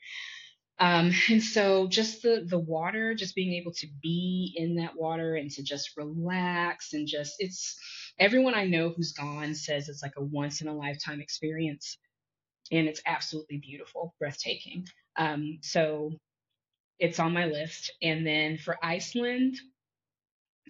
Um, 0.79 1.13
and 1.31 1.43
so 1.43 1.87
just 1.89 2.23
the 2.23 2.45
the 2.47 2.59
water, 2.59 3.15
just 3.15 3.35
being 3.35 3.55
able 3.55 3.73
to 3.75 3.87
be 4.03 4.55
in 4.57 4.77
that 4.77 4.97
water 4.97 5.37
and 5.37 5.51
to 5.53 5.63
just 5.63 5.97
relax 5.97 6.93
and 6.93 7.09
just 7.09 7.35
it's 7.39 7.79
everyone 8.19 8.55
I 8.55 8.67
know 8.67 8.91
who's 8.91 9.13
gone 9.13 9.55
says 9.55 9.89
it's 9.89 10.03
like 10.03 10.15
a 10.17 10.23
once 10.25 10.61
in 10.61 10.69
a 10.69 10.77
lifetime 10.77 11.21
experience 11.21 11.99
and 12.71 12.89
it's 12.89 13.03
absolutely 13.07 13.59
beautiful, 13.59 14.15
breathtaking. 14.19 14.87
Um, 15.17 15.59
so 15.63 16.13
it's 16.99 17.19
on 17.19 17.33
my 17.33 17.47
list. 17.47 17.93
And 18.03 18.27
then 18.27 18.59
for 18.59 18.77
Iceland, 18.83 19.57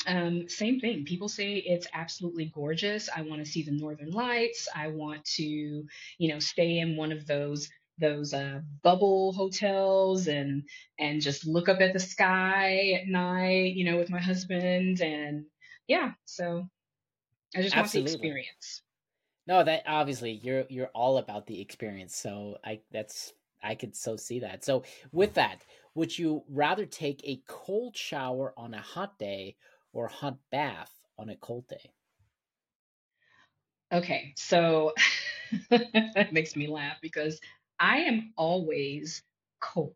um, 0.07 0.49
same 0.49 0.79
thing. 0.81 1.05
People 1.05 1.29
say 1.29 1.55
it's 1.55 1.87
absolutely 1.95 2.51
gorgeous. 2.55 3.09
I 3.15 3.23
want 3.23 3.45
to 3.45 3.51
see 3.51 3.63
the 3.63 3.73
northern 3.73 4.11
lights. 4.11 4.69
I 4.75 4.89
want 4.89 5.25
to, 5.37 5.45
you 5.45 6.29
know, 6.29 6.39
stay 6.39 6.79
in 6.79 6.97
one 6.97 7.13
of 7.13 7.27
those 7.27 7.69
those 7.99 8.35
uh, 8.35 8.61
bubble 8.83 9.33
hotels 9.33 10.27
and 10.27 10.65
and 10.99 11.23
just 11.23 11.47
look 11.47 11.69
up 11.71 11.81
at 11.81 11.95
the 11.95 11.99
sky 11.99 12.91
at 13.01 13.09
night, 13.09 13.75
you 13.75 13.91
know, 13.91 13.97
with 13.97 14.11
my 14.11 14.21
husband 14.21 15.01
and 15.01 15.47
yeah. 15.89 16.13
So 16.27 16.69
I 17.57 17.63
just 17.63 17.77
absolutely. 17.77 18.13
want 18.13 18.23
the 18.23 18.29
experience. 18.29 18.83
No, 19.47 19.65
that 19.65 19.85
obviously 19.87 20.33
you're 20.33 20.65
you're 20.69 20.91
all 20.95 21.19
about 21.19 21.47
the 21.47 21.61
experience. 21.61 22.15
So 22.15 22.59
I 22.65 22.81
that's 22.93 23.33
I 23.63 23.75
could 23.75 23.97
so 23.97 24.17
see 24.17 24.41
that. 24.41 24.65
So 24.65 24.85
with 25.13 25.35
that, 25.35 25.65
would 25.95 26.19
you 26.19 26.45
rather 26.49 26.87
take 26.87 27.21
a 27.25 27.43
cold 27.47 27.97
shower 27.97 28.53
on 28.57 28.75
a 28.75 28.81
hot 28.81 29.19
day 29.19 29.57
or 29.93 30.07
a 30.07 30.13
hot 30.13 30.39
bath 30.51 30.93
on 31.19 31.31
a 31.31 31.37
cold 31.37 31.67
day? 31.69 31.93
Okay, 33.93 34.33
so 34.37 34.93
that 35.71 36.33
makes 36.33 36.57
me 36.57 36.67
laugh 36.67 36.97
because 37.01 37.41
I 37.79 37.99
am 37.99 38.33
always 38.37 39.23
cold. 39.61 39.95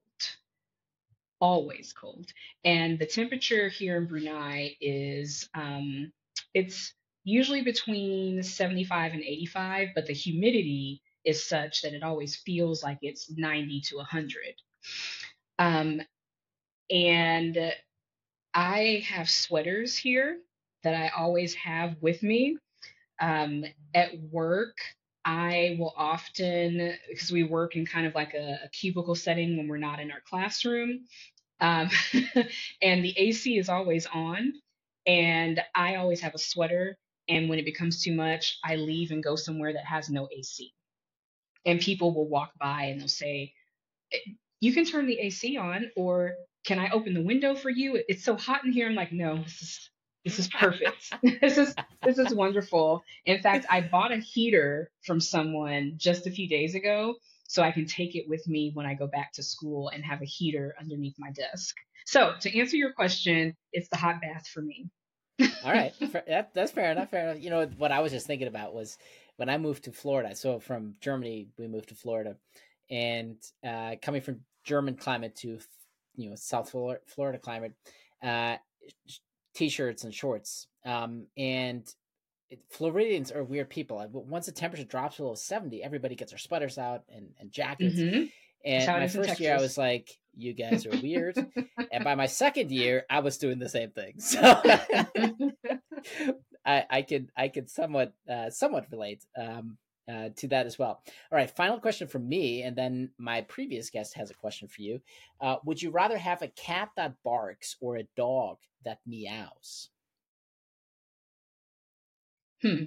Always 1.41 1.93
cold. 1.93 2.33
And 2.65 2.99
the 2.99 3.07
temperature 3.07 3.69
here 3.69 3.97
in 3.97 4.07
Brunei 4.07 4.77
is 4.81 5.49
um 5.55 6.13
it's 6.55 6.95
usually 7.25 7.63
between 7.63 8.43
75 8.43 9.13
and 9.13 9.23
85, 9.23 9.89
but 9.95 10.07
the 10.07 10.13
humidity 10.13 11.03
is 11.25 11.45
such 11.45 11.83
that 11.83 11.95
it 11.95 12.03
always 12.03 12.37
feels 12.37 12.83
like 12.83 12.99
it's 13.03 13.31
90 13.31 13.81
to 13.83 13.97
100. 13.97 14.37
Um, 15.59 16.01
and 16.91 17.73
I 18.55 19.05
have 19.07 19.31
sweaters 19.31 19.97
here 19.97 20.39
that 20.83 20.95
I 20.95 21.09
always 21.09 21.55
have 21.55 21.97
with 22.01 22.23
me. 22.23 22.57
Um, 23.21 23.65
at 23.95 24.19
work, 24.31 24.79
I 25.25 25.77
will 25.79 25.93
often, 25.97 26.95
because 27.09 27.31
we 27.31 27.45
work 27.45 27.77
in 27.77 27.85
kind 27.85 28.07
of 28.07 28.15
like 28.15 28.33
a, 28.33 28.61
a, 28.65 28.69
cubicle 28.71 29.15
setting 29.15 29.59
when 29.59 29.69
we're 29.69 29.77
not 29.77 30.01
in 30.01 30.11
our 30.11 30.23
classroom, 30.27 31.05
um, 31.61 31.91
and 32.83 33.05
the 33.05 33.15
AC 33.19 33.59
is 33.59 33.69
always 33.69 34.07
on. 34.07 34.55
And 35.07 35.61
I 35.75 35.97
always 35.97 36.23
have 36.23 36.35
a 36.35 36.39
sweater 36.39 36.97
and 37.31 37.49
when 37.49 37.61
it 37.61 37.65
becomes 37.65 38.03
too 38.03 38.13
much, 38.13 38.59
I 38.65 38.75
leave 38.75 39.13
and 39.13 39.23
go 39.23 39.37
somewhere 39.37 39.73
that 39.73 39.85
has 39.85 40.11
no 40.11 40.29
AC. 40.37 40.75
And 41.67 41.81
people 41.81 42.15
will 42.15 42.29
walk 42.29 42.53
by 42.59 42.85
and 42.85 43.01
they'll 43.01 43.09
say, 43.09 43.53
eh, 44.13 44.19
You 44.61 44.73
can 44.73 44.85
turn 44.85 45.07
the 45.07 45.19
AC 45.19 45.57
on, 45.57 45.91
or 45.97 46.33
can 46.65 46.79
I 46.79 46.91
open 46.91 47.15
the 47.15 47.23
window 47.23 47.55
for 47.55 47.71
you? 47.71 48.03
It's 48.09 48.25
so 48.25 48.37
hot 48.37 48.65
in 48.65 48.73
here. 48.73 48.89
I'm 48.89 48.95
like, 48.95 49.13
No, 49.13 49.37
this 49.43 49.63
is 49.63 49.91
this 50.25 50.39
is 50.39 50.49
perfect. 50.49 51.13
this 51.41 51.59
is 51.59 51.75
this 52.03 52.19
is 52.19 52.35
wonderful. 52.35 53.03
In 53.25 53.41
fact, 53.41 53.67
I 53.71 53.81
bought 53.81 54.13
a 54.13 54.19
heater 54.19 54.91
from 55.05 55.21
someone 55.21 55.95
just 55.97 56.27
a 56.27 56.31
few 56.31 56.49
days 56.49 56.75
ago 56.75 57.15
so 57.47 57.63
I 57.63 57.73
can 57.73 57.87
take 57.87 58.15
it 58.15 58.29
with 58.29 58.47
me 58.47 58.71
when 58.75 58.87
I 58.87 58.95
go 58.95 59.07
back 59.07 59.33
to 59.35 59.43
school 59.43 59.89
and 59.89 60.05
have 60.05 60.23
a 60.23 60.27
heater 60.27 60.75
underneath 60.79 61.17
my 61.19 61.31
desk. 61.33 61.75
So, 62.07 62.35
to 62.41 62.59
answer 62.59 62.77
your 62.77 62.93
question, 62.93 63.57
it's 63.73 63.89
the 63.89 63.97
hot 63.97 64.21
bath 64.21 64.47
for 64.47 64.63
me. 64.63 64.91
All 65.65 65.73
right, 65.73 65.93
that, 66.29 66.51
that's 66.55 66.73
fair 66.73 66.93
enough. 66.93 67.11
Fair 67.11 67.31
enough. 67.31 67.43
You 67.43 67.51
know 67.51 67.67
what 67.79 67.93
I 67.93 68.01
was 68.01 68.13
just 68.13 68.27
thinking 68.27 68.49
about 68.49 68.75
was 68.75 68.99
when 69.41 69.49
I 69.49 69.57
moved 69.57 69.85
to 69.85 69.93
Florida. 69.93 70.37
So 70.37 70.61
from 70.61 70.97
Germany, 71.01 71.49
we 71.59 71.67
moved 71.67 71.89
to 71.89 71.95
Florida, 71.95 72.37
and 72.91 73.37
uh, 73.67 73.93
coming 74.03 74.21
from 74.21 74.41
German 74.65 74.97
climate 74.97 75.35
to 75.37 75.59
you 76.15 76.29
know 76.29 76.37
South 76.37 76.69
Florida 76.71 77.39
climate, 77.39 77.73
uh, 78.23 78.57
t-shirts 79.55 80.05
and 80.05 80.15
shorts. 80.15 80.67
Um, 80.85 81.27
and 81.39 81.91
Floridians 82.69 83.33
are 83.33 83.43
weird 83.43 83.71
people. 83.71 84.07
Once 84.13 84.45
the 84.45 84.53
temperature 84.53 84.85
drops 84.85 85.17
below 85.17 85.35
seventy, 85.35 85.83
everybody 85.83 86.17
gets 86.17 86.33
their 86.33 86.39
sweaters 86.39 86.77
out 86.77 87.05
and, 87.09 87.31
and 87.41 87.51
jackets. 87.51 87.97
Mm-hmm. 87.97 88.25
And 88.63 88.87
my 88.87 89.09
first 89.09 89.41
year, 89.41 89.57
I 89.57 89.61
was 89.63 89.79
like, 89.79 90.11
"You 90.37 90.53
guys 90.53 90.85
are 90.85 91.01
weird." 91.01 91.39
and 91.93 92.05
by 92.05 92.15
my 92.15 92.27
second 92.27 92.71
year, 92.71 93.05
I 93.09 93.21
was 93.21 93.39
doing 93.39 93.59
the 93.59 93.71
same 93.71 93.91
thing. 93.93 94.17
So 94.19 94.61
I, 96.65 96.85
I 96.91 97.03
could 97.03 97.31
I 97.37 97.49
could 97.49 97.71
somewhat 97.71 98.13
uh, 98.29 98.51
somewhat 98.51 98.87
relate 98.91 99.25
um, 99.37 99.79
uh, 100.11 100.31
to 100.37 100.49
that 100.49 100.67
as 100.67 100.79
well. 100.79 101.03
All 101.31 101.39
right, 101.39 101.51
final 101.51 101.79
question 101.81 102.09
from 102.09 102.29
me, 102.29 102.63
and 102.63 102.77
then 102.77 103.11
my 103.19 103.43
previous 103.43 103.91
guest 103.91 104.15
has 104.15 104.31
a 104.31 104.35
question 104.35 104.69
for 104.69 104.83
you. 104.83 105.01
Uh, 105.41 105.57
would 105.65 105.81
you 105.81 105.91
rather 105.91 106.19
have 106.19 106.43
a 106.43 106.49
cat 106.49 106.91
that 106.97 107.15
barks 107.25 107.77
or 107.81 107.97
a 107.97 108.09
dog 108.17 108.59
that 108.85 108.99
meows? 109.07 109.91
Hmm. 112.63 112.85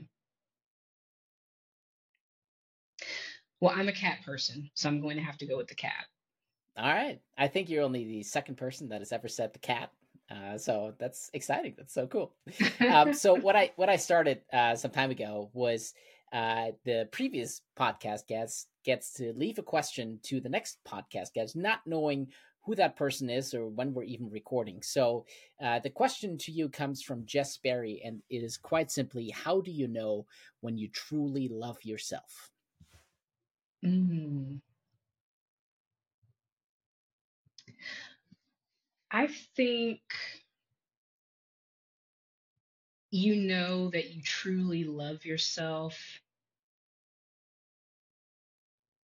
Well, 3.59 3.73
I'm 3.75 3.87
a 3.87 3.93
cat 3.93 4.19
person, 4.25 4.69
so 4.73 4.89
I'm 4.89 5.01
going 5.01 5.17
to 5.17 5.23
have 5.23 5.37
to 5.37 5.45
go 5.47 5.57
with 5.57 5.67
the 5.67 5.75
cat. 5.75 6.05
All 6.77 6.91
right. 6.91 7.19
I 7.37 7.47
think 7.47 7.69
you're 7.69 7.83
only 7.83 8.05
the 8.05 8.23
second 8.23 8.55
person 8.55 8.89
that 8.89 9.01
has 9.01 9.11
ever 9.11 9.27
said 9.27 9.53
the 9.53 9.59
cat. 9.59 9.91
Uh, 10.31 10.57
so 10.57 10.93
that's 10.99 11.29
exciting. 11.33 11.73
That's 11.77 11.93
so 11.93 12.07
cool. 12.07 12.33
Um, 12.79 13.13
so 13.23 13.35
what 13.35 13.55
I 13.55 13.71
what 13.75 13.89
I 13.89 13.97
started 13.97 14.41
uh, 14.51 14.75
some 14.75 14.91
time 14.91 15.11
ago 15.11 15.49
was 15.53 15.93
uh, 16.31 16.71
the 16.85 17.07
previous 17.11 17.61
podcast 17.77 18.27
guest 18.27 18.67
gets 18.83 19.13
to 19.13 19.33
leave 19.33 19.59
a 19.59 19.63
question 19.63 20.19
to 20.23 20.39
the 20.39 20.49
next 20.49 20.79
podcast 20.87 21.33
guest, 21.33 21.55
not 21.55 21.81
knowing 21.85 22.27
who 22.65 22.75
that 22.75 22.95
person 22.95 23.29
is 23.29 23.53
or 23.53 23.67
when 23.67 23.93
we're 23.93 24.03
even 24.03 24.29
recording. 24.29 24.81
So 24.81 25.25
uh, 25.61 25.79
the 25.79 25.89
question 25.89 26.37
to 26.39 26.51
you 26.51 26.69
comes 26.69 27.03
from 27.03 27.25
Jess 27.25 27.57
Berry, 27.57 28.01
and 28.03 28.21
it 28.29 28.37
is 28.37 28.57
quite 28.57 28.89
simply, 28.89 29.29
how 29.29 29.61
do 29.61 29.71
you 29.71 29.87
know 29.87 30.25
when 30.61 30.77
you 30.77 30.87
truly 30.87 31.49
love 31.49 31.77
yourself? 31.83 32.51
Mm. 33.85 34.61
I 39.13 39.27
think 39.55 40.01
you 43.11 43.35
know 43.35 43.91
that 43.91 44.11
you 44.11 44.23
truly 44.23 44.83
love 44.85 45.23
yourself 45.23 46.19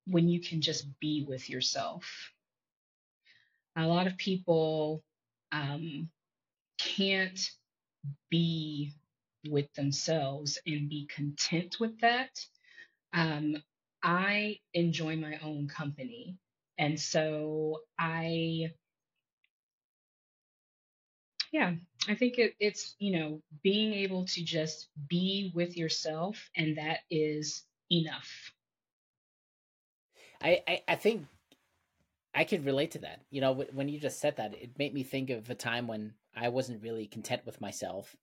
when 0.06 0.28
you 0.28 0.40
can 0.40 0.60
just 0.60 0.86
be 1.00 1.24
with 1.28 1.50
yourself. 1.50 2.32
A 3.74 3.84
lot 3.86 4.06
of 4.06 4.16
people 4.16 5.02
um, 5.50 6.08
can't 6.78 7.50
be 8.30 8.92
with 9.48 9.72
themselves 9.74 10.58
and 10.66 10.88
be 10.88 11.08
content 11.14 11.78
with 11.80 11.98
that. 12.00 12.30
Um, 13.12 13.56
I 14.04 14.60
enjoy 14.72 15.16
my 15.16 15.38
own 15.42 15.68
company. 15.68 16.36
And 16.78 17.00
so 17.00 17.80
I, 17.98 18.72
yeah, 21.56 21.72
I 22.06 22.14
think 22.14 22.38
it, 22.38 22.54
it's, 22.60 22.96
you 22.98 23.18
know, 23.18 23.40
being 23.62 23.94
able 23.94 24.26
to 24.26 24.44
just 24.44 24.88
be 25.08 25.52
with 25.54 25.74
yourself, 25.74 26.50
and 26.54 26.76
that 26.76 26.98
is 27.10 27.64
enough. 27.90 28.52
I, 30.42 30.60
I, 30.68 30.82
I 30.86 30.94
think 30.96 31.24
I 32.34 32.44
could 32.44 32.66
relate 32.66 32.90
to 32.90 32.98
that. 32.98 33.22
You 33.30 33.40
know, 33.40 33.64
when 33.72 33.88
you 33.88 33.98
just 33.98 34.20
said 34.20 34.36
that, 34.36 34.52
it 34.52 34.78
made 34.78 34.92
me 34.92 35.02
think 35.02 35.30
of 35.30 35.48
a 35.48 35.54
time 35.54 35.86
when 35.86 36.12
I 36.36 36.50
wasn't 36.50 36.82
really 36.82 37.06
content 37.06 37.46
with 37.46 37.58
myself 37.62 38.14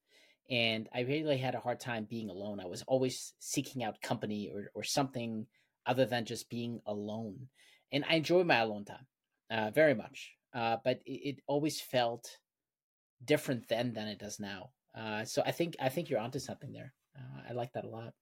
and 0.52 0.88
I 0.94 1.00
really 1.00 1.38
had 1.38 1.56
a 1.56 1.60
hard 1.60 1.80
time 1.80 2.06
being 2.08 2.30
alone. 2.30 2.60
I 2.60 2.68
was 2.68 2.84
always 2.84 3.34
seeking 3.40 3.84
out 3.84 4.00
company 4.04 4.52
or, 4.54 4.70
or 4.76 4.84
something 4.84 5.48
other 5.88 6.06
than 6.06 6.26
just 6.26 6.52
being 6.52 6.82
alone. 6.86 7.48
And 7.92 8.06
I 8.08 8.14
enjoy 8.14 8.44
my 8.44 8.60
alone 8.60 8.86
time 8.86 9.08
uh, 9.50 9.72
very 9.72 9.96
much. 9.96 10.34
Uh, 10.54 10.78
but 10.84 11.02
it, 11.08 11.30
it, 11.30 11.40
always 11.48 11.82
felt 11.82 12.38
different 13.26 13.68
then 13.68 13.94
than 13.94 14.08
it 14.08 14.20
does 14.20 14.40
now. 14.40 14.72
Uh, 14.98 15.26
so 15.26 15.42
I 15.46 15.52
think 15.52 15.76
I 15.80 15.90
think 15.90 16.10
you're 16.10 16.20
onto 16.20 16.40
something 16.40 16.72
there. 16.72 16.94
Uh, 17.18 17.42
I 17.50 17.54
like 17.54 17.74
that 17.74 17.86
a 17.86 17.90
lot. 17.90 18.14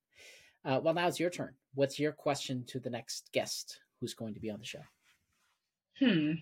Uh, 0.64 0.80
well, 0.84 0.93
now 0.93 1.08
it's 1.08 1.20
your 1.20 1.30
turn. 1.30 1.54
What's 1.74 1.99
your 1.99 2.12
question 2.12 2.64
to 2.68 2.80
the 2.80 2.89
next 2.89 3.30
guest 3.34 3.80
who's 3.99 4.14
going 4.14 4.34
to 4.36 4.39
be 4.39 4.52
on 4.52 4.60
the 4.60 4.66
show? 4.66 4.82
Hmm. 5.99 6.34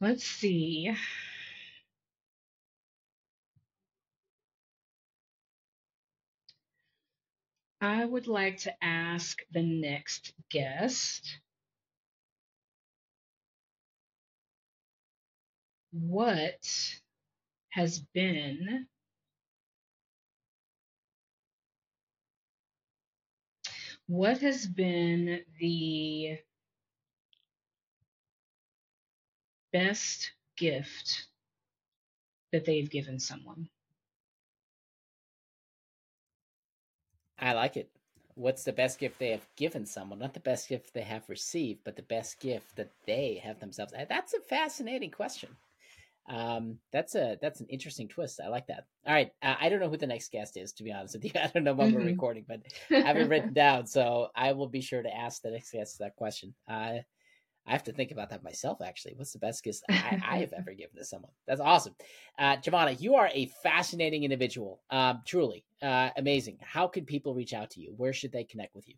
Let's 0.00 0.24
see. 0.24 0.92
I 7.80 8.04
would 8.04 8.28
like 8.28 8.58
to 8.58 8.72
ask 8.84 9.42
the 9.50 9.62
next 9.62 10.34
guest 10.50 11.40
what 15.92 16.66
has 17.70 18.00
been 18.00 18.86
what 24.06 24.38
has 24.40 24.66
been 24.66 25.44
the 25.58 26.38
best 29.72 30.32
gift 30.56 31.28
that 32.52 32.64
they've 32.64 32.90
given 32.90 33.18
someone? 33.18 33.68
I 37.38 37.52
like 37.52 37.76
it. 37.76 37.90
What's 38.34 38.64
the 38.64 38.72
best 38.72 38.98
gift 38.98 39.18
they 39.18 39.30
have 39.30 39.46
given 39.56 39.84
someone? 39.84 40.18
Not 40.20 40.32
the 40.32 40.40
best 40.40 40.68
gift 40.68 40.94
they 40.94 41.02
have 41.02 41.28
received, 41.28 41.84
but 41.84 41.96
the 41.96 42.02
best 42.02 42.40
gift 42.40 42.76
that 42.76 42.90
they 43.04 43.34
have 43.44 43.60
themselves. 43.60 43.92
That's 44.08 44.32
a 44.32 44.40
fascinating 44.40 45.10
question. 45.10 45.56
Um, 46.28 46.78
that's 46.92 47.14
a 47.14 47.36
that's 47.42 47.60
an 47.60 47.66
interesting 47.68 48.08
twist. 48.08 48.40
I 48.42 48.48
like 48.48 48.66
that. 48.68 48.86
All 49.06 49.12
right, 49.12 49.30
uh, 49.42 49.56
I 49.60 49.68
don't 49.68 49.80
know 49.80 49.88
who 49.88 49.96
the 49.96 50.06
next 50.06 50.30
guest 50.30 50.56
is. 50.56 50.72
To 50.74 50.84
be 50.84 50.92
honest 50.92 51.14
with 51.14 51.24
you, 51.24 51.32
I 51.42 51.48
don't 51.48 51.64
know 51.64 51.74
when 51.74 51.88
mm-hmm. 51.88 51.98
we're 51.98 52.06
recording, 52.06 52.44
but 52.46 52.60
I 52.90 53.00
have 53.00 53.16
it 53.16 53.28
written 53.28 53.52
down, 53.52 53.86
so 53.86 54.28
I 54.34 54.52
will 54.52 54.68
be 54.68 54.80
sure 54.80 55.02
to 55.02 55.14
ask 55.14 55.42
the 55.42 55.50
next 55.50 55.72
guest 55.72 55.98
that 55.98 56.16
question. 56.16 56.54
Uh, 56.68 56.98
I 57.64 57.70
have 57.70 57.84
to 57.84 57.92
think 57.92 58.10
about 58.10 58.30
that 58.30 58.42
myself. 58.42 58.80
Actually, 58.82 59.14
what's 59.16 59.32
the 59.32 59.38
best 59.38 59.62
gift 59.62 59.82
I, 59.88 60.20
I 60.26 60.36
have 60.38 60.52
ever 60.52 60.72
given 60.72 60.96
to 60.96 61.04
someone? 61.04 61.32
That's 61.46 61.60
awesome, 61.60 61.94
uh, 62.38 62.56
Javonna. 62.56 63.00
You 63.00 63.16
are 63.16 63.30
a 63.32 63.46
fascinating 63.62 64.24
individual. 64.24 64.80
Um, 64.90 65.22
truly 65.26 65.64
uh, 65.82 66.10
amazing. 66.16 66.58
How 66.60 66.86
can 66.86 67.04
people 67.04 67.34
reach 67.34 67.52
out 67.52 67.70
to 67.70 67.80
you? 67.80 67.94
Where 67.96 68.12
should 68.12 68.32
they 68.32 68.44
connect 68.44 68.74
with 68.74 68.88
you? 68.88 68.94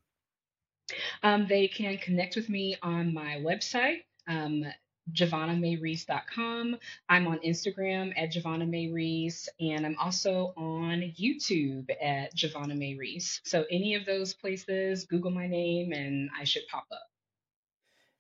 Um, 1.23 1.47
they 1.49 1.69
can 1.69 1.97
connect 1.99 2.37
with 2.37 2.49
me 2.49 2.77
on 2.83 3.15
my 3.15 3.37
website, 3.37 4.03
um, 4.29 4.65
JavonnaMay 5.13 6.79
I'm 7.09 7.27
on 7.27 7.39
Instagram 7.41 8.13
at 8.17 8.33
Javonna 8.33 8.69
May 8.69 9.31
and 9.61 9.87
I'm 9.87 9.97
also 9.99 10.55
on 10.57 11.13
YouTube 11.19 11.91
at 12.03 12.35
Javonna 12.35 12.77
May 12.77 13.19
So 13.45 13.65
any 13.71 13.95
of 13.95 14.07
those 14.07 14.35
places, 14.35 15.05
Google 15.05 15.31
my 15.31 15.47
name 15.47 15.93
and 15.93 16.31
I 16.39 16.45
should 16.45 16.67
pop 16.71 16.87
up. 16.91 17.11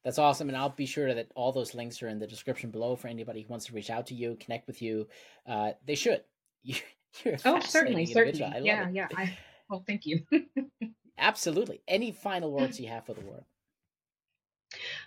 That's 0.05 0.19
awesome. 0.19 0.49
And 0.49 0.57
I'll 0.57 0.69
be 0.69 0.87
sure 0.87 1.15
that 1.15 1.31
all 1.35 1.51
those 1.51 1.75
links 1.75 2.03
are 2.03 2.09
in 2.09 2.19
the 2.19 2.27
description 2.27 2.71
below 2.71 2.95
for 2.95 3.09
anybody 3.09 3.43
who 3.43 3.49
wants 3.49 3.67
to 3.67 3.73
reach 3.73 3.89
out 3.89 4.07
to 4.09 4.15
you, 4.15 4.37
connect 4.39 4.67
with 4.67 4.83
you. 4.83 5.09
Uh, 5.47 5.73
they 5.87 5.95
should. 5.95 6.23
You're 6.63 7.37
oh, 7.45 7.61
certainly, 7.61 8.07
certainly. 8.07 8.67
yeah, 8.67 8.89
it. 8.89 8.95
yeah. 8.95 9.09
I, 9.17 9.39
well, 9.71 9.85
thank 9.87 10.05
you. 10.05 10.21
Absolutely. 11.19 11.81
Any 11.87 12.13
final 12.13 12.53
words 12.53 12.79
you 12.81 12.89
have 12.89 13.07
for 13.07 13.15
the 13.15 13.21
world? 13.23 13.45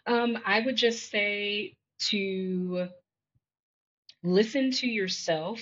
Um, 0.05 0.37
I 0.45 0.61
would 0.61 0.75
just 0.75 1.09
say 1.09 1.75
to 2.09 2.87
listen 4.23 4.71
to 4.71 4.87
yourself, 4.87 5.61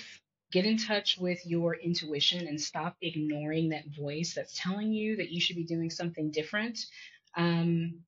get 0.52 0.66
in 0.66 0.76
touch 0.78 1.18
with 1.18 1.44
your 1.46 1.74
intuition, 1.74 2.46
and 2.46 2.60
stop 2.60 2.96
ignoring 3.02 3.70
that 3.70 3.84
voice 3.96 4.34
that's 4.34 4.58
telling 4.58 4.92
you 4.92 5.16
that 5.16 5.30
you 5.30 5.40
should 5.40 5.56
be 5.56 5.64
doing 5.64 5.90
something 5.90 6.30
different. 6.30 6.78
Um, 7.36 8.00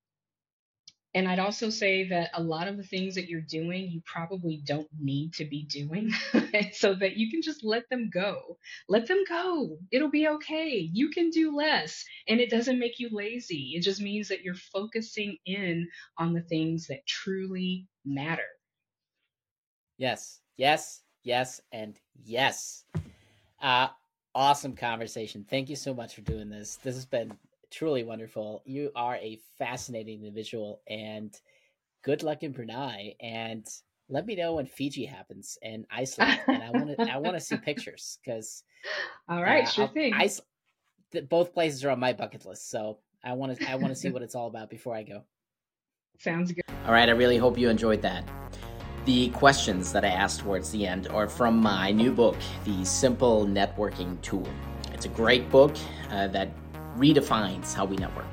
and 1.15 1.27
I'd 1.27 1.39
also 1.39 1.71
say 1.71 2.09
that 2.09 2.31
a 2.35 2.43
lot 2.43 2.69
of 2.69 2.77
the 2.77 2.83
things 2.83 3.15
that 3.15 3.29
you're 3.29 3.41
doing, 3.41 3.91
you 3.91 4.03
probably 4.05 4.61
don't 4.65 4.89
need 5.01 5.33
to 5.35 5.47
be 5.47 5.65
doing, 5.65 6.11
so 6.73 6.95
that 6.95 7.17
you 7.17 7.31
can 7.31 7.41
just 7.41 7.65
let 7.65 7.89
them 7.89 8.11
go. 8.13 8.59
Let 8.89 9.07
them 9.07 9.25
go. 9.27 9.79
It'll 9.91 10.11
be 10.11 10.29
okay. 10.29 10.89
You 10.93 11.09
can 11.09 11.31
do 11.31 11.57
less. 11.57 12.05
And 12.29 12.41
it 12.41 12.51
doesn't 12.51 12.79
make 12.79 12.99
you 12.99 13.09
lazy. 13.11 13.73
It 13.75 13.83
just 13.83 14.03
means 14.03 14.29
that 14.29 14.43
you're 14.43 14.55
focusing 14.55 15.39
in 15.47 15.89
on 16.19 16.35
the 16.35 16.43
things 16.43 16.87
that 16.89 17.07
truly 17.07 17.87
matter. 18.05 18.43
Yes, 19.97 20.41
yes, 20.57 21.03
yes, 21.23 21.61
and 21.73 21.99
yes. 22.23 22.85
Uh, 23.61 23.89
awesome 24.35 24.77
conversation. 24.77 25.45
Thank 25.49 25.71
you 25.71 25.77
so 25.77 25.95
much 25.95 26.15
for 26.15 26.21
doing 26.21 26.51
this. 26.51 26.77
This 26.77 26.95
has 26.95 27.07
been 27.07 27.33
truly 27.71 28.05
wonderful. 28.05 28.63
You 28.65 28.91
are 28.95 29.17
a 29.17 29.41
fascinating 29.59 30.21
individual, 30.21 30.81
and 30.89 31.35
good 32.03 32.23
luck 32.23 32.43
in 32.43 32.53
Brunei. 32.53 33.15
And 33.21 33.67
let 34.09 34.27
me 34.27 34.37
know 34.37 34.55
when 34.55 34.67
Fiji 34.67 35.05
happens 35.05 35.59
and 35.63 35.87
Iceland, 35.91 36.41
and 36.47 36.63
I 36.63 36.71
want 36.71 36.97
to 36.97 37.13
I 37.13 37.19
want 37.19 37.37
to 37.37 37.41
see 37.41 37.57
pictures 37.65 38.19
because. 38.25 38.63
All 39.29 39.43
right, 39.43 39.65
uh, 39.65 39.71
sure 39.71 39.85
I'll, 39.87 39.93
thing. 39.93 40.15
Ice, 40.15 40.41
both 41.29 41.53
places 41.53 41.85
are 41.85 41.91
on 41.91 42.01
my 42.01 42.13
bucket 42.13 42.47
list, 42.47 42.71
so 42.71 42.99
I 43.25 43.33
want 43.33 43.59
to 43.59 43.71
I 43.71 43.75
want 43.77 43.89
to 43.89 43.95
see 43.95 44.11
what 44.11 44.23
it's 44.23 44.35
all 44.35 44.47
about 44.47 44.71
before 44.71 44.95
I 44.95 45.03
go. 45.03 45.23
Sounds 46.19 46.53
good. 46.53 46.65
All 46.87 46.93
right, 46.93 47.09
I 47.09 47.13
really 47.13 47.37
hope 47.37 47.59
you 47.59 47.69
enjoyed 47.69 48.03
that. 48.03 48.29
The 49.05 49.31
questions 49.31 49.93
that 49.93 50.05
I 50.05 50.09
asked 50.09 50.41
towards 50.41 50.71
the 50.71 50.87
end 50.87 51.09
are 51.09 51.29
from 51.29 51.59
my 51.59 51.91
new 51.93 52.13
book, 52.13 52.37
The 52.65 52.85
Simple 52.85 53.47
Networking 53.47 54.21
Tool. 54.21 54.47
It's 54.93 55.07
a 55.07 55.09
great 55.11 55.49
book 55.51 55.77
uh, 56.11 56.27
that 56.29 56.51
redefines 56.97 57.75
how 57.75 57.85
we 57.85 57.97
network. 57.97 58.27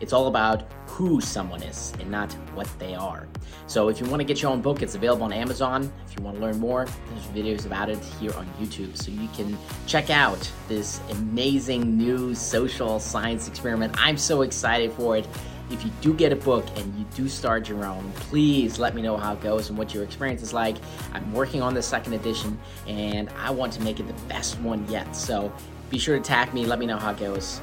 It's 0.00 0.12
all 0.12 0.26
about 0.26 0.64
who 0.86 1.20
someone 1.20 1.62
is 1.62 1.92
and 2.00 2.10
not 2.10 2.32
what 2.54 2.68
they 2.78 2.94
are. 2.94 3.28
So 3.66 3.88
if 3.88 4.00
you 4.00 4.06
want 4.06 4.20
to 4.20 4.24
get 4.24 4.42
your 4.42 4.50
own 4.50 4.60
book, 4.60 4.82
it's 4.82 4.94
available 4.94 5.24
on 5.24 5.32
Amazon. 5.32 5.90
If 6.06 6.18
you 6.18 6.24
want 6.24 6.36
to 6.36 6.42
learn 6.42 6.58
more, 6.58 6.86
there's 7.08 7.26
videos 7.26 7.64
about 7.66 7.88
it 7.88 7.98
here 8.20 8.34
on 8.34 8.46
YouTube. 8.60 8.96
So 8.96 9.10
you 9.10 9.28
can 9.34 9.56
check 9.86 10.10
out 10.10 10.50
this 10.68 11.00
amazing 11.10 11.96
new 11.96 12.34
social 12.34 13.00
science 13.00 13.48
experiment. 13.48 13.94
I'm 13.96 14.18
so 14.18 14.42
excited 14.42 14.92
for 14.92 15.16
it. 15.16 15.26
If 15.70 15.84
you 15.84 15.90
do 16.02 16.12
get 16.12 16.32
a 16.32 16.36
book 16.36 16.66
and 16.76 16.98
you 16.98 17.06
do 17.14 17.28
start 17.28 17.68
your 17.68 17.84
own, 17.84 18.12
please 18.16 18.78
let 18.78 18.94
me 18.94 19.00
know 19.00 19.16
how 19.16 19.32
it 19.32 19.40
goes 19.40 19.70
and 19.70 19.78
what 19.78 19.94
your 19.94 20.04
experience 20.04 20.42
is 20.42 20.52
like. 20.52 20.76
I'm 21.14 21.32
working 21.32 21.62
on 21.62 21.72
the 21.72 21.82
second 21.82 22.12
edition 22.12 22.58
and 22.86 23.30
I 23.38 23.50
want 23.50 23.72
to 23.74 23.82
make 23.82 23.98
it 23.98 24.06
the 24.06 24.26
best 24.26 24.58
one 24.60 24.86
yet. 24.90 25.16
So 25.16 25.50
be 25.88 25.98
sure 25.98 26.18
to 26.18 26.22
tag 26.22 26.52
me, 26.52 26.66
let 26.66 26.78
me 26.78 26.84
know 26.84 26.98
how 26.98 27.12
it 27.12 27.18
goes. 27.18 27.62